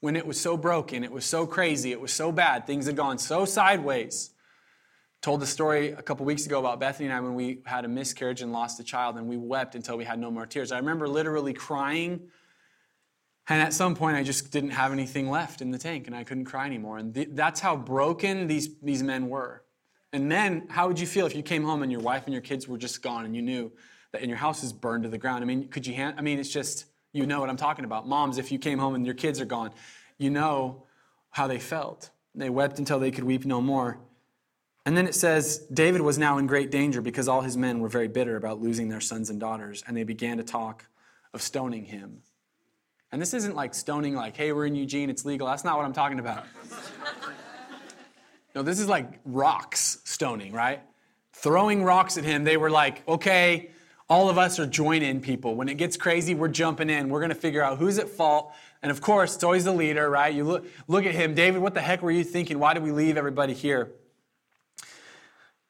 When 0.00 0.16
it 0.16 0.26
was 0.26 0.40
so 0.40 0.56
broken, 0.56 1.04
it 1.04 1.10
was 1.10 1.24
so 1.24 1.46
crazy, 1.46 1.92
it 1.92 2.00
was 2.00 2.12
so 2.12 2.30
bad, 2.30 2.66
things 2.66 2.86
had 2.86 2.96
gone 2.96 3.18
so 3.18 3.44
sideways. 3.44 4.30
Told 5.22 5.40
the 5.40 5.46
story 5.46 5.90
a 5.90 6.02
couple 6.02 6.26
weeks 6.26 6.46
ago 6.46 6.60
about 6.60 6.78
Bethany 6.78 7.06
and 7.06 7.14
I 7.14 7.20
when 7.20 7.34
we 7.34 7.60
had 7.64 7.84
a 7.84 7.88
miscarriage 7.88 8.42
and 8.42 8.52
lost 8.52 8.78
a 8.78 8.84
child, 8.84 9.16
and 9.16 9.26
we 9.26 9.36
wept 9.36 9.74
until 9.74 9.96
we 9.96 10.04
had 10.04 10.18
no 10.18 10.30
more 10.30 10.46
tears. 10.46 10.70
I 10.70 10.78
remember 10.78 11.08
literally 11.08 11.52
crying, 11.52 12.28
and 13.48 13.62
at 13.62 13.72
some 13.72 13.94
point 13.94 14.16
I 14.16 14.22
just 14.22 14.52
didn't 14.52 14.70
have 14.70 14.92
anything 14.92 15.30
left 15.30 15.62
in 15.62 15.70
the 15.70 15.78
tank, 15.78 16.06
and 16.06 16.14
I 16.14 16.24
couldn't 16.24 16.44
cry 16.44 16.66
anymore. 16.66 16.98
And 16.98 17.14
th- 17.14 17.30
that's 17.32 17.60
how 17.60 17.76
broken 17.76 18.46
these, 18.46 18.68
these 18.82 19.02
men 19.02 19.28
were. 19.28 19.64
And 20.12 20.30
then, 20.30 20.66
how 20.68 20.88
would 20.88 21.00
you 21.00 21.06
feel 21.06 21.26
if 21.26 21.34
you 21.34 21.42
came 21.42 21.64
home 21.64 21.82
and 21.82 21.90
your 21.90 22.00
wife 22.00 22.24
and 22.26 22.32
your 22.32 22.42
kids 22.42 22.68
were 22.68 22.78
just 22.78 23.02
gone, 23.02 23.24
and 23.24 23.34
you 23.34 23.42
knew 23.42 23.72
that 24.12 24.22
in 24.22 24.28
your 24.28 24.38
house 24.38 24.62
is 24.62 24.72
burned 24.72 25.02
to 25.04 25.08
the 25.08 25.18
ground? 25.18 25.42
I 25.42 25.46
mean, 25.46 25.68
could 25.68 25.86
you? 25.86 26.00
I 26.00 26.20
mean, 26.20 26.38
it's 26.38 26.52
just 26.52 26.84
you 27.12 27.26
know 27.26 27.40
what 27.40 27.48
I'm 27.48 27.56
talking 27.56 27.84
about. 27.84 28.06
Moms, 28.06 28.38
if 28.38 28.52
you 28.52 28.58
came 28.58 28.78
home 28.78 28.94
and 28.94 29.04
your 29.04 29.14
kids 29.14 29.40
are 29.40 29.46
gone, 29.46 29.72
you 30.18 30.30
know 30.30 30.84
how 31.30 31.46
they 31.46 31.58
felt. 31.58 32.10
They 32.34 32.50
wept 32.50 32.78
until 32.78 32.98
they 32.98 33.10
could 33.10 33.24
weep 33.24 33.44
no 33.44 33.60
more. 33.60 33.98
And 34.84 34.96
then 34.96 35.06
it 35.06 35.14
says, 35.14 35.58
David 35.72 36.00
was 36.00 36.16
now 36.16 36.38
in 36.38 36.46
great 36.46 36.70
danger 36.70 37.00
because 37.00 37.26
all 37.26 37.40
his 37.40 37.56
men 37.56 37.80
were 37.80 37.88
very 37.88 38.06
bitter 38.06 38.36
about 38.36 38.60
losing 38.60 38.88
their 38.88 39.00
sons 39.00 39.30
and 39.30 39.40
daughters, 39.40 39.82
and 39.86 39.96
they 39.96 40.04
began 40.04 40.36
to 40.36 40.44
talk 40.44 40.86
of 41.34 41.42
stoning 41.42 41.84
him. 41.84 42.22
And 43.10 43.20
this 43.20 43.34
isn't 43.34 43.56
like 43.56 43.74
stoning, 43.74 44.14
like, 44.14 44.36
hey, 44.36 44.52
we're 44.52 44.66
in 44.66 44.74
Eugene, 44.74 45.10
it's 45.10 45.24
legal. 45.24 45.46
That's 45.48 45.64
not 45.64 45.76
what 45.76 45.86
I'm 45.86 45.92
talking 45.92 46.18
about. 46.18 46.44
no, 48.54 48.62
this 48.62 48.78
is 48.78 48.88
like 48.88 49.20
rocks 49.24 49.98
stoning, 50.04 50.52
right? 50.52 50.82
Throwing 51.32 51.82
rocks 51.82 52.16
at 52.16 52.24
him. 52.24 52.44
They 52.44 52.56
were 52.56 52.70
like, 52.70 53.06
okay, 53.08 53.70
all 54.08 54.28
of 54.28 54.38
us 54.38 54.58
are 54.58 54.66
join 54.66 55.02
in 55.02 55.20
people. 55.20 55.54
When 55.56 55.68
it 55.68 55.74
gets 55.74 55.96
crazy, 55.96 56.34
we're 56.34 56.48
jumping 56.48 56.90
in. 56.90 57.08
We're 57.08 57.20
going 57.20 57.30
to 57.30 57.34
figure 57.34 57.62
out 57.62 57.78
who's 57.78 57.98
at 57.98 58.08
fault. 58.08 58.52
And 58.82 58.90
of 58.90 59.00
course, 59.00 59.34
it's 59.34 59.42
always 59.42 59.64
the 59.64 59.72
leader, 59.72 60.08
right? 60.08 60.32
You 60.32 60.44
look, 60.44 60.66
look 60.86 61.04
at 61.04 61.14
him. 61.14 61.34
David, 61.34 61.60
what 61.60 61.74
the 61.74 61.80
heck 61.80 62.02
were 62.02 62.10
you 62.12 62.22
thinking? 62.22 62.58
Why 62.58 62.74
did 62.74 62.82
we 62.82 62.92
leave 62.92 63.16
everybody 63.16 63.52
here? 63.52 63.92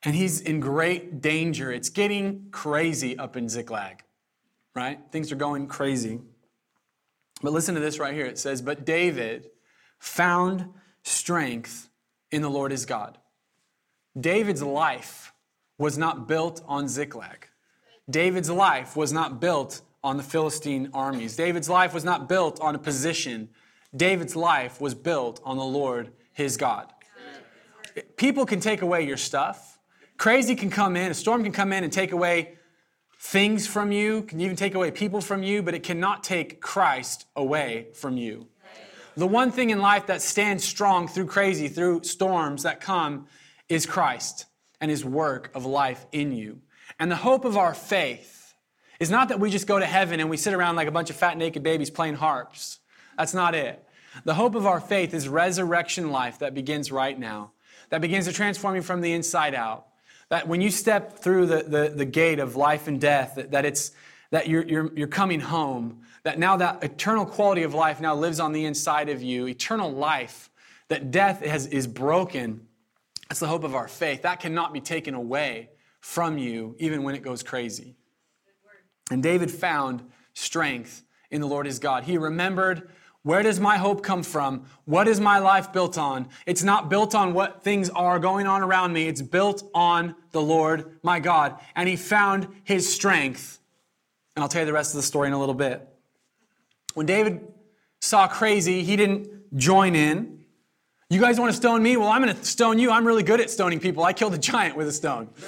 And 0.02 0.14
he's 0.14 0.40
in 0.40 0.60
great 0.60 1.22
danger. 1.22 1.72
It's 1.72 1.88
getting 1.88 2.48
crazy 2.50 3.18
up 3.18 3.36
in 3.36 3.48
Ziklag, 3.48 4.04
right? 4.74 5.00
Things 5.10 5.32
are 5.32 5.36
going 5.36 5.66
crazy. 5.66 6.20
But 7.42 7.52
listen 7.52 7.74
to 7.74 7.80
this 7.80 7.98
right 7.98 8.14
here. 8.14 8.26
It 8.26 8.38
says, 8.38 8.60
But 8.60 8.84
David 8.84 9.50
found 9.98 10.68
strength 11.02 11.88
in 12.30 12.42
the 12.42 12.50
Lord 12.50 12.70
his 12.70 12.84
God. 12.84 13.18
David's 14.18 14.62
life 14.62 15.32
was 15.78 15.96
not 15.96 16.28
built 16.28 16.62
on 16.66 16.88
Ziklag. 16.88 17.48
David's 18.08 18.50
life 18.50 18.96
was 18.96 19.12
not 19.12 19.40
built 19.40 19.82
on 20.04 20.16
the 20.16 20.22
Philistine 20.22 20.90
armies. 20.94 21.34
David's 21.34 21.68
life 21.68 21.92
was 21.92 22.04
not 22.04 22.28
built 22.28 22.60
on 22.60 22.74
a 22.74 22.78
position. 22.78 23.48
David's 23.96 24.36
life 24.36 24.80
was 24.80 24.94
built 24.94 25.40
on 25.44 25.56
the 25.56 25.64
Lord 25.64 26.12
his 26.32 26.56
God. 26.56 26.92
People 28.16 28.46
can 28.46 28.60
take 28.60 28.82
away 28.82 29.06
your 29.06 29.16
stuff. 29.16 29.78
Crazy 30.18 30.54
can 30.54 30.70
come 30.70 30.96
in, 30.96 31.10
a 31.10 31.14
storm 31.14 31.42
can 31.42 31.52
come 31.52 31.72
in 31.72 31.82
and 31.82 31.92
take 31.92 32.12
away 32.12 32.56
things 33.18 33.66
from 33.66 33.90
you, 33.90 34.22
can 34.22 34.40
even 34.40 34.54
take 34.54 34.74
away 34.74 34.90
people 34.90 35.20
from 35.20 35.42
you, 35.42 35.62
but 35.62 35.74
it 35.74 35.82
cannot 35.82 36.22
take 36.22 36.60
Christ 36.60 37.26
away 37.34 37.88
from 37.94 38.16
you. 38.16 38.46
The 39.16 39.26
one 39.26 39.50
thing 39.50 39.70
in 39.70 39.80
life 39.80 40.06
that 40.06 40.22
stands 40.22 40.62
strong 40.62 41.08
through 41.08 41.26
crazy, 41.26 41.68
through 41.68 42.04
storms 42.04 42.62
that 42.62 42.80
come, 42.80 43.26
is 43.68 43.86
Christ 43.86 44.44
and 44.80 44.90
his 44.90 45.04
work 45.04 45.50
of 45.54 45.64
life 45.64 46.06
in 46.12 46.32
you. 46.32 46.60
And 46.98 47.10
the 47.10 47.16
hope 47.16 47.44
of 47.44 47.56
our 47.56 47.74
faith 47.74 48.54
is 48.98 49.10
not 49.10 49.28
that 49.28 49.40
we 49.40 49.50
just 49.50 49.66
go 49.66 49.78
to 49.78 49.86
heaven 49.86 50.20
and 50.20 50.30
we 50.30 50.36
sit 50.36 50.54
around 50.54 50.76
like 50.76 50.88
a 50.88 50.92
bunch 50.92 51.10
of 51.10 51.16
fat, 51.16 51.36
naked 51.36 51.62
babies 51.62 51.90
playing 51.90 52.14
harps. 52.14 52.78
That's 53.18 53.34
not 53.34 53.54
it. 53.54 53.82
The 54.24 54.34
hope 54.34 54.54
of 54.54 54.66
our 54.66 54.80
faith 54.80 55.12
is 55.12 55.28
resurrection 55.28 56.10
life 56.10 56.38
that 56.38 56.54
begins 56.54 56.90
right 56.90 57.18
now, 57.18 57.52
that 57.90 58.00
begins 58.00 58.24
to 58.26 58.32
transform 58.32 58.76
you 58.76 58.82
from 58.82 59.02
the 59.02 59.12
inside 59.12 59.54
out. 59.54 59.86
That 60.30 60.48
when 60.48 60.60
you 60.60 60.70
step 60.70 61.18
through 61.18 61.46
the, 61.46 61.62
the, 61.62 61.92
the 61.94 62.04
gate 62.04 62.38
of 62.38 62.56
life 62.56 62.88
and 62.88 63.00
death, 63.00 63.34
that, 63.36 63.50
that 63.50 63.64
it's 63.64 63.92
that 64.30 64.48
you're, 64.48 64.64
you're, 64.64 64.92
you're 64.96 65.06
coming 65.06 65.40
home, 65.40 66.00
that 66.24 66.38
now 66.38 66.56
that 66.56 66.82
eternal 66.82 67.24
quality 67.24 67.62
of 67.62 67.74
life 67.74 68.00
now 68.00 68.14
lives 68.14 68.40
on 68.40 68.52
the 68.52 68.64
inside 68.64 69.08
of 69.08 69.22
you, 69.22 69.46
eternal 69.46 69.92
life, 69.92 70.50
that 70.88 71.12
death 71.12 71.44
has, 71.44 71.66
is 71.68 71.86
broken. 71.86 72.66
That's 73.28 73.40
the 73.40 73.46
hope 73.46 73.62
of 73.62 73.76
our 73.76 73.86
faith. 73.86 74.22
That 74.22 74.40
cannot 74.40 74.72
be 74.72 74.80
taken 74.80 75.14
away 75.14 75.70
from 76.06 76.38
you, 76.38 76.76
even 76.78 77.02
when 77.02 77.16
it 77.16 77.22
goes 77.22 77.42
crazy. 77.42 77.96
And 79.10 79.20
David 79.22 79.50
found 79.50 80.08
strength 80.34 81.02
in 81.32 81.40
the 81.40 81.48
Lord 81.48 81.66
his 81.66 81.80
God. 81.80 82.04
He 82.04 82.16
remembered 82.16 82.88
where 83.22 83.42
does 83.42 83.58
my 83.58 83.76
hope 83.76 84.04
come 84.04 84.22
from? 84.22 84.66
What 84.84 85.08
is 85.08 85.18
my 85.18 85.40
life 85.40 85.72
built 85.72 85.98
on? 85.98 86.28
It's 86.46 86.62
not 86.62 86.88
built 86.88 87.12
on 87.16 87.34
what 87.34 87.64
things 87.64 87.90
are 87.90 88.20
going 88.20 88.46
on 88.46 88.62
around 88.62 88.92
me. 88.92 89.08
It's 89.08 89.20
built 89.20 89.68
on 89.74 90.14
the 90.30 90.40
Lord 90.40 90.96
my 91.02 91.18
God. 91.18 91.58
And 91.74 91.88
he 91.88 91.96
found 91.96 92.46
his 92.62 92.90
strength. 92.90 93.58
And 94.36 94.44
I'll 94.44 94.48
tell 94.48 94.62
you 94.62 94.66
the 94.66 94.72
rest 94.72 94.94
of 94.94 94.98
the 94.98 95.02
story 95.02 95.26
in 95.26 95.32
a 95.34 95.40
little 95.40 95.56
bit. 95.56 95.86
When 96.94 97.04
David 97.04 97.40
saw 98.00 98.28
crazy, 98.28 98.84
he 98.84 98.94
didn't 98.94 99.58
join 99.58 99.96
in. 99.96 100.44
You 101.10 101.20
guys 101.20 101.40
want 101.40 101.50
to 101.50 101.56
stone 101.56 101.82
me? 101.82 101.96
Well, 101.96 102.08
I'm 102.08 102.22
going 102.22 102.34
to 102.34 102.44
stone 102.44 102.78
you. 102.78 102.92
I'm 102.92 103.04
really 103.04 103.24
good 103.24 103.40
at 103.40 103.50
stoning 103.50 103.80
people. 103.80 104.04
I 104.04 104.12
killed 104.12 104.34
a 104.34 104.38
giant 104.38 104.76
with 104.76 104.86
a 104.86 104.92
stone 104.92 105.30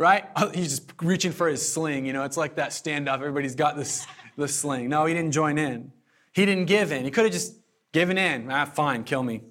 right? 0.00 0.24
He's 0.54 0.80
just 0.80 0.92
reaching 1.00 1.30
for 1.30 1.46
his 1.46 1.72
sling. 1.72 2.06
You 2.06 2.12
know, 2.12 2.24
it's 2.24 2.38
like 2.38 2.56
that 2.56 2.70
standoff. 2.70 3.14
Everybody's 3.14 3.54
got 3.54 3.76
this, 3.76 4.06
this 4.36 4.56
sling. 4.56 4.88
No, 4.88 5.04
he 5.04 5.14
didn't 5.14 5.32
join 5.32 5.58
in. 5.58 5.92
He 6.32 6.46
didn't 6.46 6.64
give 6.64 6.90
in. 6.90 7.04
He 7.04 7.10
could 7.12 7.24
have 7.24 7.32
just 7.32 7.54
given 7.92 8.18
in. 8.18 8.50
Ah, 8.50 8.64
fine, 8.64 9.04
kill 9.04 9.22
me. 9.22 9.42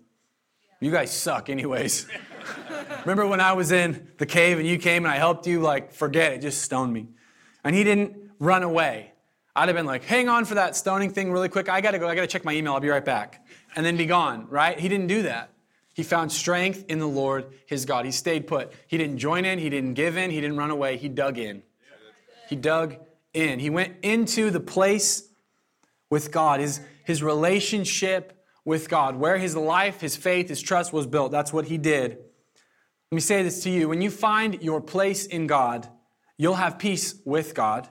You 0.81 0.91
guys 0.91 1.11
suck, 1.11 1.49
anyways. 1.49 2.07
Remember 3.01 3.27
when 3.27 3.39
I 3.39 3.53
was 3.53 3.71
in 3.71 4.09
the 4.17 4.25
cave 4.25 4.57
and 4.57 4.67
you 4.67 4.77
came 4.77 5.05
and 5.05 5.13
I 5.13 5.17
helped 5.17 5.45
you? 5.45 5.59
Like, 5.59 5.93
forget 5.93 6.33
it, 6.33 6.41
just 6.41 6.63
stone 6.63 6.91
me. 6.91 7.09
And 7.63 7.75
he 7.75 7.83
didn't 7.83 8.17
run 8.39 8.63
away. 8.63 9.11
I'd 9.55 9.67
have 9.67 9.75
been 9.75 9.85
like, 9.85 10.03
hang 10.03 10.29
on 10.29 10.45
for 10.45 10.55
that 10.55 10.75
stoning 10.75 11.11
thing 11.11 11.31
really 11.31 11.49
quick. 11.49 11.69
I 11.69 11.81
gotta 11.81 11.99
go, 11.99 12.07
I 12.07 12.15
gotta 12.15 12.27
check 12.27 12.45
my 12.45 12.53
email, 12.53 12.73
I'll 12.73 12.79
be 12.79 12.89
right 12.89 13.03
back. 13.03 13.45
And 13.75 13.85
then 13.85 13.97
be 13.97 14.05
gone, 14.05 14.47
right? 14.49 14.79
He 14.79 14.87
didn't 14.87 15.07
do 15.07 15.23
that. 15.23 15.51
He 15.99 16.03
found 16.03 16.31
strength 16.31 16.85
in 16.87 16.99
the 16.99 17.09
Lord 17.09 17.47
his 17.65 17.83
God. 17.83 18.05
He 18.05 18.11
stayed 18.11 18.47
put. 18.47 18.71
He 18.87 18.97
didn't 18.97 19.17
join 19.17 19.43
in, 19.43 19.59
he 19.59 19.69
didn't 19.69 19.95
give 19.95 20.15
in, 20.15 20.31
he 20.31 20.39
didn't 20.39 20.55
run 20.55 20.71
away. 20.71 20.95
He 20.95 21.09
dug 21.09 21.37
in. 21.37 21.61
He 22.47 22.55
dug 22.55 22.95
in. 23.33 23.59
He 23.59 23.69
went 23.69 23.97
into 24.01 24.49
the 24.49 24.61
place 24.61 25.27
with 26.09 26.31
God, 26.31 26.61
his, 26.61 26.79
his 27.03 27.21
relationship 27.21 28.45
with 28.63 28.87
God, 28.87 29.17
where 29.17 29.37
his 29.37 29.57
life, 29.57 29.99
his 29.99 30.15
faith, 30.15 30.47
his 30.47 30.61
trust 30.61 30.93
was 30.93 31.05
built. 31.05 31.33
That's 31.33 31.51
what 31.51 31.65
he 31.65 31.77
did. 31.77 32.11
Let 32.11 33.15
me 33.15 33.19
say 33.19 33.43
this 33.43 33.61
to 33.63 33.69
you. 33.69 33.89
When 33.89 34.01
you 34.01 34.09
find 34.09 34.63
your 34.63 34.79
place 34.79 35.25
in 35.25 35.47
God, 35.47 35.85
you'll 36.37 36.55
have 36.55 36.79
peace 36.79 37.15
with 37.25 37.53
God 37.53 37.89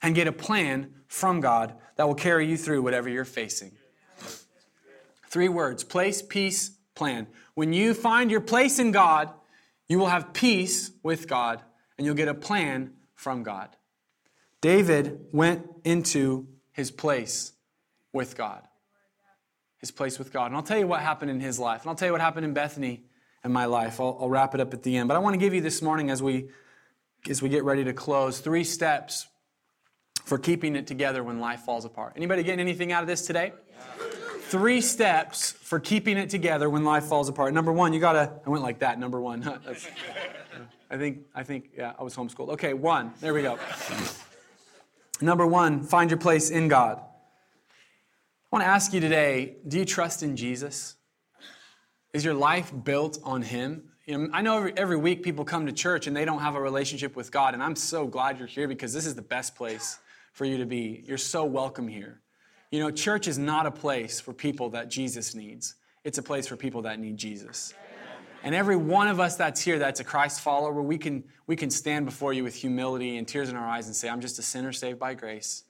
and 0.00 0.14
get 0.14 0.26
a 0.26 0.32
plan 0.32 0.94
from 1.08 1.40
God 1.40 1.74
that 1.96 2.08
will 2.08 2.14
carry 2.14 2.48
you 2.48 2.56
through 2.56 2.80
whatever 2.80 3.10
you're 3.10 3.26
facing. 3.26 3.72
Three 5.28 5.50
words 5.50 5.84
place, 5.84 6.22
peace, 6.22 6.78
plan. 7.00 7.26
When 7.54 7.72
you 7.72 7.94
find 7.94 8.30
your 8.30 8.42
place 8.42 8.78
in 8.78 8.92
God, 8.92 9.30
you 9.88 9.98
will 9.98 10.08
have 10.08 10.34
peace 10.34 10.90
with 11.02 11.26
God 11.26 11.62
and 11.96 12.04
you'll 12.04 12.14
get 12.14 12.28
a 12.28 12.34
plan 12.34 12.92
from 13.14 13.42
God. 13.42 13.70
David 14.60 15.18
went 15.32 15.66
into 15.82 16.46
his 16.72 16.90
place 16.90 17.52
with 18.12 18.36
God. 18.36 18.68
His 19.78 19.90
place 19.90 20.18
with 20.18 20.30
God. 20.30 20.48
And 20.48 20.56
I'll 20.56 20.62
tell 20.62 20.78
you 20.78 20.86
what 20.86 21.00
happened 21.00 21.30
in 21.30 21.40
his 21.40 21.58
life. 21.58 21.80
And 21.80 21.88
I'll 21.88 21.96
tell 21.96 22.08
you 22.08 22.12
what 22.12 22.20
happened 22.20 22.44
in 22.44 22.52
Bethany 22.52 23.04
and 23.42 23.50
my 23.50 23.64
life. 23.64 23.98
I'll, 23.98 24.18
I'll 24.20 24.28
wrap 24.28 24.54
it 24.54 24.60
up 24.60 24.74
at 24.74 24.82
the 24.82 24.98
end. 24.98 25.08
But 25.08 25.16
I 25.16 25.20
want 25.20 25.32
to 25.32 25.40
give 25.40 25.54
you 25.54 25.62
this 25.62 25.80
morning 25.80 26.10
as 26.10 26.22
we 26.22 26.50
as 27.30 27.40
we 27.40 27.48
get 27.48 27.64
ready 27.64 27.84
to 27.84 27.94
close 27.94 28.40
three 28.40 28.64
steps 28.64 29.26
for 30.24 30.36
keeping 30.36 30.76
it 30.76 30.86
together 30.86 31.24
when 31.24 31.40
life 31.40 31.60
falls 31.60 31.86
apart. 31.86 32.12
Anybody 32.16 32.42
getting 32.42 32.60
anything 32.60 32.92
out 32.92 33.02
of 33.02 33.06
this 33.06 33.26
today? 33.26 33.52
Three 34.50 34.80
steps 34.80 35.52
for 35.52 35.78
keeping 35.78 36.18
it 36.18 36.28
together 36.28 36.68
when 36.68 36.84
life 36.84 37.04
falls 37.04 37.28
apart. 37.28 37.54
Number 37.54 37.72
one, 37.72 37.92
you 37.92 38.00
gotta. 38.00 38.32
I 38.44 38.50
went 38.50 38.62
like 38.62 38.80
that. 38.80 38.98
Number 38.98 39.20
one. 39.20 39.42
I 40.90 40.96
think. 40.98 41.20
I 41.34 41.42
think. 41.44 41.70
Yeah, 41.76 41.92
I 41.98 42.02
was 42.02 42.14
homeschooled. 42.14 42.50
Okay, 42.50 42.74
one. 42.74 43.12
There 43.20 43.32
we 43.32 43.42
go. 43.42 43.58
Number 45.20 45.46
one, 45.46 45.84
find 45.84 46.10
your 46.10 46.18
place 46.18 46.50
in 46.50 46.68
God. 46.68 46.98
I 46.98 48.56
want 48.56 48.64
to 48.64 48.68
ask 48.68 48.92
you 48.92 49.00
today: 49.00 49.56
Do 49.66 49.78
you 49.78 49.84
trust 49.84 50.22
in 50.22 50.36
Jesus? 50.36 50.96
Is 52.12 52.24
your 52.24 52.34
life 52.34 52.72
built 52.84 53.20
on 53.22 53.42
Him? 53.42 53.84
You 54.04 54.18
know, 54.18 54.30
I 54.32 54.42
know 54.42 54.56
every, 54.56 54.72
every 54.76 54.96
week 54.96 55.22
people 55.22 55.44
come 55.44 55.66
to 55.66 55.72
church 55.72 56.08
and 56.08 56.16
they 56.16 56.24
don't 56.24 56.40
have 56.40 56.56
a 56.56 56.60
relationship 56.60 57.14
with 57.14 57.30
God, 57.30 57.54
and 57.54 57.62
I'm 57.62 57.76
so 57.76 58.06
glad 58.08 58.38
you're 58.38 58.48
here 58.48 58.66
because 58.66 58.92
this 58.92 59.06
is 59.06 59.14
the 59.14 59.22
best 59.22 59.54
place 59.54 60.00
for 60.32 60.44
you 60.44 60.58
to 60.58 60.66
be. 60.66 61.04
You're 61.06 61.18
so 61.18 61.44
welcome 61.44 61.86
here. 61.86 62.20
You 62.70 62.78
know, 62.78 62.90
church 62.90 63.26
is 63.26 63.36
not 63.36 63.66
a 63.66 63.70
place 63.70 64.20
for 64.20 64.32
people 64.32 64.70
that 64.70 64.88
Jesus 64.88 65.34
needs, 65.34 65.74
it's 66.04 66.18
a 66.18 66.22
place 66.22 66.46
for 66.46 66.56
people 66.56 66.82
that 66.82 66.98
need 66.98 67.16
Jesus. 67.16 67.74
And 68.42 68.54
every 68.54 68.76
one 68.76 69.06
of 69.06 69.20
us 69.20 69.36
that's 69.36 69.60
here 69.60 69.78
that's 69.78 70.00
a 70.00 70.04
Christ 70.04 70.40
follower, 70.40 70.80
we 70.80 70.96
can, 70.96 71.24
we 71.46 71.56
can 71.56 71.68
stand 71.68 72.06
before 72.06 72.32
you 72.32 72.42
with 72.42 72.54
humility 72.54 73.18
and 73.18 73.28
tears 73.28 73.50
in 73.50 73.56
our 73.56 73.68
eyes 73.68 73.86
and 73.86 73.94
say, 73.94 74.08
I'm 74.08 74.22
just 74.22 74.38
a 74.38 74.42
sinner 74.42 74.72
saved 74.72 74.98
by 74.98 75.12
grace. 75.12 75.64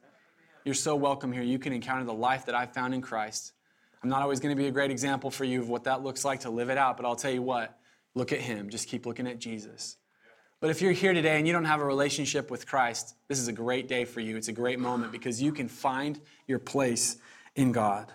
You're 0.64 0.76
so 0.76 0.94
welcome 0.94 1.32
here. 1.32 1.42
You 1.42 1.58
can 1.58 1.72
encounter 1.72 2.04
the 2.04 2.14
life 2.14 2.46
that 2.46 2.54
I've 2.54 2.72
found 2.72 2.94
in 2.94 3.00
Christ. 3.00 3.54
I'm 4.02 4.08
not 4.08 4.22
always 4.22 4.38
going 4.38 4.54
to 4.54 4.60
be 4.60 4.68
a 4.68 4.70
great 4.70 4.92
example 4.92 5.30
for 5.30 5.44
you 5.44 5.60
of 5.60 5.68
what 5.68 5.84
that 5.84 6.04
looks 6.04 6.24
like 6.24 6.40
to 6.40 6.50
live 6.50 6.70
it 6.70 6.78
out, 6.78 6.96
but 6.96 7.04
I'll 7.04 7.16
tell 7.16 7.32
you 7.32 7.42
what, 7.42 7.76
look 8.14 8.32
at 8.32 8.40
Him. 8.40 8.70
Just 8.70 8.86
keep 8.86 9.04
looking 9.04 9.26
at 9.26 9.40
Jesus. 9.40 9.96
But 10.61 10.70
if 10.70 10.83
you're 10.83 10.92
here 10.92 11.14
today 11.14 11.38
and 11.38 11.46
you 11.46 11.53
don't 11.53 11.64
have 11.64 11.81
a 11.81 11.85
relationship 11.85 12.51
with 12.51 12.66
Christ, 12.66 13.14
this 13.29 13.38
is 13.38 13.49
a 13.49 13.53
great 13.53 13.88
day 13.88 14.05
for 14.05 14.20
you. 14.20 14.37
It's 14.37 14.49
a 14.49 14.53
great 14.53 14.79
moment 14.79 15.11
because 15.11 15.40
you 15.40 15.53
can 15.53 15.68
find 15.68 16.20
your 16.46 16.59
place 16.59 17.16
in 17.57 17.73
God. 17.73 18.12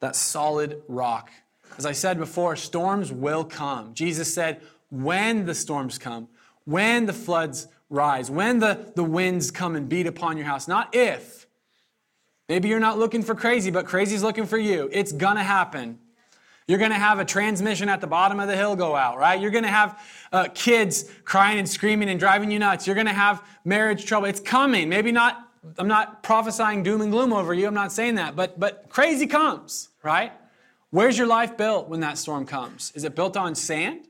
That 0.00 0.16
solid 0.16 0.82
rock 0.88 1.30
as 1.76 1.84
I 1.84 1.92
said 1.92 2.18
before, 2.18 2.56
storms 2.56 3.12
will 3.12 3.44
come. 3.44 3.92
Jesus 3.94 4.32
said, 4.32 4.62
when 4.90 5.44
the 5.44 5.54
storms 5.54 5.98
come, 5.98 6.28
when 6.64 7.06
the 7.06 7.12
floods 7.12 7.68
rise, 7.90 8.30
when 8.30 8.58
the, 8.58 8.92
the 8.94 9.04
winds 9.04 9.50
come 9.50 9.76
and 9.76 9.88
beat 9.88 10.06
upon 10.06 10.36
your 10.36 10.46
house, 10.46 10.66
not 10.66 10.94
if. 10.94 11.46
Maybe 12.48 12.68
you're 12.68 12.80
not 12.80 12.98
looking 12.98 13.22
for 13.22 13.34
crazy, 13.34 13.70
but 13.70 13.86
crazy's 13.86 14.22
looking 14.22 14.46
for 14.46 14.56
you. 14.56 14.88
It's 14.92 15.12
gonna 15.12 15.42
happen. 15.42 15.98
You're 16.68 16.78
gonna 16.78 16.98
have 16.98 17.18
a 17.18 17.24
transmission 17.24 17.88
at 17.88 18.02
the 18.02 18.06
bottom 18.06 18.38
of 18.40 18.46
the 18.46 18.54
hill 18.54 18.76
go 18.76 18.94
out, 18.94 19.16
right? 19.16 19.40
You're 19.40 19.50
gonna 19.50 19.68
have 19.68 19.98
uh, 20.30 20.48
kids 20.54 21.06
crying 21.24 21.58
and 21.58 21.66
screaming 21.66 22.10
and 22.10 22.20
driving 22.20 22.50
you 22.50 22.58
nuts. 22.58 22.86
You're 22.86 22.94
gonna 22.94 23.14
have 23.14 23.42
marriage 23.64 24.04
trouble. 24.04 24.28
It's 24.28 24.38
coming. 24.38 24.90
Maybe 24.90 25.10
not, 25.10 25.48
I'm 25.78 25.88
not 25.88 26.22
prophesying 26.22 26.82
doom 26.82 27.00
and 27.00 27.10
gloom 27.10 27.32
over 27.32 27.54
you. 27.54 27.66
I'm 27.66 27.74
not 27.74 27.90
saying 27.90 28.16
that, 28.16 28.36
but, 28.36 28.60
but 28.60 28.90
crazy 28.90 29.26
comes, 29.26 29.88
right? 30.02 30.30
Where's 30.90 31.16
your 31.16 31.26
life 31.26 31.56
built 31.56 31.88
when 31.88 32.00
that 32.00 32.18
storm 32.18 32.44
comes? 32.44 32.92
Is 32.94 33.04
it 33.04 33.16
built 33.16 33.38
on 33.38 33.54
sand? 33.54 34.06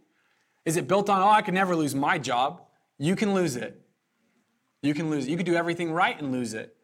Is 0.65 0.77
it 0.77 0.89
built 0.89 1.09
on, 1.09 1.23
oh, 1.23 1.31
I 1.31 1.43
can 1.43 1.55
never 1.55 1.77
lose 1.77 1.95
my 1.95 2.19
job? 2.19 2.63
You 2.99 3.15
can 3.15 3.35
lose 3.35 3.55
it. 3.55 3.81
You 4.83 4.95
can 4.95 5.11
lose 5.11 5.27
it. 5.27 5.31
You 5.31 5.37
could 5.37 5.47
do 5.47 5.55
everything 5.55 5.93
right 5.93 6.21
and 6.21 6.33
lose 6.33 6.55
it. 6.55 6.77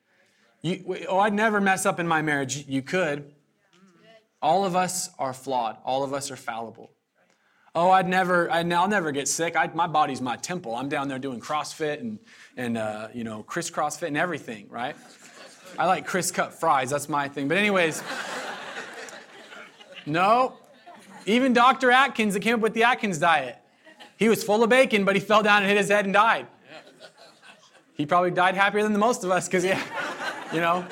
You, 0.62 1.04
oh, 1.08 1.18
I'd 1.18 1.34
never 1.34 1.60
mess 1.60 1.84
up 1.84 1.98
in 1.98 2.06
my 2.06 2.22
marriage. 2.22 2.64
You 2.68 2.80
could. 2.80 3.32
All 4.44 4.66
of 4.66 4.76
us 4.76 5.08
are 5.18 5.32
flawed. 5.32 5.78
All 5.86 6.04
of 6.04 6.12
us 6.12 6.30
are 6.30 6.36
fallible. 6.36 6.90
Oh, 7.74 7.90
I'd 7.90 8.06
never, 8.06 8.50
I'd, 8.50 8.70
I'll 8.74 8.86
never 8.86 9.10
get 9.10 9.26
sick. 9.26 9.56
I, 9.56 9.70
my 9.72 9.86
body's 9.86 10.20
my 10.20 10.36
temple. 10.36 10.76
I'm 10.76 10.90
down 10.90 11.08
there 11.08 11.18
doing 11.18 11.40
CrossFit 11.40 12.00
and, 12.00 12.18
and 12.58 12.76
uh, 12.76 13.08
you 13.14 13.24
know, 13.24 13.42
Chris 13.42 13.70
CrossFit 13.70 14.08
and 14.08 14.18
everything, 14.18 14.66
right? 14.68 14.96
I 15.78 15.86
like 15.86 16.04
criss 16.06 16.30
cut 16.30 16.52
fries. 16.52 16.90
That's 16.90 17.08
my 17.08 17.26
thing. 17.26 17.48
But 17.48 17.56
anyways. 17.56 18.02
No. 20.06 20.58
Even 21.24 21.54
Dr. 21.54 21.90
Atkins 21.90 22.34
that 22.34 22.40
came 22.40 22.56
up 22.56 22.60
with 22.60 22.74
the 22.74 22.82
Atkins 22.82 23.16
diet. 23.16 23.56
He 24.18 24.28
was 24.28 24.44
full 24.44 24.62
of 24.62 24.68
bacon, 24.68 25.06
but 25.06 25.16
he 25.16 25.20
fell 25.20 25.42
down 25.42 25.62
and 25.62 25.70
hit 25.70 25.78
his 25.78 25.88
head 25.88 26.04
and 26.04 26.12
died. 26.12 26.46
He 27.94 28.04
probably 28.04 28.30
died 28.30 28.54
happier 28.54 28.82
than 28.82 28.92
the 28.92 28.98
most 28.98 29.24
of 29.24 29.30
us 29.30 29.48
because, 29.48 29.64
yeah, 29.64 29.80
you 30.52 30.60
know. 30.60 30.86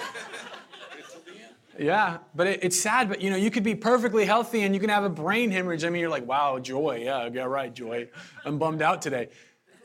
Yeah, 1.79 2.19
but 2.35 2.47
it, 2.47 2.61
it's 2.63 2.79
sad, 2.79 3.09
but 3.09 3.21
you 3.21 3.31
know, 3.31 3.37
you 3.37 3.51
could 3.51 3.63
be 3.63 3.75
perfectly 3.75 4.25
healthy 4.25 4.63
and 4.63 4.75
you 4.75 4.81
can 4.81 4.91
have 4.91 5.05
a 5.05 5.09
brain 5.09 5.51
hemorrhage. 5.51 5.85
I 5.85 5.91
mean, 5.91 6.01
you're 6.01 6.11
like, 6.11 6.27
wow, 6.27 6.59
joy. 6.59 7.03
Yeah, 7.05 7.29
yeah, 7.33 7.45
right, 7.45 7.73
joy. 7.73 8.09
I'm 8.45 8.59
bummed 8.59 8.83
out 8.83 9.03
today. 9.03 9.29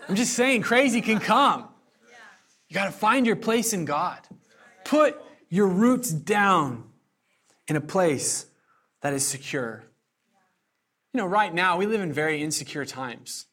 I'm 0.07 0.15
just 0.15 0.33
saying, 0.33 0.61
crazy 0.61 1.01
can 1.01 1.19
come. 1.19 1.67
You 2.69 2.73
got 2.73 2.85
to 2.85 2.91
find 2.91 3.25
your 3.25 3.35
place 3.35 3.73
in 3.73 3.85
God. 3.85 4.19
Put 4.83 5.17
your 5.49 5.67
roots 5.67 6.11
down 6.11 6.83
in 7.67 7.75
a 7.75 7.81
place 7.81 8.45
that 9.01 9.13
is 9.13 9.25
secure. 9.25 9.83
You 11.13 11.19
know, 11.19 11.25
right 11.25 11.53
now, 11.53 11.77
we 11.77 11.85
live 11.85 12.01
in 12.01 12.11
very 12.11 12.41
insecure 12.41 12.85
times. 12.85 13.45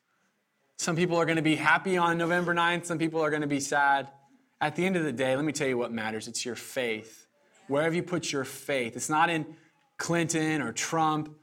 Some 0.77 0.97
people 0.97 1.17
are 1.17 1.25
going 1.25 1.37
to 1.37 1.43
be 1.43 1.57
happy 1.57 1.97
on 1.97 2.19
November 2.19 2.55
9th, 2.55 2.87
some 2.87 2.99
people 2.99 3.21
are 3.21 3.31
going 3.31 3.43
to 3.43 3.49
be 3.49 3.61
sad. 3.61 4.09
At 4.61 4.77
the 4.77 4.87
end 4.87 4.97
of 4.97 5.05
the 5.05 5.13
day, 5.13 5.37
let 5.37 5.45
me 5.45 5.53
tell 5.53 5.69
you 5.69 5.79
what 5.79 5.93
matters 5.93 6.27
it's 6.27 6.45
your 6.45 6.57
faith. 6.57 7.24
Wherever 7.69 7.95
you 7.95 8.03
put 8.03 8.31
your 8.31 8.45
faith, 8.45 8.97
it's 8.97 9.09
not 9.09 9.31
in 9.31 9.47
Clinton 9.97 10.61
or 10.61 10.73
Trump. 10.73 11.35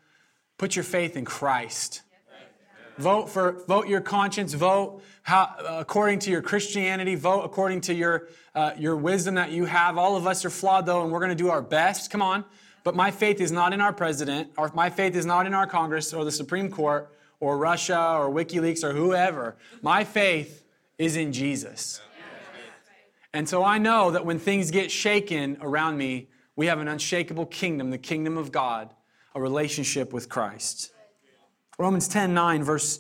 Put 0.58 0.76
your 0.76 0.84
faith 0.84 1.18
in 1.18 1.26
Christ. 1.26 2.04
Vote 2.98 3.30
for 3.30 3.64
vote 3.68 3.88
your 3.88 4.02
conscience. 4.02 4.54
Vote 4.54 5.02
how, 5.24 5.44
uh, 5.58 5.78
according 5.80 6.20
to 6.20 6.30
your 6.30 6.42
Christianity. 6.42 7.16
Vote 7.16 7.42
according 7.42 7.82
to 7.82 7.94
your 7.94 8.28
uh, 8.54 8.74
your 8.78 8.96
wisdom 8.96 9.36
that 9.36 9.52
you 9.52 9.66
have. 9.66 9.98
All 9.98 10.16
of 10.16 10.28
us 10.28 10.46
are 10.46 10.50
flawed 10.50 10.86
though, 10.86 11.04
and 11.04 11.12
we're 11.12 11.20
going 11.20 11.30
to 11.30 11.44
do 11.44 11.50
our 11.50 11.62
best. 11.62 12.12
Come 12.12 12.22
on, 12.22 12.46
but 12.84 12.96
my 12.96 13.10
faith 13.10 13.42
is 13.42 13.52
not 13.52 13.74
in 13.74 13.82
our 13.82 13.94
president, 13.94 14.52
or 14.58 14.70
my 14.76 14.90
faith 14.90 15.16
is 15.16 15.26
not 15.26 15.48
in 15.48 15.54
our 15.54 15.66
Congress 15.66 16.14
or 16.14 16.26
the 16.26 16.32
Supreme 16.32 16.70
Court 16.70 17.10
or 17.40 17.58
Russia 17.58 18.18
or 18.18 18.30
WikiLeaks 18.30 18.84
or 18.84 18.94
whoever. 18.94 19.56
My 19.82 20.04
faith 20.04 20.64
is 20.98 21.16
in 21.16 21.34
Jesus. 21.34 22.02
And 23.34 23.48
so 23.48 23.64
I 23.64 23.78
know 23.78 24.12
that 24.12 24.26
when 24.26 24.40
things 24.40 24.72
get 24.72 24.92
shaken 24.92 25.58
around 25.62 25.98
me, 25.98 26.28
we 26.56 26.68
have 26.68 26.80
an 26.80 26.88
unshakable 26.88 27.46
kingdom, 27.46 27.90
the 27.90 27.98
kingdom 27.98 28.38
of 28.38 28.52
God, 28.52 28.94
a 29.34 29.42
relationship 29.42 30.12
with 30.12 30.28
Christ. 30.28 30.92
Romans 31.80 32.08
10 32.08 32.34
9, 32.34 32.64
verse, 32.64 33.00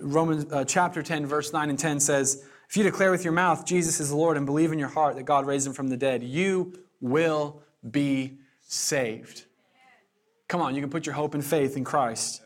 Romans 0.00 0.50
uh, 0.52 0.64
chapter 0.64 1.02
10, 1.02 1.26
verse 1.26 1.52
9 1.52 1.68
and 1.68 1.78
10 1.78 2.00
says, 2.00 2.44
If 2.68 2.76
you 2.76 2.84
declare 2.84 3.10
with 3.10 3.24
your 3.24 3.32
mouth 3.32 3.66
Jesus 3.66 3.98
is 3.98 4.10
the 4.10 4.16
Lord 4.16 4.36
and 4.36 4.46
believe 4.46 4.72
in 4.72 4.78
your 4.78 4.88
heart 4.88 5.16
that 5.16 5.24
God 5.24 5.46
raised 5.46 5.66
him 5.66 5.72
from 5.72 5.88
the 5.88 5.96
dead, 5.96 6.22
you 6.22 6.72
will 7.00 7.60
be 7.90 8.38
saved. 8.60 9.44
Come 10.48 10.60
on, 10.60 10.76
you 10.76 10.80
can 10.80 10.90
put 10.90 11.06
your 11.06 11.16
hope 11.16 11.34
and 11.34 11.44
faith 11.44 11.76
in 11.76 11.82
Christ. 11.82 12.40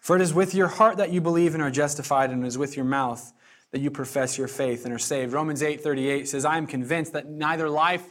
For 0.00 0.16
it 0.16 0.22
is 0.22 0.32
with 0.32 0.54
your 0.54 0.68
heart 0.68 0.96
that 0.96 1.12
you 1.12 1.20
believe 1.20 1.54
and 1.54 1.62
are 1.62 1.70
justified, 1.70 2.30
and 2.30 2.42
it 2.42 2.46
is 2.46 2.58
with 2.58 2.76
your 2.76 2.86
mouth 2.86 3.32
that 3.72 3.80
you 3.80 3.90
profess 3.90 4.38
your 4.38 4.48
faith 4.48 4.84
and 4.84 4.94
are 4.94 4.98
saved. 4.98 5.32
Romans 5.32 5.62
8 5.62 5.82
38 5.82 6.28
says, 6.28 6.44
I 6.44 6.56
am 6.56 6.66
convinced 6.66 7.14
that 7.14 7.28
neither 7.28 7.68
life 7.68 8.04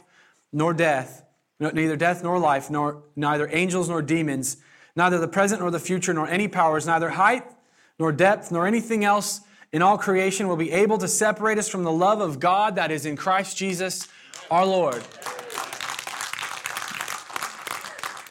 nor 0.52 0.74
death, 0.74 1.24
neither 1.58 1.96
death 1.96 2.22
nor 2.22 2.38
life, 2.38 2.68
nor 2.70 3.04
neither 3.16 3.48
angels 3.50 3.88
nor 3.88 4.02
demons, 4.02 4.58
neither 4.94 5.18
the 5.18 5.28
present 5.28 5.60
nor 5.60 5.70
the 5.70 5.78
future, 5.78 6.12
nor 6.12 6.28
any 6.28 6.48
powers, 6.48 6.86
neither 6.86 7.10
height 7.10 7.44
nor 7.98 8.12
depth, 8.12 8.50
nor 8.50 8.66
anything 8.66 9.04
else 9.04 9.40
in 9.72 9.80
all 9.80 9.96
creation 9.96 10.48
will 10.48 10.56
be 10.56 10.70
able 10.70 10.98
to 10.98 11.08
separate 11.08 11.56
us 11.58 11.68
from 11.68 11.84
the 11.84 11.92
love 11.92 12.20
of 12.20 12.38
God 12.38 12.76
that 12.76 12.90
is 12.90 13.06
in 13.06 13.16
Christ 13.16 13.56
Jesus 13.56 14.08
our 14.50 14.66
Lord. 14.66 15.02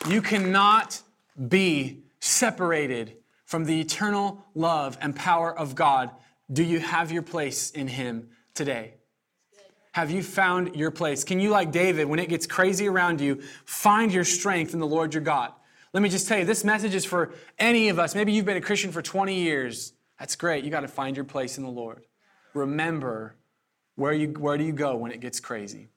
You 0.07 0.21
cannot 0.21 1.01
be 1.47 2.03
separated 2.19 3.17
from 3.45 3.65
the 3.65 3.79
eternal 3.79 4.45
love 4.53 4.97
and 5.01 5.15
power 5.15 5.55
of 5.55 5.75
God. 5.75 6.11
Do 6.51 6.63
you 6.63 6.79
have 6.79 7.11
your 7.11 7.21
place 7.21 7.71
in 7.71 7.87
Him 7.87 8.29
today? 8.53 8.95
Have 9.93 10.09
you 10.09 10.23
found 10.23 10.75
your 10.75 10.91
place? 10.91 11.23
Can 11.23 11.39
you, 11.39 11.49
like 11.49 11.71
David, 11.71 12.07
when 12.07 12.19
it 12.19 12.29
gets 12.29 12.47
crazy 12.47 12.87
around 12.87 13.19
you, 13.19 13.41
find 13.65 14.13
your 14.13 14.23
strength 14.23 14.73
in 14.73 14.79
the 14.79 14.87
Lord 14.87 15.13
your 15.13 15.23
God? 15.23 15.51
Let 15.93 16.01
me 16.01 16.09
just 16.09 16.27
tell 16.27 16.39
you, 16.39 16.45
this 16.45 16.63
message 16.63 16.95
is 16.95 17.03
for 17.03 17.33
any 17.59 17.89
of 17.89 17.99
us. 17.99 18.15
Maybe 18.15 18.31
you've 18.31 18.45
been 18.45 18.57
a 18.57 18.61
Christian 18.61 18.91
for 18.91 19.01
20 19.01 19.35
years. 19.35 19.93
That's 20.17 20.37
great. 20.37 20.63
You 20.63 20.71
got 20.71 20.81
to 20.81 20.87
find 20.87 21.17
your 21.17 21.25
place 21.25 21.57
in 21.57 21.63
the 21.63 21.69
Lord. 21.69 22.05
Remember, 22.53 23.35
where, 23.95 24.13
you, 24.13 24.29
where 24.29 24.57
do 24.57 24.63
you 24.63 24.71
go 24.71 24.95
when 24.95 25.11
it 25.11 25.19
gets 25.19 25.41
crazy? 25.41 25.89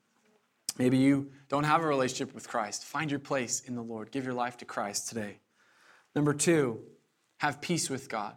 Maybe 0.77 0.97
you 0.97 1.31
don't 1.49 1.65
have 1.65 1.85
a 1.85 1.87
relationship 1.87 2.35
with 2.35 2.49
Christ. 2.49 2.85
Find 2.85 3.11
your 3.11 3.21
place 3.21 3.61
in 3.61 3.77
the 3.77 3.83
Lord. 3.83 4.11
Give 4.11 4.25
your 4.25 4.35
life 4.35 4.57
to 4.57 4.65
Christ 4.65 5.09
today. 5.09 5.39
Number 6.17 6.35
two, 6.35 6.81
have 7.39 7.61
peace 7.61 7.89
with 7.89 8.09
God. 8.09 8.37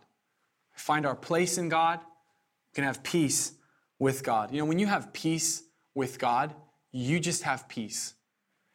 Find 0.73 1.07
our 1.07 1.15
place 1.15 1.57
in 1.57 1.69
God. 1.69 1.99
Can 2.77 2.83
have 2.83 3.01
peace 3.01 3.53
with 3.97 4.23
God. 4.23 4.51
You 4.51 4.59
know, 4.59 4.65
when 4.65 4.77
you 4.77 4.85
have 4.85 5.11
peace 5.11 5.63
with 5.95 6.19
God, 6.19 6.53
you 6.91 7.19
just 7.19 7.41
have 7.41 7.67
peace. 7.67 8.13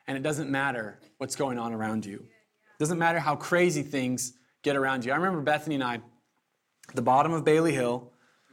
And 0.08 0.18
it 0.18 0.24
doesn't 0.24 0.50
matter 0.50 0.98
what's 1.18 1.36
going 1.36 1.56
on 1.56 1.72
around 1.72 2.04
you. 2.04 2.16
It 2.16 2.80
doesn't 2.80 2.98
matter 2.98 3.20
how 3.20 3.36
crazy 3.36 3.84
things 3.84 4.32
get 4.64 4.74
around 4.74 5.04
you. 5.04 5.12
I 5.12 5.14
remember 5.14 5.40
Bethany 5.40 5.76
and 5.76 5.84
I, 5.84 5.94
at 6.88 6.96
the 6.96 7.00
bottom 7.02 7.32
of 7.32 7.44
Bailey 7.44 7.72
Hill, 7.72 8.10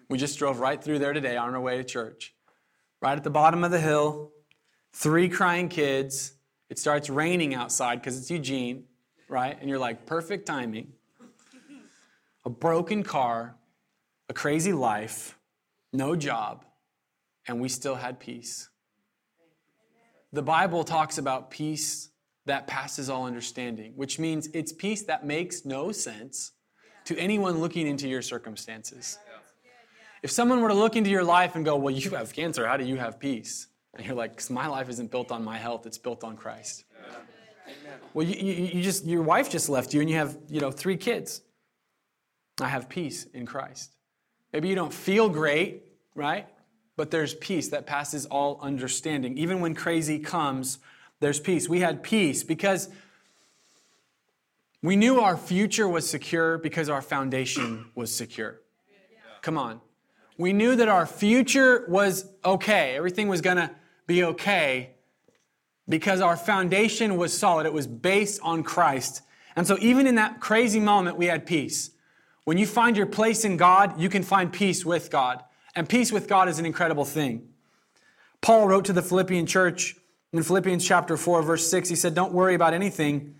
we 0.08 0.20
just 0.20 0.38
drove 0.38 0.60
right 0.60 0.80
through 0.84 1.00
there 1.00 1.14
today 1.14 1.36
on 1.36 1.56
our 1.56 1.60
way 1.60 1.78
to 1.78 1.84
church. 1.84 2.36
Right 3.02 3.18
at 3.18 3.24
the 3.24 3.32
bottom 3.32 3.64
of 3.64 3.72
the 3.72 3.80
hill, 3.80 4.32
three 4.94 5.30
crying 5.30 5.68
kids, 5.68 6.34
It 6.70 6.78
starts 6.78 7.10
raining 7.10 7.56
outside 7.56 7.96
because 7.96 8.20
it's 8.20 8.30
Eugene, 8.30 8.84
right? 9.28 9.58
And 9.60 9.68
you're 9.68 9.80
like, 9.80 10.06
perfect 10.06 10.46
timing. 10.46 10.94
A 12.46 12.52
broken 12.52 13.02
car, 13.02 13.56
a 14.30 14.34
crazy 14.36 14.74
life, 14.74 15.39
no 15.94 16.16
job, 16.16 16.66
and 17.48 17.60
we 17.60 17.70
still 17.70 17.96
had 17.96 18.20
peace. 18.20 18.70
The 20.32 20.42
Bible 20.44 20.84
talks 20.84 21.18
about 21.18 21.50
peace 21.50 22.10
that 22.46 22.68
passes 22.68 23.10
all 23.10 23.26
understanding, 23.26 23.94
which 23.96 24.20
means 24.20 24.48
it's 24.54 24.72
peace 24.72 25.04
that 25.04 25.26
makes 25.26 25.66
no 25.66 25.92
sense 25.92 26.52
to 27.06 27.18
anyone 27.18 27.60
looking 27.60 27.88
into 27.88 28.08
your 28.08 28.22
circumstances. 28.22 29.18
If 30.22 30.32
someone 30.32 30.62
were 30.62 30.68
to 30.68 30.76
look 30.76 30.96
into 30.96 31.10
your 31.10 31.24
life 31.24 31.56
and 31.56 31.64
go, 31.66 31.76
Well, 31.76 31.94
you 31.94 32.12
have 32.12 32.34
cancer, 32.34 32.68
how 32.68 32.78
do 32.78 32.86
you 32.86 32.98
have 32.98 33.20
peace? 33.20 33.68
And 33.96 34.06
you're 34.06 34.16
like, 34.16 34.32
Because 34.32 34.50
my 34.50 34.68
life 34.68 34.90
isn't 34.90 35.10
built 35.10 35.32
on 35.32 35.44
my 35.44 35.58
health, 35.58 35.86
it's 35.86 35.98
built 35.98 36.24
on 36.24 36.36
Christ. 36.36 36.84
Well, 38.14 38.26
you, 38.26 38.36
you, 38.36 38.66
you, 38.66 38.82
just, 38.82 39.06
your 39.06 39.22
wife 39.22 39.50
just 39.50 39.70
left 39.70 39.94
you 39.94 40.02
and 40.02 40.10
you 40.10 40.16
have, 40.16 40.38
you 40.48 40.60
know, 40.60 40.72
three 40.72 40.98
kids. 40.98 41.42
I 42.60 42.68
have 42.68 42.90
peace 42.90 43.26
in 43.26 43.46
Christ. 43.46 43.96
Maybe 44.54 44.68
you 44.68 44.76
don't 44.76 44.94
feel 44.94 45.30
great, 45.30 45.84
right? 46.16 46.48
But 46.96 47.12
there's 47.12 47.34
peace 47.34 47.70
that 47.70 47.86
passes 47.86 48.26
all 48.26 48.60
understanding. 48.62 49.38
Even 49.38 49.60
when 49.62 49.76
crazy 49.76 50.20
comes, 50.20 50.80
there's 51.20 51.40
peace. 51.40 51.70
We 51.70 51.80
had 51.80 52.04
peace 52.04 52.44
because 52.44 52.90
we 54.82 54.96
knew 54.96 55.20
our 55.20 55.38
future 55.38 55.88
was 55.88 56.10
secure 56.10 56.58
because 56.58 56.90
our 56.90 57.02
foundation 57.02 57.86
was 57.96 58.14
secure. 58.14 58.60
Come 59.42 59.58
on. 59.58 59.82
We 60.38 60.54
knew 60.54 60.76
that 60.78 60.88
our 60.88 61.06
future 61.06 61.86
was 61.90 62.26
okay. 62.46 62.96
Everything 62.96 63.28
was 63.28 63.42
going 63.42 63.58
to 63.58 63.72
be 64.08 64.24
okay 64.24 64.92
because 65.88 66.22
our 66.22 66.38
foundation 66.38 67.18
was 67.18 67.38
solid. 67.38 67.66
It 67.66 67.74
was 67.74 67.88
based 67.88 68.40
on 68.42 68.64
Christ. 68.64 69.22
And 69.56 69.68
so, 69.68 69.78
even 69.82 70.08
in 70.08 70.16
that 70.16 70.40
crazy 70.40 70.80
moment, 70.80 71.18
we 71.18 71.26
had 71.26 71.46
peace. 71.46 71.92
When 72.46 72.58
you 72.58 72.66
find 72.66 72.98
your 72.98 73.06
place 73.06 73.46
in 73.46 73.58
God, 73.58 74.00
you 74.00 74.10
can 74.10 74.24
find 74.24 74.52
peace 74.52 74.86
with 74.86 75.12
God. 75.12 75.44
And 75.76 75.88
peace 75.88 76.12
with 76.12 76.28
God 76.28 76.50
is 76.50 76.60
an 76.60 76.66
incredible 76.66 77.06
thing. 77.06 77.50
Paul 78.42 78.68
wrote 78.68 78.86
to 78.86 78.94
the 78.94 79.02
Philippian 79.02 79.46
church 79.46 79.96
in 80.34 80.44
Philippians 80.44 80.86
chapter 80.86 81.18
4, 81.18 81.42
verse 81.44 81.70
6. 81.70 81.90
He 81.90 81.96
said, 81.96 82.16
Don't 82.16 82.34
worry 82.34 82.56
about 82.56 82.74
anything. 82.74 83.36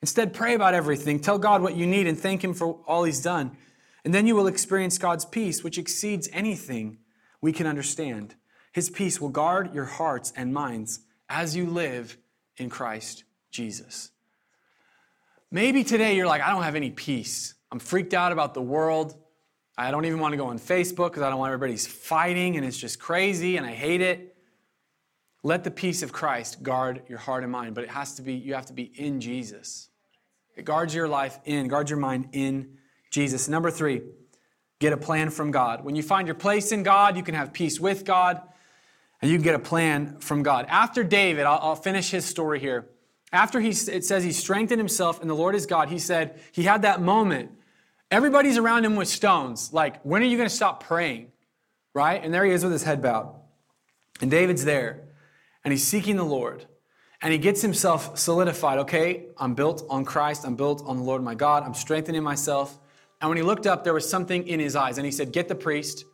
Instead, 0.00 0.34
pray 0.34 0.54
about 0.54 0.74
everything. 0.74 1.20
Tell 1.20 1.38
God 1.38 1.62
what 1.62 1.76
you 1.76 1.86
need 1.86 2.06
and 2.06 2.18
thank 2.18 2.42
Him 2.42 2.54
for 2.54 2.80
all 2.86 3.04
He's 3.04 3.20
done. 3.20 3.56
And 4.04 4.12
then 4.12 4.26
you 4.26 4.34
will 4.34 4.48
experience 4.48 4.98
God's 4.98 5.24
peace, 5.24 5.62
which 5.62 5.78
exceeds 5.78 6.28
anything 6.32 6.98
we 7.40 7.52
can 7.52 7.66
understand. 7.66 8.34
His 8.72 8.90
peace 8.90 9.20
will 9.20 9.28
guard 9.28 9.74
your 9.74 9.84
hearts 9.84 10.32
and 10.36 10.52
minds 10.52 11.00
as 11.28 11.54
you 11.54 11.66
live 11.66 12.16
in 12.56 12.68
Christ 12.68 13.24
Jesus. 13.50 14.10
Maybe 15.50 15.84
today 15.84 16.16
you're 16.16 16.26
like, 16.26 16.42
I 16.42 16.50
don't 16.50 16.62
have 16.62 16.74
any 16.74 16.90
peace. 16.90 17.54
I'm 17.72 17.78
freaked 17.78 18.12
out 18.12 18.32
about 18.32 18.52
the 18.52 18.60
world. 18.60 19.16
I 19.78 19.90
don't 19.90 20.04
even 20.04 20.20
want 20.20 20.32
to 20.34 20.36
go 20.36 20.48
on 20.48 20.58
Facebook 20.58 21.08
because 21.08 21.22
I 21.22 21.30
don't 21.30 21.38
want 21.38 21.54
everybody's 21.54 21.86
fighting 21.86 22.58
and 22.58 22.66
it's 22.66 22.76
just 22.76 22.98
crazy 23.00 23.56
and 23.56 23.64
I 23.64 23.72
hate 23.72 24.02
it. 24.02 24.36
Let 25.42 25.64
the 25.64 25.70
peace 25.70 26.02
of 26.02 26.12
Christ 26.12 26.62
guard 26.62 27.02
your 27.08 27.16
heart 27.16 27.44
and 27.44 27.50
mind, 27.50 27.74
but 27.74 27.82
it 27.82 27.88
has 27.88 28.16
to 28.16 28.22
be, 28.22 28.34
you 28.34 28.52
have 28.52 28.66
to 28.66 28.74
be 28.74 28.92
in 28.94 29.22
Jesus. 29.22 29.88
It 30.54 30.66
guards 30.66 30.94
your 30.94 31.08
life 31.08 31.38
in, 31.46 31.66
guards 31.68 31.88
your 31.88 31.98
mind 31.98 32.28
in 32.32 32.76
Jesus. 33.10 33.48
Number 33.48 33.70
three, 33.70 34.02
get 34.78 34.92
a 34.92 34.98
plan 34.98 35.30
from 35.30 35.50
God. 35.50 35.82
When 35.82 35.96
you 35.96 36.02
find 36.02 36.28
your 36.28 36.34
place 36.34 36.72
in 36.72 36.82
God, 36.82 37.16
you 37.16 37.22
can 37.22 37.34
have 37.34 37.54
peace 37.54 37.80
with 37.80 38.04
God 38.04 38.42
and 39.22 39.30
you 39.30 39.38
can 39.38 39.44
get 39.44 39.54
a 39.54 39.58
plan 39.58 40.18
from 40.18 40.42
God. 40.42 40.66
After 40.68 41.02
David, 41.02 41.46
I'll, 41.46 41.58
I'll 41.62 41.76
finish 41.76 42.10
his 42.10 42.26
story 42.26 42.60
here. 42.60 42.90
After 43.32 43.60
he, 43.60 43.70
it 43.70 44.04
says 44.04 44.24
he 44.24 44.32
strengthened 44.32 44.78
himself 44.78 45.22
and 45.22 45.30
the 45.30 45.34
Lord 45.34 45.54
is 45.54 45.64
God, 45.64 45.88
he 45.88 45.98
said 45.98 46.38
he 46.52 46.64
had 46.64 46.82
that 46.82 47.00
moment. 47.00 47.52
Everybody's 48.12 48.58
around 48.58 48.84
him 48.84 48.94
with 48.94 49.08
stones. 49.08 49.72
Like, 49.72 50.00
when 50.02 50.22
are 50.22 50.26
you 50.26 50.36
going 50.36 50.48
to 50.48 50.54
stop 50.54 50.84
praying? 50.84 51.32
Right? 51.94 52.22
And 52.22 52.32
there 52.32 52.44
he 52.44 52.52
is 52.52 52.62
with 52.62 52.72
his 52.72 52.82
head 52.82 53.02
bowed. 53.02 53.34
And 54.20 54.30
David's 54.30 54.64
there 54.64 55.08
and 55.64 55.72
he's 55.72 55.82
seeking 55.82 56.16
the 56.16 56.24
Lord 56.24 56.66
and 57.22 57.32
he 57.32 57.38
gets 57.38 57.62
himself 57.62 58.18
solidified. 58.18 58.80
Okay, 58.80 59.26
I'm 59.38 59.54
built 59.54 59.86
on 59.88 60.04
Christ. 60.04 60.44
I'm 60.44 60.56
built 60.56 60.82
on 60.84 60.98
the 60.98 61.02
Lord 61.04 61.22
my 61.22 61.34
God. 61.34 61.62
I'm 61.62 61.72
strengthening 61.72 62.22
myself. 62.22 62.78
And 63.20 63.28
when 63.28 63.38
he 63.38 63.44
looked 63.44 63.66
up, 63.66 63.84
there 63.84 63.94
was 63.94 64.08
something 64.08 64.46
in 64.46 64.60
his 64.60 64.76
eyes. 64.76 64.98
And 64.98 65.06
he 65.06 65.12
said, 65.12 65.32
Get 65.32 65.48
the 65.48 65.54
priest, 65.54 66.04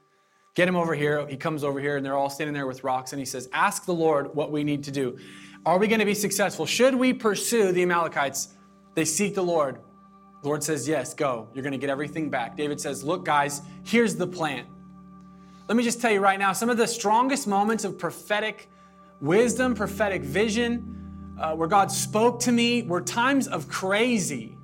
get 0.55 0.69
him 0.69 0.77
over 0.77 0.95
here. 0.95 1.27
He 1.27 1.37
comes 1.37 1.65
over 1.65 1.81
here, 1.81 1.97
and 1.97 2.05
they're 2.05 2.17
all 2.17 2.29
standing 2.29 2.55
there 2.55 2.67
with 2.67 2.85
rocks. 2.85 3.13
And 3.13 3.19
he 3.19 3.25
says, 3.25 3.49
Ask 3.53 3.87
the 3.87 3.95
Lord 3.95 4.35
what 4.35 4.53
we 4.53 4.63
need 4.63 4.85
to 4.85 4.91
do. 4.91 5.19
Are 5.65 5.79
we 5.79 5.89
going 5.89 6.01
to 6.01 6.07
be 6.07 6.15
successful? 6.15 6.67
Should 6.67 6.95
we 6.95 7.15
pursue 7.15 7.73
the 7.73 7.83
Amalekites? 7.83 8.49
They 8.95 9.07
seek 9.07 9.35
the 9.35 9.43
Lord. 9.43 9.79
Lord 10.43 10.63
says, 10.63 10.87
Yes, 10.87 11.15
go. 11.15 11.49
You're 11.55 11.63
going 11.63 11.73
to 11.73 11.79
get 11.79 11.91
everything 11.91 12.31
back. 12.31 12.57
David 12.57 12.81
says, 12.81 13.03
Look, 13.05 13.25
guys, 13.25 13.63
here's 13.85 14.17
the 14.17 14.27
plan. 14.27 14.67
Let 15.69 15.77
me 15.77 15.83
just 15.83 16.01
tell 16.01 16.11
you 16.11 16.21
right 16.21 16.39
now 16.39 16.53
some 16.53 16.71
of 16.71 16.77
the 16.77 16.87
strongest 16.87 17.47
moments 17.47 17.85
of 17.85 17.99
prophetic 17.99 18.69
wisdom, 19.21 19.75
prophetic 19.75 20.23
vision, 20.23 21.37
uh, 21.39 21.55
where 21.55 21.69
God 21.69 21.91
spoke 21.91 22.41
to 22.41 22.53
me, 22.53 22.83
were 22.83 23.01
times 23.01 23.49
of 23.49 23.69
crazy 23.69 24.59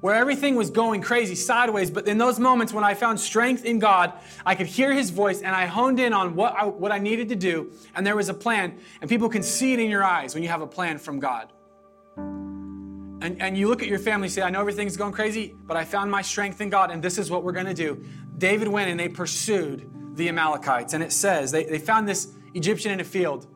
where 0.00 0.14
everything 0.14 0.54
was 0.54 0.70
going 0.70 1.00
crazy 1.00 1.34
sideways. 1.34 1.90
But 1.90 2.06
in 2.06 2.18
those 2.18 2.38
moments 2.38 2.72
when 2.72 2.84
I 2.84 2.94
found 2.94 3.18
strength 3.18 3.64
in 3.64 3.78
God, 3.78 4.12
I 4.46 4.54
could 4.54 4.66
hear 4.66 4.92
His 4.92 5.10
voice 5.10 5.42
and 5.42 5.54
I 5.54 5.66
honed 5.66 5.98
in 6.00 6.12
on 6.12 6.34
what 6.34 6.54
I, 6.54 6.66
what 6.66 6.92
I 6.92 6.98
needed 6.98 7.28
to 7.30 7.36
do, 7.36 7.72
and 7.94 8.06
there 8.06 8.16
was 8.16 8.28
a 8.28 8.34
plan. 8.34 8.78
And 9.00 9.10
people 9.10 9.28
can 9.28 9.42
see 9.42 9.72
it 9.72 9.80
in 9.80 9.90
your 9.90 10.04
eyes 10.04 10.34
when 10.34 10.42
you 10.42 10.48
have 10.48 10.62
a 10.62 10.66
plan 10.66 10.98
from 10.98 11.18
God. 11.18 11.52
And, 13.20 13.40
and 13.42 13.58
you 13.58 13.68
look 13.68 13.82
at 13.82 13.88
your 13.88 13.98
family 13.98 14.26
and 14.26 14.32
say, 14.32 14.42
I 14.42 14.50
know 14.50 14.60
everything's 14.60 14.96
going 14.96 15.12
crazy, 15.12 15.54
but 15.66 15.76
I 15.76 15.84
found 15.84 16.10
my 16.10 16.22
strength 16.22 16.60
in 16.60 16.70
God, 16.70 16.90
and 16.90 17.02
this 17.02 17.18
is 17.18 17.30
what 17.30 17.42
we're 17.42 17.52
going 17.52 17.66
to 17.66 17.74
do. 17.74 18.04
David 18.38 18.68
went 18.68 18.90
and 18.90 18.98
they 18.98 19.08
pursued 19.08 19.90
the 20.16 20.28
Amalekites. 20.28 20.94
And 20.94 21.02
it 21.02 21.12
says 21.12 21.50
they, 21.50 21.64
they 21.64 21.78
found 21.78 22.08
this 22.08 22.32
Egyptian 22.54 22.92
in 22.92 23.00
a 23.00 23.04
field, 23.04 23.46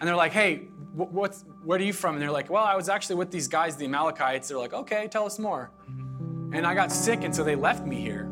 and 0.00 0.08
they're 0.08 0.16
like, 0.16 0.32
hey, 0.32 0.68
what's, 0.94 1.44
where 1.62 1.78
are 1.78 1.82
you 1.82 1.92
from? 1.92 2.14
And 2.14 2.22
they're 2.22 2.30
like, 2.30 2.48
well, 2.48 2.64
I 2.64 2.74
was 2.74 2.88
actually 2.88 3.16
with 3.16 3.30
these 3.30 3.48
guys, 3.48 3.76
the 3.76 3.84
Amalekites. 3.84 4.48
They're 4.48 4.58
like, 4.58 4.72
okay, 4.72 5.08
tell 5.08 5.26
us 5.26 5.38
more. 5.38 5.70
And 6.52 6.66
I 6.66 6.74
got 6.74 6.90
sick, 6.90 7.22
and 7.22 7.34
so 7.34 7.44
they 7.44 7.56
left 7.56 7.84
me 7.84 8.00
here. 8.00 8.30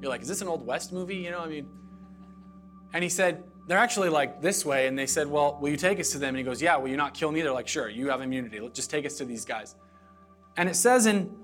You're 0.00 0.10
like, 0.10 0.22
is 0.22 0.28
this 0.28 0.40
an 0.40 0.48
Old 0.48 0.66
West 0.66 0.92
movie? 0.92 1.16
You 1.16 1.30
know, 1.30 1.40
I 1.40 1.48
mean, 1.48 1.68
and 2.94 3.02
he 3.02 3.10
said, 3.10 3.44
they're 3.66 3.78
actually 3.78 4.08
like 4.08 4.40
this 4.40 4.64
way. 4.64 4.86
And 4.86 4.98
they 4.98 5.06
said, 5.06 5.26
well, 5.26 5.58
will 5.60 5.70
you 5.70 5.76
take 5.76 6.00
us 6.00 6.10
to 6.12 6.18
them? 6.18 6.30
And 6.30 6.38
he 6.38 6.44
goes, 6.44 6.60
yeah, 6.60 6.76
will 6.76 6.88
you 6.88 6.96
not 6.96 7.14
kill 7.14 7.30
me? 7.30 7.42
They're 7.42 7.52
like, 7.52 7.68
sure, 7.68 7.88
you 7.88 8.08
have 8.08 8.20
immunity. 8.20 8.60
Just 8.72 8.90
take 8.90 9.06
us 9.06 9.16
to 9.18 9.24
these 9.24 9.44
guys. 9.44 9.76
And 10.56 10.68
it 10.68 10.76
says 10.76 11.06
in 11.06 11.34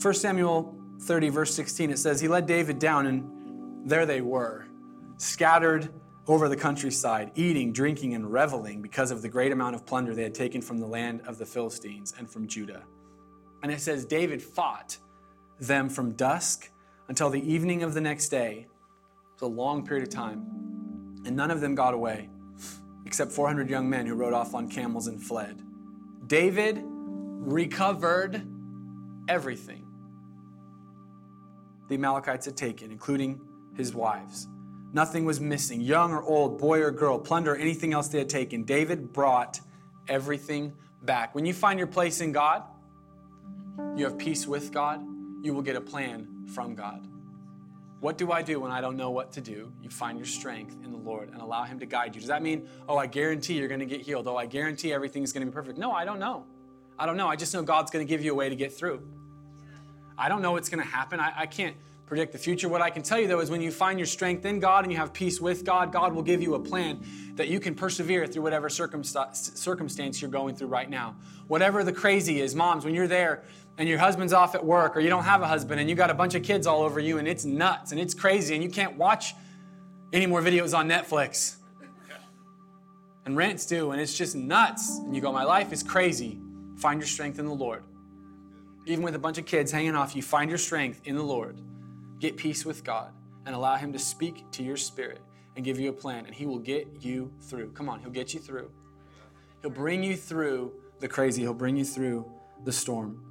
1 0.00 0.14
Samuel 0.14 0.74
30, 1.02 1.28
verse 1.30 1.54
16, 1.54 1.90
it 1.90 1.98
says, 1.98 2.20
he 2.20 2.28
led 2.28 2.46
David 2.46 2.78
down, 2.78 3.06
and 3.06 3.88
there 3.88 4.06
they 4.06 4.20
were, 4.20 4.66
scattered 5.16 5.90
over 6.26 6.48
the 6.48 6.56
countryside, 6.56 7.32
eating, 7.34 7.72
drinking, 7.72 8.14
and 8.14 8.30
reveling 8.32 8.80
because 8.80 9.10
of 9.10 9.20
the 9.20 9.28
great 9.28 9.52
amount 9.52 9.74
of 9.74 9.84
plunder 9.84 10.14
they 10.14 10.22
had 10.22 10.34
taken 10.34 10.62
from 10.62 10.78
the 10.78 10.86
land 10.86 11.22
of 11.26 11.38
the 11.38 11.46
Philistines 11.46 12.14
and 12.18 12.30
from 12.30 12.46
Judah. 12.46 12.84
And 13.62 13.72
it 13.72 13.80
says, 13.80 14.04
David 14.04 14.42
fought 14.42 14.96
them 15.58 15.88
from 15.88 16.12
dusk 16.12 16.70
until 17.08 17.28
the 17.28 17.52
evening 17.52 17.82
of 17.82 17.94
the 17.94 18.00
next 18.00 18.28
day. 18.28 18.66
It's 19.34 19.42
a 19.42 19.46
long 19.46 19.84
period 19.84 20.06
of 20.06 20.14
time. 20.14 20.79
And 21.24 21.36
none 21.36 21.50
of 21.50 21.60
them 21.60 21.74
got 21.74 21.94
away, 21.94 22.28
except 23.04 23.32
400 23.32 23.68
young 23.68 23.88
men 23.88 24.06
who 24.06 24.14
rode 24.14 24.32
off 24.32 24.54
on 24.54 24.68
camels 24.68 25.06
and 25.06 25.22
fled. 25.22 25.60
David 26.26 26.80
recovered 26.82 28.42
everything 29.28 29.86
the 31.90 31.96
Amalekites 31.96 32.46
had 32.46 32.56
taken, 32.56 32.92
including 32.92 33.40
his 33.76 33.92
wives. 33.92 34.46
Nothing 34.92 35.24
was 35.24 35.40
missing, 35.40 35.80
young 35.80 36.12
or 36.12 36.22
old, 36.22 36.58
boy 36.58 36.80
or 36.82 36.92
girl, 36.92 37.18
plunder, 37.18 37.56
anything 37.56 37.92
else 37.92 38.08
they 38.08 38.18
had 38.18 38.28
taken. 38.28 38.62
David 38.64 39.12
brought 39.12 39.60
everything 40.08 40.72
back. 41.02 41.34
When 41.34 41.44
you 41.44 41.52
find 41.52 41.78
your 41.78 41.88
place 41.88 42.20
in 42.20 42.30
God, 42.30 42.62
you 43.96 44.04
have 44.04 44.18
peace 44.18 44.46
with 44.46 44.72
God, 44.72 45.00
you 45.42 45.52
will 45.52 45.62
get 45.62 45.74
a 45.74 45.80
plan 45.80 46.46
from 46.54 46.74
God. 46.74 47.06
What 48.00 48.16
do 48.16 48.32
I 48.32 48.40
do 48.40 48.60
when 48.60 48.70
I 48.70 48.80
don't 48.80 48.96
know 48.96 49.10
what 49.10 49.32
to 49.32 49.42
do? 49.42 49.70
You 49.82 49.90
find 49.90 50.18
your 50.18 50.26
strength 50.26 50.74
in 50.84 50.90
the 50.90 50.98
Lord 50.98 51.28
and 51.28 51.40
allow 51.40 51.64
Him 51.64 51.78
to 51.80 51.86
guide 51.86 52.14
you. 52.14 52.20
Does 52.20 52.28
that 52.28 52.42
mean, 52.42 52.66
oh, 52.88 52.96
I 52.96 53.06
guarantee 53.06 53.58
you're 53.58 53.68
going 53.68 53.80
to 53.80 53.86
get 53.86 54.00
healed? 54.00 54.26
Oh, 54.26 54.36
I 54.36 54.46
guarantee 54.46 54.92
everything's 54.92 55.32
going 55.32 55.44
to 55.46 55.50
be 55.50 55.54
perfect? 55.54 55.78
No, 55.78 55.92
I 55.92 56.06
don't 56.06 56.18
know. 56.18 56.44
I 56.98 57.04
don't 57.04 57.18
know. 57.18 57.28
I 57.28 57.36
just 57.36 57.52
know 57.52 57.62
God's 57.62 57.90
going 57.90 58.06
to 58.06 58.08
give 58.08 58.24
you 58.24 58.32
a 58.32 58.34
way 58.34 58.48
to 58.48 58.56
get 58.56 58.72
through. 58.72 59.02
I 60.16 60.28
don't 60.28 60.40
know 60.42 60.52
what's 60.52 60.68
going 60.68 60.82
to 60.82 60.88
happen. 60.88 61.20
I, 61.20 61.32
I 61.40 61.46
can't 61.46 61.76
predict 62.06 62.32
the 62.32 62.38
future. 62.38 62.68
What 62.68 62.82
I 62.82 62.90
can 62.90 63.02
tell 63.02 63.20
you 63.20 63.28
though 63.28 63.40
is 63.40 63.50
when 63.50 63.62
you 63.62 63.70
find 63.70 63.98
your 63.98 64.06
strength 64.06 64.44
in 64.44 64.58
God 64.58 64.84
and 64.84 64.92
you 64.92 64.98
have 64.98 65.12
peace 65.12 65.40
with 65.40 65.64
God, 65.64 65.92
God 65.92 66.12
will 66.12 66.24
give 66.24 66.42
you 66.42 66.54
a 66.54 66.58
plan 66.58 67.04
that 67.36 67.48
you 67.48 67.60
can 67.60 67.74
persevere 67.74 68.26
through 68.26 68.42
whatever 68.42 68.68
circumstance 68.68 70.20
you're 70.20 70.30
going 70.30 70.56
through 70.56 70.66
right 70.66 70.90
now. 70.90 71.14
Whatever 71.46 71.84
the 71.84 71.92
crazy 71.92 72.40
is, 72.40 72.54
moms, 72.54 72.84
when 72.84 72.94
you're 72.94 73.06
there 73.06 73.44
and 73.80 73.88
your 73.88 73.98
husband's 73.98 74.34
off 74.34 74.54
at 74.54 74.62
work 74.62 74.94
or 74.94 75.00
you 75.00 75.08
don't 75.08 75.24
have 75.24 75.40
a 75.40 75.46
husband 75.46 75.80
and 75.80 75.88
you 75.88 75.96
got 75.96 76.10
a 76.10 76.14
bunch 76.14 76.34
of 76.34 76.42
kids 76.42 76.66
all 76.66 76.82
over 76.82 77.00
you 77.00 77.16
and 77.16 77.26
it's 77.26 77.46
nuts 77.46 77.92
and 77.92 78.00
it's 78.00 78.12
crazy 78.12 78.54
and 78.54 78.62
you 78.62 78.68
can't 78.68 78.96
watch 78.98 79.34
any 80.12 80.26
more 80.26 80.42
videos 80.42 80.76
on 80.76 80.86
Netflix. 80.86 81.56
And 83.24 83.36
rents 83.36 83.64
due, 83.66 83.90
and 83.90 84.00
it's 84.00 84.16
just 84.16 84.34
nuts. 84.34 84.98
And 84.98 85.14
you 85.14 85.20
go, 85.20 85.30
My 85.30 85.44
life 85.44 85.72
is 85.72 85.82
crazy. 85.82 86.38
Find 86.78 87.00
your 87.00 87.06
strength 87.06 87.38
in 87.38 87.44
the 87.44 87.54
Lord. 87.54 87.84
Even 88.86 89.04
with 89.04 89.14
a 89.14 89.18
bunch 89.18 89.38
of 89.38 89.46
kids 89.46 89.70
hanging 89.70 89.94
off 89.94 90.16
you, 90.16 90.22
find 90.22 90.50
your 90.50 90.58
strength 90.58 91.02
in 91.04 91.16
the 91.16 91.22
Lord. 91.22 91.60
Get 92.18 92.36
peace 92.36 92.64
with 92.64 92.82
God 92.82 93.12
and 93.46 93.54
allow 93.54 93.76
Him 93.76 93.92
to 93.92 93.98
speak 93.98 94.50
to 94.52 94.62
your 94.62 94.76
spirit 94.76 95.20
and 95.54 95.64
give 95.64 95.78
you 95.78 95.90
a 95.90 95.92
plan, 95.92 96.26
and 96.26 96.34
He 96.34 96.46
will 96.46 96.58
get 96.58 96.88
you 97.00 97.30
through. 97.42 97.72
Come 97.72 97.88
on, 97.88 98.00
He'll 98.00 98.10
get 98.10 98.34
you 98.34 98.40
through. 98.40 98.70
He'll 99.62 99.70
bring 99.70 100.02
you 100.02 100.16
through 100.16 100.72
the 100.98 101.08
crazy, 101.08 101.42
He'll 101.42 101.54
bring 101.54 101.76
you 101.76 101.84
through 101.84 102.30
the 102.64 102.72
storm. 102.72 103.29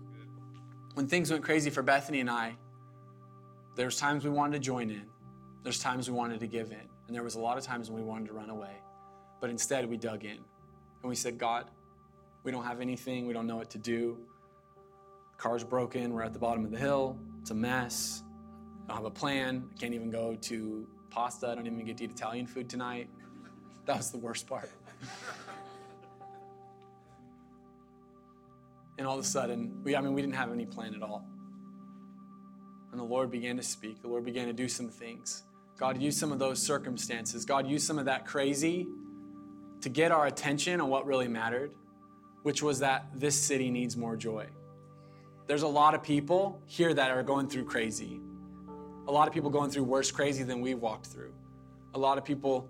When 0.99 1.07
things 1.07 1.31
went 1.31 1.45
crazy 1.45 1.69
for 1.69 1.81
Bethany 1.81 2.19
and 2.19 2.29
I, 2.29 2.57
there's 3.77 3.97
times 3.97 4.25
we 4.25 4.31
wanted 4.31 4.55
to 4.55 4.59
join 4.59 4.89
in, 4.89 5.05
there's 5.63 5.79
times 5.79 6.11
we 6.11 6.17
wanted 6.17 6.41
to 6.41 6.45
give 6.45 6.73
in, 6.73 6.89
and 7.07 7.15
there 7.15 7.23
was 7.23 7.35
a 7.35 7.39
lot 7.39 7.57
of 7.57 7.63
times 7.63 7.89
when 7.89 8.03
we 8.03 8.05
wanted 8.05 8.27
to 8.27 8.33
run 8.33 8.49
away. 8.49 8.73
But 9.39 9.49
instead, 9.49 9.89
we 9.89 9.95
dug 9.95 10.25
in 10.25 10.39
and 11.01 11.09
we 11.09 11.15
said, 11.15 11.37
God, 11.37 11.71
we 12.43 12.51
don't 12.51 12.65
have 12.65 12.81
anything, 12.81 13.27
we 13.27 13.33
don't 13.33 13.47
know 13.47 13.55
what 13.55 13.69
to 13.69 13.77
do. 13.77 14.17
The 15.31 15.37
car's 15.37 15.63
broken, 15.63 16.11
we're 16.11 16.23
at 16.23 16.33
the 16.33 16.39
bottom 16.39 16.65
of 16.65 16.71
the 16.71 16.77
hill, 16.77 17.17
it's 17.39 17.51
a 17.51 17.55
mess. 17.55 18.23
I 18.83 18.87
don't 18.89 18.97
have 18.97 19.05
a 19.05 19.09
plan. 19.09 19.69
I 19.73 19.79
can't 19.79 19.93
even 19.93 20.09
go 20.09 20.35
to 20.35 20.85
pasta. 21.11 21.47
I 21.47 21.55
don't 21.55 21.65
even 21.65 21.85
get 21.85 21.95
to 21.99 22.03
eat 22.03 22.11
Italian 22.11 22.45
food 22.45 22.69
tonight. 22.69 23.09
That 23.85 23.95
was 23.95 24.11
the 24.11 24.17
worst 24.17 24.47
part. 24.47 24.69
and 28.99 29.07
all 29.07 29.17
of 29.17 29.23
a 29.23 29.27
sudden, 29.27 29.81
we, 29.83 29.95
I 29.95 30.01
mean, 30.01 30.13
we 30.13 30.21
didn't 30.21 30.35
have 30.35 30.51
any 30.51 30.65
plan 30.65 30.93
at 30.93 31.01
all. 31.01 31.25
And 32.91 32.99
the 32.99 33.05
Lord 33.05 33.31
began 33.31 33.55
to 33.55 33.63
speak. 33.63 34.01
The 34.01 34.09
Lord 34.09 34.25
began 34.25 34.47
to 34.47 34.53
do 34.53 34.67
some 34.67 34.89
things. 34.89 35.43
God 35.77 36.01
used 36.01 36.19
some 36.19 36.33
of 36.33 36.39
those 36.39 36.61
circumstances. 36.61 37.45
God 37.45 37.65
used 37.65 37.87
some 37.87 37.97
of 37.97 38.05
that 38.05 38.25
crazy 38.25 38.87
to 39.79 39.87
get 39.87 40.11
our 40.11 40.27
attention 40.27 40.81
on 40.81 40.89
what 40.89 41.05
really 41.05 41.29
mattered, 41.29 41.71
which 42.43 42.61
was 42.61 42.79
that 42.79 43.05
this 43.15 43.39
city 43.39 43.71
needs 43.71 43.95
more 43.95 44.17
joy. 44.17 44.47
There's 45.47 45.61
a 45.61 45.67
lot 45.67 45.95
of 45.95 46.03
people 46.03 46.61
here 46.65 46.93
that 46.93 47.09
are 47.09 47.23
going 47.23 47.47
through 47.47 47.65
crazy. 47.65 48.19
A 49.07 49.11
lot 49.11 49.29
of 49.29 49.33
people 49.33 49.49
going 49.49 49.71
through 49.71 49.85
worse 49.85 50.11
crazy 50.11 50.43
than 50.43 50.59
we've 50.59 50.77
walked 50.77 51.05
through. 51.05 51.33
A 51.93 51.99
lot 51.99 52.17
of 52.17 52.25
people 52.25 52.69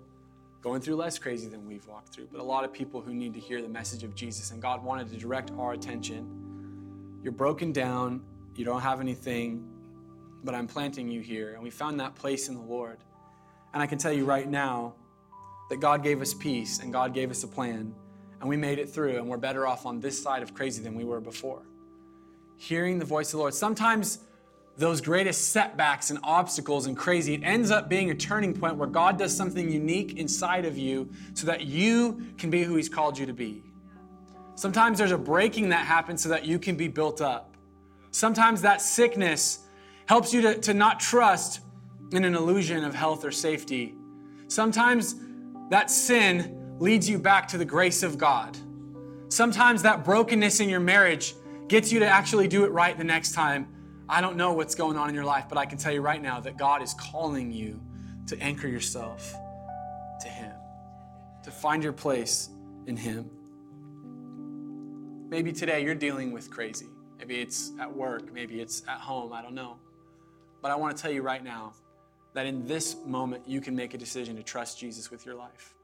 going 0.62 0.80
through 0.80 0.96
less 0.96 1.18
crazy 1.18 1.48
than 1.48 1.66
we've 1.66 1.86
walked 1.86 2.12
through, 2.12 2.28
but 2.30 2.40
a 2.40 2.44
lot 2.44 2.64
of 2.64 2.72
people 2.72 3.00
who 3.00 3.14
need 3.14 3.32
to 3.34 3.40
hear 3.40 3.62
the 3.62 3.68
message 3.68 4.02
of 4.02 4.14
Jesus. 4.14 4.50
And 4.50 4.60
God 4.60 4.84
wanted 4.84 5.08
to 5.10 5.16
direct 5.16 5.50
our 5.58 5.72
attention. 5.72 7.18
You're 7.22 7.32
broken 7.32 7.72
down, 7.72 8.22
you 8.56 8.64
don't 8.64 8.80
have 8.82 9.00
anything, 9.00 9.66
but 10.44 10.54
I'm 10.54 10.66
planting 10.66 11.08
you 11.08 11.20
here. 11.20 11.54
And 11.54 11.62
we 11.62 11.70
found 11.70 11.98
that 12.00 12.14
place 12.14 12.48
in 12.48 12.54
the 12.54 12.62
Lord. 12.62 12.98
And 13.72 13.82
I 13.82 13.86
can 13.86 13.98
tell 13.98 14.12
you 14.12 14.24
right 14.24 14.48
now 14.48 14.94
that 15.70 15.80
God 15.80 16.02
gave 16.02 16.20
us 16.20 16.34
peace 16.34 16.80
and 16.80 16.92
God 16.92 17.14
gave 17.14 17.30
us 17.30 17.42
a 17.44 17.48
plan, 17.48 17.94
and 18.40 18.48
we 18.48 18.56
made 18.56 18.78
it 18.78 18.88
through, 18.88 19.16
and 19.16 19.28
we're 19.28 19.36
better 19.36 19.66
off 19.66 19.86
on 19.86 20.00
this 20.00 20.20
side 20.20 20.42
of 20.42 20.54
crazy 20.54 20.82
than 20.82 20.94
we 20.94 21.04
were 21.04 21.20
before. 21.20 21.62
Hearing 22.56 22.98
the 22.98 23.04
voice 23.04 23.28
of 23.28 23.32
the 23.32 23.38
Lord. 23.38 23.54
Sometimes 23.54 24.18
those 24.80 25.02
greatest 25.02 25.48
setbacks 25.48 26.08
and 26.08 26.18
obstacles 26.24 26.86
and 26.86 26.96
crazy, 26.96 27.34
it 27.34 27.42
ends 27.44 27.70
up 27.70 27.90
being 27.90 28.10
a 28.10 28.14
turning 28.14 28.54
point 28.54 28.76
where 28.76 28.88
God 28.88 29.18
does 29.18 29.36
something 29.36 29.70
unique 29.70 30.16
inside 30.16 30.64
of 30.64 30.78
you 30.78 31.10
so 31.34 31.46
that 31.46 31.66
you 31.66 32.26
can 32.38 32.48
be 32.48 32.62
who 32.62 32.76
He's 32.76 32.88
called 32.88 33.18
you 33.18 33.26
to 33.26 33.34
be. 33.34 33.62
Sometimes 34.54 34.96
there's 34.98 35.12
a 35.12 35.18
breaking 35.18 35.68
that 35.68 35.86
happens 35.86 36.22
so 36.22 36.30
that 36.30 36.46
you 36.46 36.58
can 36.58 36.76
be 36.76 36.88
built 36.88 37.20
up. 37.20 37.54
Sometimes 38.10 38.62
that 38.62 38.80
sickness 38.80 39.60
helps 40.06 40.32
you 40.32 40.40
to, 40.40 40.58
to 40.58 40.72
not 40.72 40.98
trust 40.98 41.60
in 42.12 42.24
an 42.24 42.34
illusion 42.34 42.82
of 42.82 42.94
health 42.94 43.24
or 43.24 43.30
safety. 43.30 43.94
Sometimes 44.48 45.14
that 45.68 45.90
sin 45.90 46.76
leads 46.78 47.08
you 47.08 47.18
back 47.18 47.46
to 47.48 47.58
the 47.58 47.66
grace 47.66 48.02
of 48.02 48.16
God. 48.16 48.56
Sometimes 49.28 49.82
that 49.82 50.04
brokenness 50.04 50.58
in 50.60 50.70
your 50.70 50.80
marriage 50.80 51.34
gets 51.68 51.92
you 51.92 52.00
to 52.00 52.06
actually 52.06 52.48
do 52.48 52.64
it 52.64 52.72
right 52.72 52.96
the 52.96 53.04
next 53.04 53.32
time 53.32 53.68
I 54.10 54.20
don't 54.20 54.36
know 54.36 54.54
what's 54.54 54.74
going 54.74 54.96
on 54.96 55.08
in 55.08 55.14
your 55.14 55.24
life, 55.24 55.44
but 55.48 55.56
I 55.56 55.66
can 55.66 55.78
tell 55.78 55.92
you 55.92 56.00
right 56.00 56.20
now 56.20 56.40
that 56.40 56.56
God 56.58 56.82
is 56.82 56.94
calling 56.94 57.52
you 57.52 57.80
to 58.26 58.36
anchor 58.42 58.66
yourself 58.66 59.32
to 60.22 60.28
Him, 60.28 60.52
to 61.44 61.50
find 61.52 61.80
your 61.80 61.92
place 61.92 62.50
in 62.86 62.96
Him. 62.96 63.30
Maybe 65.28 65.52
today 65.52 65.84
you're 65.84 65.94
dealing 65.94 66.32
with 66.32 66.50
crazy. 66.50 66.88
Maybe 67.20 67.36
it's 67.36 67.70
at 67.78 67.94
work, 67.94 68.32
maybe 68.32 68.60
it's 68.60 68.82
at 68.88 68.98
home, 68.98 69.32
I 69.32 69.42
don't 69.42 69.54
know. 69.54 69.76
But 70.60 70.72
I 70.72 70.74
want 70.74 70.96
to 70.96 71.00
tell 71.00 71.12
you 71.12 71.22
right 71.22 71.44
now 71.44 71.74
that 72.34 72.46
in 72.46 72.66
this 72.66 72.96
moment 73.06 73.44
you 73.46 73.60
can 73.60 73.76
make 73.76 73.94
a 73.94 73.98
decision 73.98 74.34
to 74.34 74.42
trust 74.42 74.80
Jesus 74.80 75.12
with 75.12 75.24
your 75.24 75.36
life. 75.36 75.74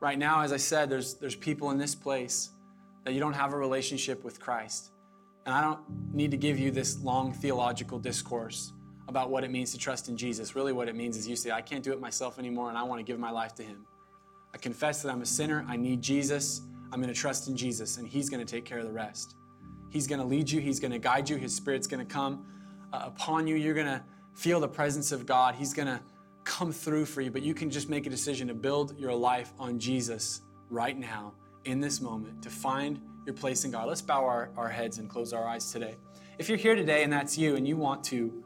Right 0.00 0.18
now, 0.18 0.40
as 0.40 0.52
I 0.52 0.56
said, 0.56 0.90
there's, 0.90 1.14
there's 1.14 1.36
people 1.36 1.70
in 1.70 1.78
this 1.78 1.94
place 1.94 2.50
that 3.04 3.14
you 3.14 3.20
don't 3.20 3.34
have 3.34 3.52
a 3.52 3.56
relationship 3.56 4.24
with 4.24 4.40
Christ. 4.40 4.90
And 5.48 5.56
I 5.56 5.62
don't 5.62 5.80
need 6.12 6.30
to 6.32 6.36
give 6.36 6.58
you 6.58 6.70
this 6.70 7.00
long 7.00 7.32
theological 7.32 7.98
discourse 7.98 8.74
about 9.08 9.30
what 9.30 9.44
it 9.44 9.50
means 9.50 9.72
to 9.72 9.78
trust 9.78 10.10
in 10.10 10.14
Jesus. 10.14 10.54
Really, 10.54 10.74
what 10.74 10.90
it 10.90 10.94
means 10.94 11.16
is 11.16 11.26
you 11.26 11.36
say, 11.36 11.50
I 11.50 11.62
can't 11.62 11.82
do 11.82 11.90
it 11.90 12.02
myself 12.02 12.38
anymore, 12.38 12.68
and 12.68 12.76
I 12.76 12.82
want 12.82 12.98
to 12.98 13.02
give 13.02 13.18
my 13.18 13.30
life 13.30 13.54
to 13.54 13.62
Him. 13.62 13.86
I 14.52 14.58
confess 14.58 15.00
that 15.00 15.10
I'm 15.10 15.22
a 15.22 15.26
sinner. 15.26 15.64
I 15.66 15.78
need 15.78 16.02
Jesus. 16.02 16.60
I'm 16.92 17.00
going 17.00 17.10
to 17.10 17.18
trust 17.18 17.48
in 17.48 17.56
Jesus, 17.56 17.96
and 17.96 18.06
He's 18.06 18.28
going 18.28 18.44
to 18.44 18.52
take 18.54 18.66
care 18.66 18.78
of 18.78 18.84
the 18.84 18.92
rest. 18.92 19.36
He's 19.88 20.06
going 20.06 20.20
to 20.20 20.26
lead 20.26 20.50
you, 20.50 20.60
He's 20.60 20.80
going 20.80 20.92
to 20.92 20.98
guide 20.98 21.30
you, 21.30 21.36
His 21.36 21.56
Spirit's 21.56 21.86
going 21.86 22.06
to 22.06 22.12
come 22.12 22.44
uh, 22.92 23.04
upon 23.04 23.46
you. 23.46 23.56
You're 23.56 23.72
going 23.72 23.86
to 23.86 24.02
feel 24.34 24.60
the 24.60 24.68
presence 24.68 25.12
of 25.12 25.24
God. 25.24 25.54
He's 25.54 25.72
going 25.72 25.88
to 25.88 25.98
come 26.44 26.72
through 26.72 27.06
for 27.06 27.22
you, 27.22 27.30
but 27.30 27.40
you 27.40 27.54
can 27.54 27.70
just 27.70 27.88
make 27.88 28.06
a 28.06 28.10
decision 28.10 28.48
to 28.48 28.54
build 28.54 28.98
your 28.98 29.14
life 29.14 29.54
on 29.58 29.78
Jesus 29.78 30.42
right 30.68 30.98
now, 30.98 31.32
in 31.64 31.80
this 31.80 32.02
moment, 32.02 32.42
to 32.42 32.50
find 32.50 33.00
your 33.28 33.34
place 33.34 33.66
in 33.66 33.70
God. 33.70 33.86
Let's 33.86 34.00
bow 34.00 34.24
our, 34.24 34.48
our 34.56 34.70
heads 34.70 34.96
and 34.96 35.08
close 35.08 35.34
our 35.34 35.46
eyes 35.46 35.70
today. 35.70 35.96
If 36.38 36.48
you're 36.48 36.56
here 36.56 36.74
today 36.74 37.02
and 37.02 37.12
that's 37.12 37.36
you 37.36 37.56
and 37.56 37.68
you 37.68 37.76
want 37.76 38.02
to 38.04 38.42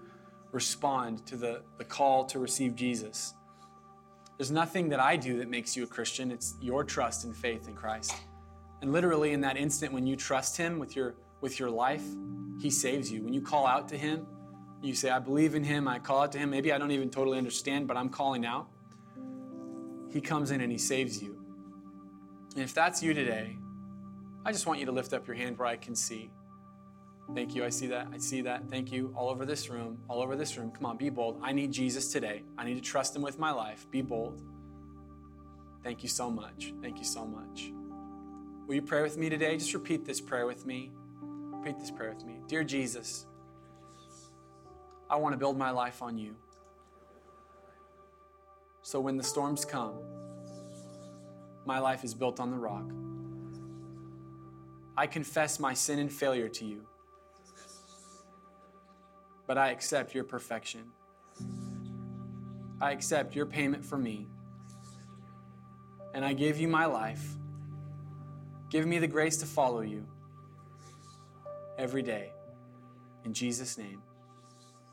respond 0.51 1.25
to 1.27 1.37
the, 1.37 1.63
the 1.79 1.85
call 1.85 2.25
to 2.25 2.41
receive 2.41 2.75
Jesus, 2.75 3.33
there's 4.37 4.51
nothing 4.51 4.89
that 4.89 4.99
I 4.99 5.15
do 5.15 5.39
that 5.39 5.49
makes 5.49 5.77
you 5.77 5.85
a 5.85 5.87
Christian. 5.87 6.33
It's 6.33 6.57
your 6.61 6.83
trust 6.83 7.25
and 7.25 7.37
faith 7.37 7.69
in 7.69 7.75
Christ. 7.75 8.13
And 8.81 8.91
literally 8.91 9.33
in 9.33 9.41
that 9.43 9.57
instant 9.57 9.93
when 9.93 10.05
you 10.05 10.17
trust 10.17 10.57
him 10.57 10.81
with 10.81 10.97
your 10.97 11.15
with 11.41 11.61
your 11.61 11.71
life, 11.71 12.05
he 12.61 12.69
saves 12.69 13.11
you. 13.11 13.23
When 13.23 13.33
you 13.33 13.41
call 13.41 13.69
out 13.69 13.89
to 13.91 13.97
him, 13.97 14.27
you 14.81 14.95
say, 14.95 15.11
I 15.11 15.21
believe 15.21 15.55
in 15.55 15.63
him, 15.63 15.87
I 15.87 16.01
call 16.01 16.23
out 16.23 16.33
to 16.33 16.39
him. 16.39 16.51
Maybe 16.51 16.73
I 16.73 16.79
don't 16.79 16.91
even 16.91 17.11
totally 17.11 17.39
understand, 17.39 17.87
but 17.87 17.97
I'm 17.97 18.09
calling 18.09 18.45
out. 18.45 18.69
He 20.13 20.21
comes 20.21 20.51
in 20.51 20.61
and 20.61 20.73
he 20.73 20.79
saves 20.79 21.23
you. 21.23 21.41
And 22.55 22.65
if 22.65 22.75
that's 22.75 23.03
you 23.03 23.15
today, 23.15 23.57
I 24.45 24.53
just 24.53 24.67
want 24.67 24.81
you 24.81 24.87
to 24.87 24.93
lift 24.93 25.13
up 25.13 25.27
your 25.27 25.37
hand 25.37 25.59
where 25.59 25.69
I 25.69 25.77
can 25.77 25.95
see. 25.95 26.31
Thank 27.35 27.55
you. 27.55 27.65
I 27.65 27.69
see 27.69 27.87
that. 27.89 28.09
I 28.13 28.19
see 28.19 28.43
that. 28.43 28.69
Thank 28.69 28.91
you. 28.93 29.13
All 29.17 29.31
over 29.31 29.47
this 29.47 29.71
room. 29.71 29.99
All 30.09 30.21
over 30.21 30.37
this 30.37 30.57
room. 30.59 30.71
Come 30.73 30.87
on, 30.87 30.97
be 30.97 31.11
bold. 31.11 31.39
I 31.43 31.53
need 31.53 31.73
Jesus 31.73 32.13
today. 32.13 32.43
I 32.59 32.65
need 32.65 32.75
to 32.75 32.81
trust 32.81 33.15
him 33.15 33.23
with 33.23 33.39
my 33.39 33.53
life. 33.53 33.87
Be 33.91 34.03
bold. 34.03 34.43
Thank 35.85 36.03
you 36.03 36.09
so 36.09 36.31
much. 36.31 36.75
Thank 36.83 36.99
you 36.99 37.05
so 37.05 37.25
much. 37.25 37.73
Will 38.67 38.75
you 38.75 38.83
pray 38.83 39.03
with 39.03 39.17
me 39.17 39.29
today? 39.29 39.57
Just 39.57 39.75
repeat 39.75 40.05
this 40.05 40.21
prayer 40.21 40.47
with 40.47 40.67
me. 40.67 40.91
Repeat 41.23 41.79
this 41.79 41.91
prayer 41.91 42.13
with 42.13 42.25
me. 42.25 42.41
Dear 42.49 42.65
Jesus, 42.65 43.27
I 45.09 45.17
want 45.17 45.33
to 45.33 45.39
build 45.39 45.57
my 45.57 45.71
life 45.71 46.03
on 46.03 46.19
you. 46.19 46.35
So 48.83 49.01
when 49.01 49.17
the 49.17 49.23
storms 49.23 49.65
come, 49.65 49.95
my 51.65 51.79
life 51.79 52.03
is 52.03 52.15
built 52.15 52.41
on 52.41 52.51
the 52.51 52.57
rock. 52.57 52.91
I 54.97 55.07
confess 55.07 55.59
my 55.59 55.75
sin 55.75 55.99
and 55.99 56.13
failure 56.13 56.49
to 56.49 56.65
you, 56.65 56.87
but 59.47 59.57
I 59.57 59.71
accept 59.71 60.15
your 60.15 60.25
perfection. 60.25 60.85
I 62.81 62.93
accept 62.93 63.35
your 63.35 63.47
payment 63.47 63.85
for 63.85 63.97
me, 63.97 64.27
and 66.15 66.25
I 66.25 66.33
give 66.33 66.59
you 66.59 66.69
my 66.69 66.87
life. 66.87 67.25
Give 68.71 68.87
me 68.87 68.99
the 68.99 69.07
grace 69.07 69.37
to 69.39 69.47
follow 69.47 69.81
you 69.81 70.07
every 71.79 72.03
day. 72.03 72.33
In 73.25 73.33
Jesus' 73.33 73.79
name, 73.79 74.03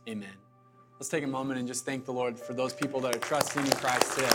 amen. 0.08 0.36
Let's 1.00 1.10
take 1.10 1.24
a 1.24 1.28
moment 1.28 1.60
and 1.60 1.68
just 1.68 1.86
thank 1.86 2.06
the 2.06 2.14
Lord 2.14 2.38
for 2.40 2.54
those 2.54 2.74
people 2.74 3.00
that 3.02 3.16
are 3.16 3.20
trusting 3.20 3.66
in 3.66 3.72
Christ 3.72 4.14
today. 4.16 4.28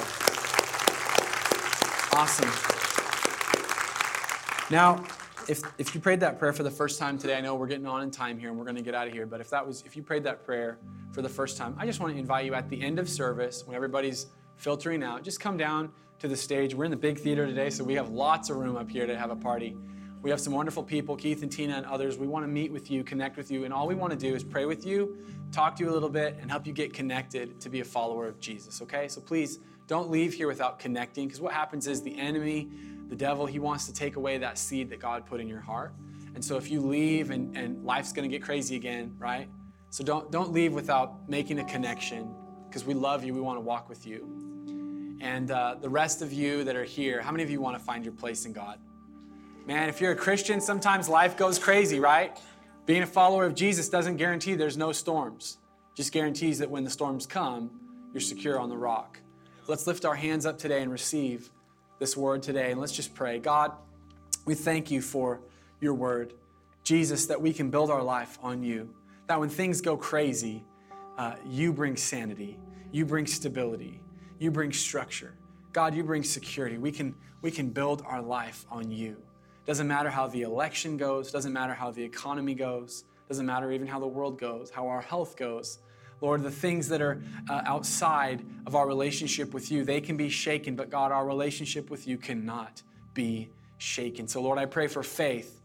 Awesome. 2.12 2.50
Now, 4.70 5.04
if, 5.48 5.62
if 5.78 5.94
you 5.94 6.00
prayed 6.00 6.20
that 6.20 6.38
prayer 6.38 6.52
for 6.52 6.62
the 6.62 6.70
first 6.70 6.98
time 6.98 7.18
today, 7.18 7.36
I 7.36 7.40
know 7.40 7.54
we're 7.54 7.66
getting 7.66 7.86
on 7.86 8.02
in 8.02 8.10
time 8.10 8.38
here 8.38 8.48
and 8.48 8.58
we're 8.58 8.64
going 8.64 8.76
to 8.76 8.82
get 8.82 8.94
out 8.94 9.06
of 9.06 9.12
here, 9.12 9.26
but 9.26 9.40
if 9.40 9.50
that 9.50 9.66
was 9.66 9.82
if 9.86 9.96
you 9.96 10.02
prayed 10.02 10.24
that 10.24 10.44
prayer 10.44 10.78
for 11.12 11.22
the 11.22 11.28
first 11.28 11.56
time, 11.56 11.74
I 11.78 11.86
just 11.86 12.00
want 12.00 12.12
to 12.12 12.18
invite 12.18 12.46
you 12.46 12.54
at 12.54 12.68
the 12.68 12.80
end 12.80 12.98
of 12.98 13.08
service 13.08 13.66
when 13.66 13.76
everybody's 13.76 14.26
filtering 14.56 15.02
out, 15.02 15.22
just 15.22 15.40
come 15.40 15.56
down 15.56 15.90
to 16.20 16.28
the 16.28 16.36
stage. 16.36 16.74
We're 16.74 16.84
in 16.84 16.90
the 16.90 16.96
big 16.96 17.18
theater 17.18 17.46
today, 17.46 17.70
so 17.70 17.84
we 17.84 17.94
have 17.94 18.10
lots 18.10 18.50
of 18.50 18.56
room 18.56 18.76
up 18.76 18.90
here 18.90 19.06
to 19.06 19.16
have 19.16 19.30
a 19.30 19.36
party. 19.36 19.76
We 20.22 20.30
have 20.30 20.40
some 20.40 20.54
wonderful 20.54 20.82
people, 20.82 21.16
Keith 21.16 21.42
and 21.42 21.52
Tina 21.52 21.76
and 21.76 21.86
others. 21.86 22.16
We 22.16 22.26
want 22.26 22.44
to 22.44 22.48
meet 22.48 22.72
with 22.72 22.90
you, 22.90 23.04
connect 23.04 23.36
with 23.36 23.50
you, 23.50 23.64
and 23.64 23.74
all 23.74 23.86
we 23.86 23.94
want 23.94 24.12
to 24.12 24.18
do 24.18 24.34
is 24.34 24.42
pray 24.42 24.64
with 24.64 24.86
you, 24.86 25.18
talk 25.52 25.76
to 25.76 25.84
you 25.84 25.90
a 25.90 25.92
little 25.92 26.08
bit, 26.08 26.38
and 26.40 26.50
help 26.50 26.66
you 26.66 26.72
get 26.72 26.94
connected 26.94 27.60
to 27.60 27.68
be 27.68 27.80
a 27.80 27.84
follower 27.84 28.26
of 28.26 28.40
Jesus, 28.40 28.80
okay? 28.80 29.06
So 29.08 29.20
please 29.20 29.58
don't 29.86 30.10
leave 30.10 30.32
here 30.32 30.46
without 30.46 30.78
connecting 30.78 31.26
because 31.26 31.42
what 31.42 31.52
happens 31.52 31.86
is 31.86 32.00
the 32.00 32.18
enemy, 32.18 32.70
the 33.08 33.16
devil, 33.16 33.46
he 33.46 33.58
wants 33.58 33.86
to 33.86 33.92
take 33.92 34.16
away 34.16 34.38
that 34.38 34.58
seed 34.58 34.90
that 34.90 35.00
God 35.00 35.26
put 35.26 35.40
in 35.40 35.48
your 35.48 35.60
heart. 35.60 35.94
And 36.34 36.44
so 36.44 36.56
if 36.56 36.70
you 36.70 36.80
leave 36.80 37.30
and, 37.30 37.56
and 37.56 37.84
life's 37.84 38.12
to 38.12 38.26
get 38.26 38.42
crazy 38.42 38.76
again, 38.76 39.14
right? 39.18 39.48
So 39.90 40.02
don't, 40.02 40.30
don't 40.32 40.52
leave 40.52 40.72
without 40.72 41.28
making 41.28 41.60
a 41.60 41.64
connection 41.64 42.34
because 42.68 42.84
we 42.84 42.94
love 42.94 43.24
you. 43.24 43.32
We 43.34 43.40
want 43.40 43.56
to 43.56 43.60
walk 43.60 43.88
with 43.88 44.06
you. 44.06 45.18
And 45.20 45.50
uh, 45.50 45.76
the 45.80 45.88
rest 45.88 46.22
of 46.22 46.32
you 46.32 46.64
that 46.64 46.74
are 46.74 46.84
here, 46.84 47.22
how 47.22 47.30
many 47.30 47.44
of 47.44 47.50
you 47.50 47.60
want 47.60 47.78
to 47.78 47.84
find 47.84 48.04
your 48.04 48.14
place 48.14 48.44
in 48.46 48.52
God? 48.52 48.78
Man, 49.66 49.88
if 49.88 50.00
you're 50.00 50.12
a 50.12 50.16
Christian, 50.16 50.60
sometimes 50.60 51.08
life 51.08 51.36
goes 51.36 51.58
crazy, 51.58 52.00
right? 52.00 52.36
Being 52.84 53.02
a 53.02 53.06
follower 53.06 53.46
of 53.46 53.54
Jesus 53.54 53.88
doesn't 53.88 54.16
guarantee 54.16 54.54
there's 54.54 54.76
no 54.76 54.92
storms, 54.92 55.58
just 55.94 56.12
guarantees 56.12 56.58
that 56.58 56.68
when 56.68 56.84
the 56.84 56.90
storms 56.90 57.26
come, 57.26 57.70
you're 58.12 58.20
secure 58.20 58.58
on 58.58 58.68
the 58.68 58.76
rock. 58.76 59.20
Let's 59.66 59.86
lift 59.86 60.04
our 60.04 60.14
hands 60.14 60.44
up 60.44 60.58
today 60.58 60.82
and 60.82 60.92
receive 60.92 61.50
this 61.98 62.16
word 62.16 62.42
today. 62.42 62.70
And 62.70 62.80
let's 62.80 62.92
just 62.92 63.14
pray. 63.14 63.38
God, 63.38 63.72
we 64.44 64.54
thank 64.54 64.90
you 64.90 65.00
for 65.00 65.40
your 65.80 65.94
word. 65.94 66.34
Jesus, 66.82 67.26
that 67.26 67.40
we 67.40 67.52
can 67.52 67.70
build 67.70 67.90
our 67.90 68.02
life 68.02 68.38
on 68.42 68.62
you. 68.62 68.90
That 69.26 69.40
when 69.40 69.48
things 69.48 69.80
go 69.80 69.96
crazy, 69.96 70.64
uh, 71.16 71.36
you 71.46 71.72
bring 71.72 71.96
sanity, 71.96 72.58
you 72.92 73.06
bring 73.06 73.26
stability, 73.26 74.00
you 74.38 74.50
bring 74.50 74.72
structure. 74.72 75.34
God, 75.72 75.94
you 75.94 76.04
bring 76.04 76.22
security. 76.22 76.78
We 76.78 76.92
can, 76.92 77.14
we 77.42 77.50
can 77.50 77.70
build 77.70 78.02
our 78.06 78.20
life 78.20 78.66
on 78.70 78.90
you. 78.90 79.16
Doesn't 79.66 79.88
matter 79.88 80.10
how 80.10 80.26
the 80.26 80.42
election 80.42 80.96
goes, 80.96 81.32
doesn't 81.32 81.52
matter 81.52 81.72
how 81.72 81.90
the 81.90 82.02
economy 82.02 82.54
goes, 82.54 83.04
doesn't 83.28 83.46
matter 83.46 83.72
even 83.72 83.86
how 83.86 83.98
the 83.98 84.06
world 84.06 84.38
goes, 84.38 84.70
how 84.70 84.86
our 84.86 85.00
health 85.00 85.36
goes. 85.36 85.78
Lord, 86.24 86.42
the 86.42 86.50
things 86.50 86.88
that 86.88 87.02
are 87.02 87.20
uh, 87.50 87.60
outside 87.66 88.42
of 88.66 88.74
our 88.74 88.88
relationship 88.88 89.52
with 89.52 89.70
you, 89.70 89.84
they 89.84 90.00
can 90.00 90.16
be 90.16 90.30
shaken, 90.30 90.74
but 90.74 90.88
God, 90.88 91.12
our 91.12 91.26
relationship 91.26 91.90
with 91.90 92.08
you 92.08 92.16
cannot 92.16 92.80
be 93.12 93.50
shaken. 93.76 94.26
So, 94.26 94.40
Lord, 94.40 94.58
I 94.58 94.64
pray 94.64 94.86
for 94.86 95.02
faith 95.02 95.60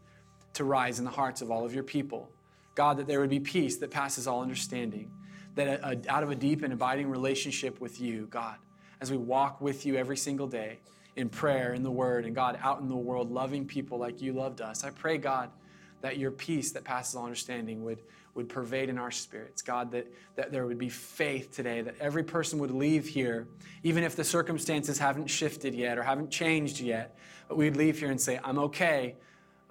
to 0.52 0.64
rise 0.64 0.98
in 0.98 1.06
the 1.06 1.10
hearts 1.10 1.40
of 1.40 1.50
all 1.50 1.64
of 1.64 1.72
your 1.72 1.82
people. 1.82 2.28
God, 2.74 2.98
that 2.98 3.06
there 3.06 3.20
would 3.20 3.30
be 3.30 3.40
peace 3.40 3.78
that 3.78 3.90
passes 3.90 4.26
all 4.26 4.42
understanding, 4.42 5.10
that 5.54 5.66
a, 5.66 5.88
a, 5.92 6.12
out 6.12 6.22
of 6.22 6.30
a 6.30 6.34
deep 6.34 6.62
and 6.62 6.74
abiding 6.74 7.08
relationship 7.08 7.80
with 7.80 7.98
you, 7.98 8.26
God, 8.30 8.56
as 9.00 9.10
we 9.10 9.16
walk 9.16 9.62
with 9.62 9.86
you 9.86 9.96
every 9.96 10.18
single 10.18 10.46
day, 10.46 10.78
in 11.16 11.30
prayer, 11.30 11.72
in 11.72 11.82
the 11.82 11.90
Word, 11.90 12.26
and 12.26 12.34
God 12.34 12.58
out 12.62 12.80
in 12.80 12.88
the 12.88 12.96
world, 12.96 13.30
loving 13.30 13.64
people 13.64 13.96
like 13.96 14.20
you 14.20 14.34
loved 14.34 14.60
us. 14.60 14.84
I 14.84 14.90
pray, 14.90 15.16
God, 15.16 15.50
that 16.02 16.18
your 16.18 16.30
peace 16.30 16.72
that 16.72 16.84
passes 16.84 17.14
all 17.14 17.24
understanding 17.24 17.82
would, 17.84 18.00
would 18.34 18.48
pervade 18.48 18.88
in 18.88 18.98
our 18.98 19.10
spirits. 19.10 19.62
God, 19.62 19.90
that, 19.92 20.06
that 20.36 20.52
there 20.52 20.66
would 20.66 20.78
be 20.78 20.88
faith 20.88 21.50
today, 21.52 21.82
that 21.82 21.96
every 22.00 22.22
person 22.22 22.58
would 22.58 22.70
leave 22.70 23.06
here, 23.06 23.48
even 23.82 24.04
if 24.04 24.16
the 24.16 24.24
circumstances 24.24 24.98
haven't 24.98 25.26
shifted 25.26 25.74
yet 25.74 25.98
or 25.98 26.02
haven't 26.02 26.30
changed 26.30 26.80
yet, 26.80 27.16
but 27.48 27.56
we'd 27.56 27.76
leave 27.76 27.98
here 27.98 28.10
and 28.10 28.20
say, 28.20 28.38
I'm 28.44 28.58
okay. 28.58 29.16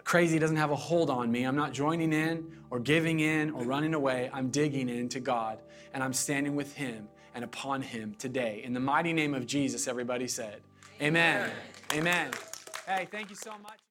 Crazy 0.03 0.39
doesn't 0.39 0.57
have 0.57 0.72
a 0.72 0.76
hold 0.76 1.10
on 1.10 1.32
me. 1.32 1.43
I'm 1.43 1.55
not 1.55 1.72
joining 1.72 2.14
in 2.14 2.51
or 2.70 2.80
giving 2.80 3.20
in 3.20 3.51
or 3.51 3.64
running 3.64 3.93
away. 3.93 4.30
I'm 4.34 4.49
digging 4.49 4.89
into 4.89 5.20
God 5.20 5.60
and 5.93 6.03
I'm 6.03 6.14
standing 6.14 6.55
with 6.55 6.74
Him 6.74 7.07
and 7.36 7.43
upon 7.43 7.82
Him 7.82 8.16
today. 8.18 8.62
In 8.64 8.74
the 8.74 8.80
mighty 8.80 9.14
name 9.14 9.34
of 9.34 9.45
Jesus, 9.45 9.88
everybody 9.88 10.28
said, 10.28 10.62
Amen. 11.01 11.49
Amen. 11.93 12.32
Hey, 12.86 13.07
thank 13.10 13.30
you 13.30 13.36
so 13.36 13.51
much. 13.64 13.89